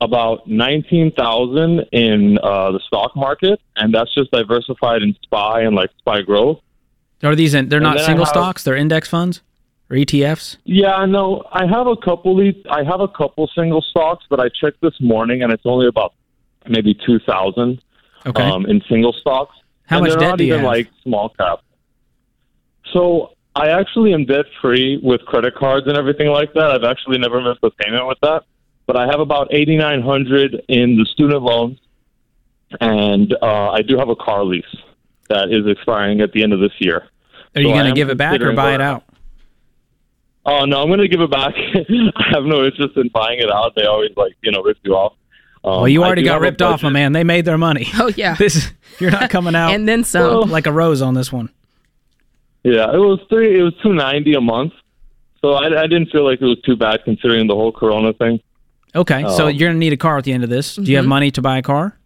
about 0.00 0.46
nineteen 0.48 1.12
thousand 1.12 1.80
in 1.92 2.38
uh, 2.42 2.72
the 2.72 2.80
stock 2.86 3.14
market, 3.16 3.60
and 3.76 3.94
that's 3.94 4.14
just 4.14 4.30
diversified 4.30 5.02
in 5.02 5.14
SPY 5.24 5.62
and 5.62 5.74
like 5.76 5.90
SPY 5.98 6.22
growth. 6.22 6.60
Are 7.22 7.34
these 7.34 7.54
in, 7.54 7.68
they're 7.68 7.78
And 7.78 7.84
not 7.84 8.00
single 8.00 8.24
have- 8.24 8.32
stocks? 8.32 8.64
They're 8.64 8.76
index 8.76 9.08
funds 9.08 9.42
or 9.90 9.96
ETFs? 9.96 10.56
Yeah, 10.64 11.04
no, 11.06 11.44
I 11.52 11.66
have 11.66 11.86
a 11.86 11.96
couple. 11.96 12.40
I 12.70 12.82
have 12.84 13.00
a 13.00 13.08
couple 13.08 13.48
single 13.54 13.82
stocks, 13.82 14.24
but 14.28 14.40
I 14.40 14.48
checked 14.48 14.80
this 14.80 14.94
morning, 15.00 15.42
and 15.42 15.52
it's 15.52 15.64
only 15.66 15.86
about 15.86 16.14
maybe 16.68 16.94
two 17.06 17.18
thousand 17.20 17.80
Okay. 18.26 18.42
um, 18.42 18.64
in 18.66 18.82
single 18.88 19.12
stocks. 19.12 19.54
How 19.86 19.96
and 19.98 20.04
much 20.04 20.10
they're 20.12 20.20
debt 20.20 20.28
not 20.30 20.38
do 20.38 20.44
you 20.44 20.54
even 20.54 20.64
have? 20.64 20.72
like 20.72 20.88
small 21.02 21.28
cap. 21.30 21.60
So 22.94 23.32
I 23.54 23.68
actually 23.68 24.14
am 24.14 24.24
debt 24.24 24.46
free 24.62 24.98
with 25.02 25.20
credit 25.26 25.54
cards 25.54 25.86
and 25.86 25.98
everything 25.98 26.28
like 26.28 26.54
that. 26.54 26.70
I've 26.70 26.84
actually 26.84 27.18
never 27.18 27.40
missed 27.42 27.60
a 27.62 27.70
payment 27.70 28.06
with 28.06 28.18
that. 28.22 28.44
But 28.86 28.96
I 28.96 29.06
have 29.06 29.20
about 29.20 29.52
eighty 29.52 29.76
nine 29.76 30.00
hundred 30.00 30.62
in 30.68 30.96
the 30.96 31.06
student 31.12 31.42
loans, 31.42 31.78
and 32.80 33.34
uh, 33.42 33.70
I 33.70 33.82
do 33.82 33.96
have 33.98 34.08
a 34.08 34.16
car 34.16 34.44
lease 34.44 34.64
that 35.28 35.50
is 35.50 35.66
expiring 35.66 36.20
at 36.20 36.32
the 36.32 36.42
end 36.42 36.52
of 36.52 36.60
this 36.60 36.72
year. 36.78 37.08
Are 37.54 37.60
you 37.60 37.68
So 37.68 37.74
going 37.74 37.86
to 37.86 37.92
give 37.92 38.10
it 38.10 38.16
back 38.18 38.40
or 38.40 38.52
buy 38.52 38.74
it 38.74 38.80
out? 38.80 39.04
Oh 40.46 40.66
no, 40.66 40.82
I'm 40.82 40.88
going 40.88 41.00
to 41.00 41.08
give 41.08 41.20
it 41.22 41.30
back. 41.30 41.54
I 42.16 42.24
have 42.32 42.44
no 42.44 42.64
interest 42.64 42.96
in 42.96 43.08
buying 43.08 43.38
it 43.38 43.50
out. 43.50 43.74
They 43.74 43.84
always 43.86 44.10
like 44.16 44.34
you 44.42 44.52
know 44.52 44.62
rip 44.62 44.76
you 44.82 44.92
off. 44.94 45.14
Um, 45.64 45.76
well, 45.76 45.88
you 45.88 46.04
already 46.04 46.22
got 46.22 46.42
ripped 46.42 46.60
off, 46.60 46.82
my 46.82 46.90
man. 46.90 47.12
They 47.12 47.24
made 47.24 47.46
their 47.46 47.56
money. 47.56 47.88
Oh 47.94 48.12
yeah. 48.14 48.34
This 48.38 48.70
you're 48.98 49.10
not 49.10 49.30
coming 49.30 49.54
out 49.56 49.72
and 49.72 49.88
then 49.88 50.04
some. 50.04 50.50
like 50.50 50.66
a 50.66 50.72
rose 50.72 51.00
on 51.00 51.14
this 51.14 51.32
one. 51.32 51.48
Yeah, 52.64 52.92
it 52.92 52.98
was 52.98 53.20
three. 53.28 53.58
It 53.58 53.62
was 53.62 53.74
two 53.82 53.92
ninety 53.92 54.34
a 54.34 54.40
month. 54.40 54.72
So 55.42 55.52
I, 55.52 55.66
I 55.82 55.86
didn't 55.86 56.10
feel 56.10 56.24
like 56.24 56.40
it 56.40 56.46
was 56.46 56.58
too 56.62 56.74
bad 56.76 57.00
considering 57.04 57.46
the 57.46 57.54
whole 57.54 57.70
Corona 57.72 58.12
thing. 58.14 58.40
Okay, 58.94 59.22
so 59.36 59.44
Oh. 59.44 59.48
you're 59.48 59.68
going 59.68 59.74
to 59.74 59.78
need 59.78 59.92
a 59.92 59.96
car 59.98 60.16
at 60.16 60.24
the 60.24 60.32
end 60.32 60.44
of 60.44 60.50
this. 60.50 60.76
Do 60.76 60.82
you 60.82 60.86
Mm-hmm. 60.88 60.96
have 60.96 61.04
money 61.06 61.30
to 61.32 61.42
buy 61.42 61.58
a 61.58 61.62
car? 61.62 61.98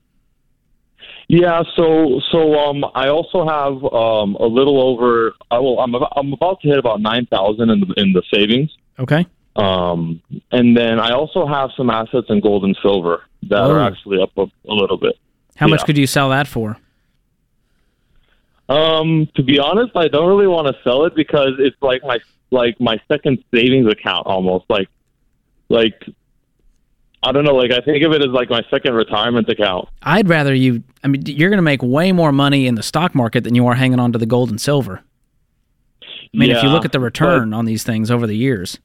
Yeah, 1.29 1.63
so 1.77 2.21
so 2.33 2.55
um, 2.59 2.85
I 2.95 3.09
also 3.09 3.47
have 3.47 3.75
um 3.93 4.35
a 4.37 4.47
little 4.47 4.81
over. 4.83 5.35
I 5.51 5.59
will. 5.59 5.79
I'm 5.81 5.95
about, 5.95 6.13
I'm 6.17 6.33
about 6.33 6.61
to 6.63 6.69
hit 6.69 6.79
about 6.79 7.01
nine 7.03 7.27
thousand 7.27 7.69
in 7.71 7.81
the 7.81 7.95
in 7.99 8.13
the 8.15 8.23
savings. 8.33 8.71
Okay. 8.99 9.27
Um, 9.57 10.23
and 10.53 10.77
then 10.77 10.99
I 11.01 11.11
also 11.11 11.47
have 11.47 11.71
some 11.77 11.91
assets 11.91 12.27
in 12.31 12.41
gold 12.41 12.65
and 12.65 12.77
silver 12.81 13.23
that 13.51 13.59
Oh. 13.63 13.73
are 13.73 13.81
actually 13.81 14.23
up 14.23 14.31
a, 14.39 14.43
a 14.69 14.75
little 14.75 14.97
bit. 14.97 15.17
How 15.57 15.67
much 15.69 15.85
could 15.85 15.99
you 15.99 16.07
sell 16.07 16.31
that 16.31 16.47
for? 16.49 16.77
Um, 18.69 19.29
to 19.35 19.43
be 19.43 19.59
honest, 19.59 19.97
I 19.97 20.09
don't 20.09 20.29
really 20.29 20.47
want 20.47 20.67
to 20.67 20.83
sell 20.83 21.05
it 21.07 21.15
because 21.15 21.53
it's 21.59 21.77
like 21.81 22.03
my 22.05 22.19
like 22.51 22.81
my 22.81 23.01
second 23.09 23.43
savings 23.55 23.91
account 23.91 24.27
almost. 24.27 24.67
Like 24.69 24.89
like 25.69 26.05
I 27.23 27.33
don't 27.33 27.45
know. 27.45 27.55
Like 27.55 27.73
I 27.73 27.81
think 27.81 28.05
of 28.05 28.13
it 28.13 28.23
as 28.23 28.29
like 28.29 28.51
my 28.51 28.63
second 28.71 28.95
retirement 28.95 29.49
account. 29.49 29.89
I'd 30.03 30.29
rather 30.29 30.55
you. 30.55 30.83
I 31.03 31.09
mean, 31.09 31.23
you're 31.27 31.51
going 31.51 31.59
to 31.59 31.63
make 31.63 31.83
way 31.83 32.13
more 32.13 32.33
money 32.33 32.67
in 32.67 32.75
the 32.75 32.83
stock 32.83 33.15
market 33.15 33.45
than 33.45 33.55
you 33.55 33.67
are 33.67 33.75
hanging 33.75 34.01
on 34.01 34.13
to 34.13 34.19
the 34.19 34.27
gold 34.27 34.51
and 34.51 34.61
silver. 34.61 35.03
I 36.03 36.07
mean, 36.37 36.51
if 36.51 36.63
you 36.63 36.69
look 36.69 36.85
at 36.85 36.93
the 36.93 37.01
return 37.01 37.55
on 37.55 37.65
these 37.65 37.83
things 37.83 38.11
over 38.11 38.27
the 38.27 38.37
years. 38.37 38.79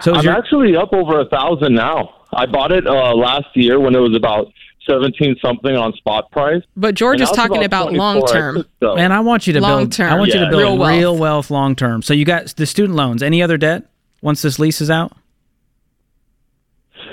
So 0.00 0.14
I'm 0.14 0.24
your, 0.24 0.36
actually 0.36 0.76
up 0.76 0.92
over 0.92 1.20
a 1.20 1.24
thousand 1.28 1.74
now. 1.74 2.14
I 2.32 2.46
bought 2.46 2.70
it 2.70 2.86
uh, 2.86 3.14
last 3.14 3.48
year 3.54 3.80
when 3.80 3.94
it 3.94 3.98
was 3.98 4.14
about 4.14 4.52
seventeen 4.88 5.36
something 5.44 5.74
on 5.76 5.92
spot 5.94 6.30
price. 6.30 6.62
But 6.76 6.94
George 6.94 7.20
is 7.20 7.30
talking 7.30 7.64
about 7.64 7.88
24. 7.90 7.98
long 7.98 8.26
term. 8.26 8.54
could 8.56 8.66
sell. 8.80 8.96
man, 8.96 9.12
I 9.12 9.20
want 9.20 9.46
you 9.46 9.52
to 9.54 9.60
Long 9.60 9.82
build. 9.82 9.92
term. 9.92 10.12
I 10.12 10.16
want 10.18 10.28
you 10.32 10.40
to 10.40 10.48
build 10.50 10.60
Real 10.62 10.70
real 10.78 11.12
wealth. 11.12 11.20
wealth, 11.20 11.50
long 11.50 11.76
term. 11.76 12.02
So 12.02 12.14
you 12.14 12.24
got 12.24 12.46
the 12.56 12.66
student 12.66 12.96
loans. 12.96 13.22
Any 13.22 13.42
other 13.42 13.56
debt 13.56 13.84
once 14.22 14.42
this 14.42 14.58
lease 14.58 14.80
is 14.80 14.90
out? 14.90 15.12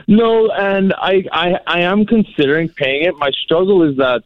No, 0.08 0.50
and 0.52 0.94
I, 0.98 1.24
I 1.32 1.54
I 1.68 1.80
am 1.82 2.06
considering 2.06 2.70
paying 2.70 3.04
it. 3.04 3.16
My 3.18 3.32
struggle 3.32 3.84
is 3.84 3.98
that 3.98 4.24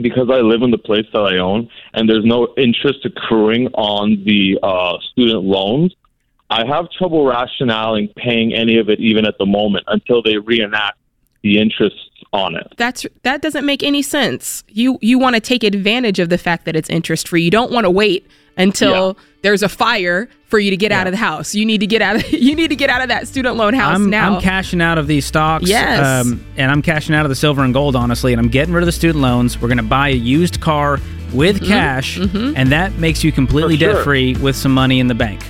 because 0.00 0.28
I 0.30 0.38
live 0.40 0.62
in 0.62 0.70
the 0.70 0.78
place 0.78 1.06
that 1.12 1.20
I 1.20 1.38
own, 1.38 1.68
and 1.92 2.08
there's 2.08 2.24
no 2.24 2.52
interest 2.56 3.04
accruing 3.04 3.68
on 3.74 4.22
the 4.24 4.58
uh, 4.62 4.96
student 5.12 5.44
loans. 5.44 5.94
I 6.50 6.66
have 6.66 6.90
trouble 6.90 7.24
rationaling 7.24 8.14
paying 8.14 8.54
any 8.54 8.78
of 8.78 8.88
it 8.88 9.00
even 9.00 9.26
at 9.26 9.38
the 9.38 9.46
moment 9.46 9.84
until 9.88 10.22
they 10.22 10.36
reenact 10.36 10.98
the 11.44 11.60
interest 11.60 11.94
on 12.32 12.56
it. 12.56 12.66
That's 12.76 13.06
that 13.22 13.40
doesn't 13.42 13.64
make 13.64 13.84
any 13.84 14.02
sense. 14.02 14.64
You 14.68 14.98
you 15.00 15.20
want 15.20 15.36
to 15.36 15.40
take 15.40 15.62
advantage 15.62 16.18
of 16.18 16.28
the 16.30 16.38
fact 16.38 16.64
that 16.64 16.74
it's 16.74 16.90
interest 16.90 17.28
free. 17.28 17.42
You 17.42 17.50
don't 17.52 17.70
want 17.70 17.84
to 17.84 17.90
wait 17.90 18.26
until 18.56 19.16
there's 19.42 19.62
a 19.62 19.68
fire 19.68 20.28
for 20.46 20.58
you 20.58 20.70
to 20.70 20.76
get 20.76 20.90
out 20.92 21.06
of 21.06 21.12
the 21.12 21.16
house. 21.16 21.54
You 21.54 21.64
need 21.66 21.78
to 21.78 21.86
get 21.86 22.02
out 22.02 22.16
of 22.16 22.28
you 22.32 22.54
need 22.56 22.68
to 22.68 22.76
get 22.76 22.88
out 22.90 23.02
of 23.02 23.08
that 23.08 23.28
student 23.28 23.56
loan 23.56 23.74
house 23.74 23.96
I'm, 23.96 24.10
now. 24.10 24.36
I'm 24.36 24.40
cashing 24.40 24.80
out 24.80 24.98
of 24.98 25.06
these 25.06 25.24
stocks. 25.26 25.68
Yes. 25.68 26.26
Um, 26.26 26.44
and 26.56 26.70
I'm 26.72 26.82
cashing 26.82 27.14
out 27.14 27.24
of 27.24 27.28
the 27.28 27.34
silver 27.36 27.62
and 27.62 27.72
gold, 27.74 27.94
honestly. 27.94 28.32
And 28.32 28.40
I'm 28.40 28.48
getting 28.48 28.74
rid 28.74 28.82
of 28.82 28.86
the 28.86 28.92
student 28.92 29.20
loans. 29.20 29.60
We're 29.60 29.68
going 29.68 29.78
to 29.78 29.84
buy 29.84 30.08
a 30.08 30.12
used 30.12 30.60
car 30.60 30.98
with 31.32 31.56
Mm-hmm. 31.56 31.66
cash. 31.66 32.16
And 32.16 32.70
that 32.70 32.94
makes 32.98 33.24
you 33.24 33.32
completely 33.32 33.76
sure. 33.76 33.94
debt 33.94 34.04
free 34.04 34.34
with 34.36 34.54
some 34.54 34.72
money 34.72 35.00
in 35.00 35.08
the 35.08 35.14
bank. 35.16 35.42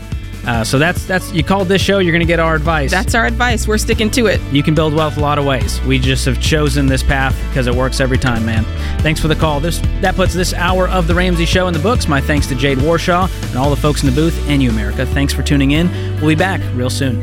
Uh, 0.47 0.62
so 0.64 0.78
that's 0.78 1.05
that's 1.07 1.32
you 1.32 1.42
called 1.42 1.68
this 1.68 1.80
show. 1.80 1.99
You're 1.99 2.12
going 2.12 2.20
to 2.20 2.26
get 2.26 2.40
our 2.40 2.55
advice. 2.55 2.90
That's 2.90 3.14
our 3.14 3.26
advice. 3.26 3.66
We're 3.66 3.78
sticking 3.78 4.11
to 4.12 4.26
it. 4.26 4.40
you 4.53 4.62
can 4.62 4.74
build 4.74 4.95
wealth 4.95 5.16
a 5.16 5.20
lot 5.20 5.38
of 5.38 5.45
ways. 5.45 5.80
We 5.82 5.99
just 5.99 6.24
have 6.26 6.40
chosen 6.40 6.86
this 6.86 7.03
path 7.03 7.36
because 7.49 7.66
it 7.66 7.74
works 7.74 8.01
every 8.01 8.18
time, 8.18 8.45
man. 8.45 8.64
Thanks 9.01 9.20
for 9.20 9.28
the 9.28 9.36
call. 9.36 9.61
This 9.61 9.78
that 10.01 10.14
puts 10.16 10.34
this 10.34 10.53
hour 10.53 10.88
of 10.88 11.07
the 11.07 11.14
Ramsey 11.14 11.47
Show 11.47 11.68
in 11.68 11.72
the 11.74 11.80
books. 11.80 12.09
My 12.09 12.20
thanks 12.20 12.47
to 12.49 12.55
Jade 12.55 12.78
Warshaw 12.78 13.30
and 13.49 13.57
all 13.57 13.70
the 13.70 13.76
folks 13.76 14.03
in 14.03 14.11
the 14.11 14.14
booth 14.14 14.38
and 14.49 14.62
you, 14.62 14.70
America. 14.70 15.07
Thanks 15.07 15.32
for 15.32 15.42
tuning 15.42 15.72
in. 15.72 15.90
We'll 16.20 16.28
be 16.28 16.34
back 16.34 16.61
real 16.74 16.90
soon. 16.90 17.22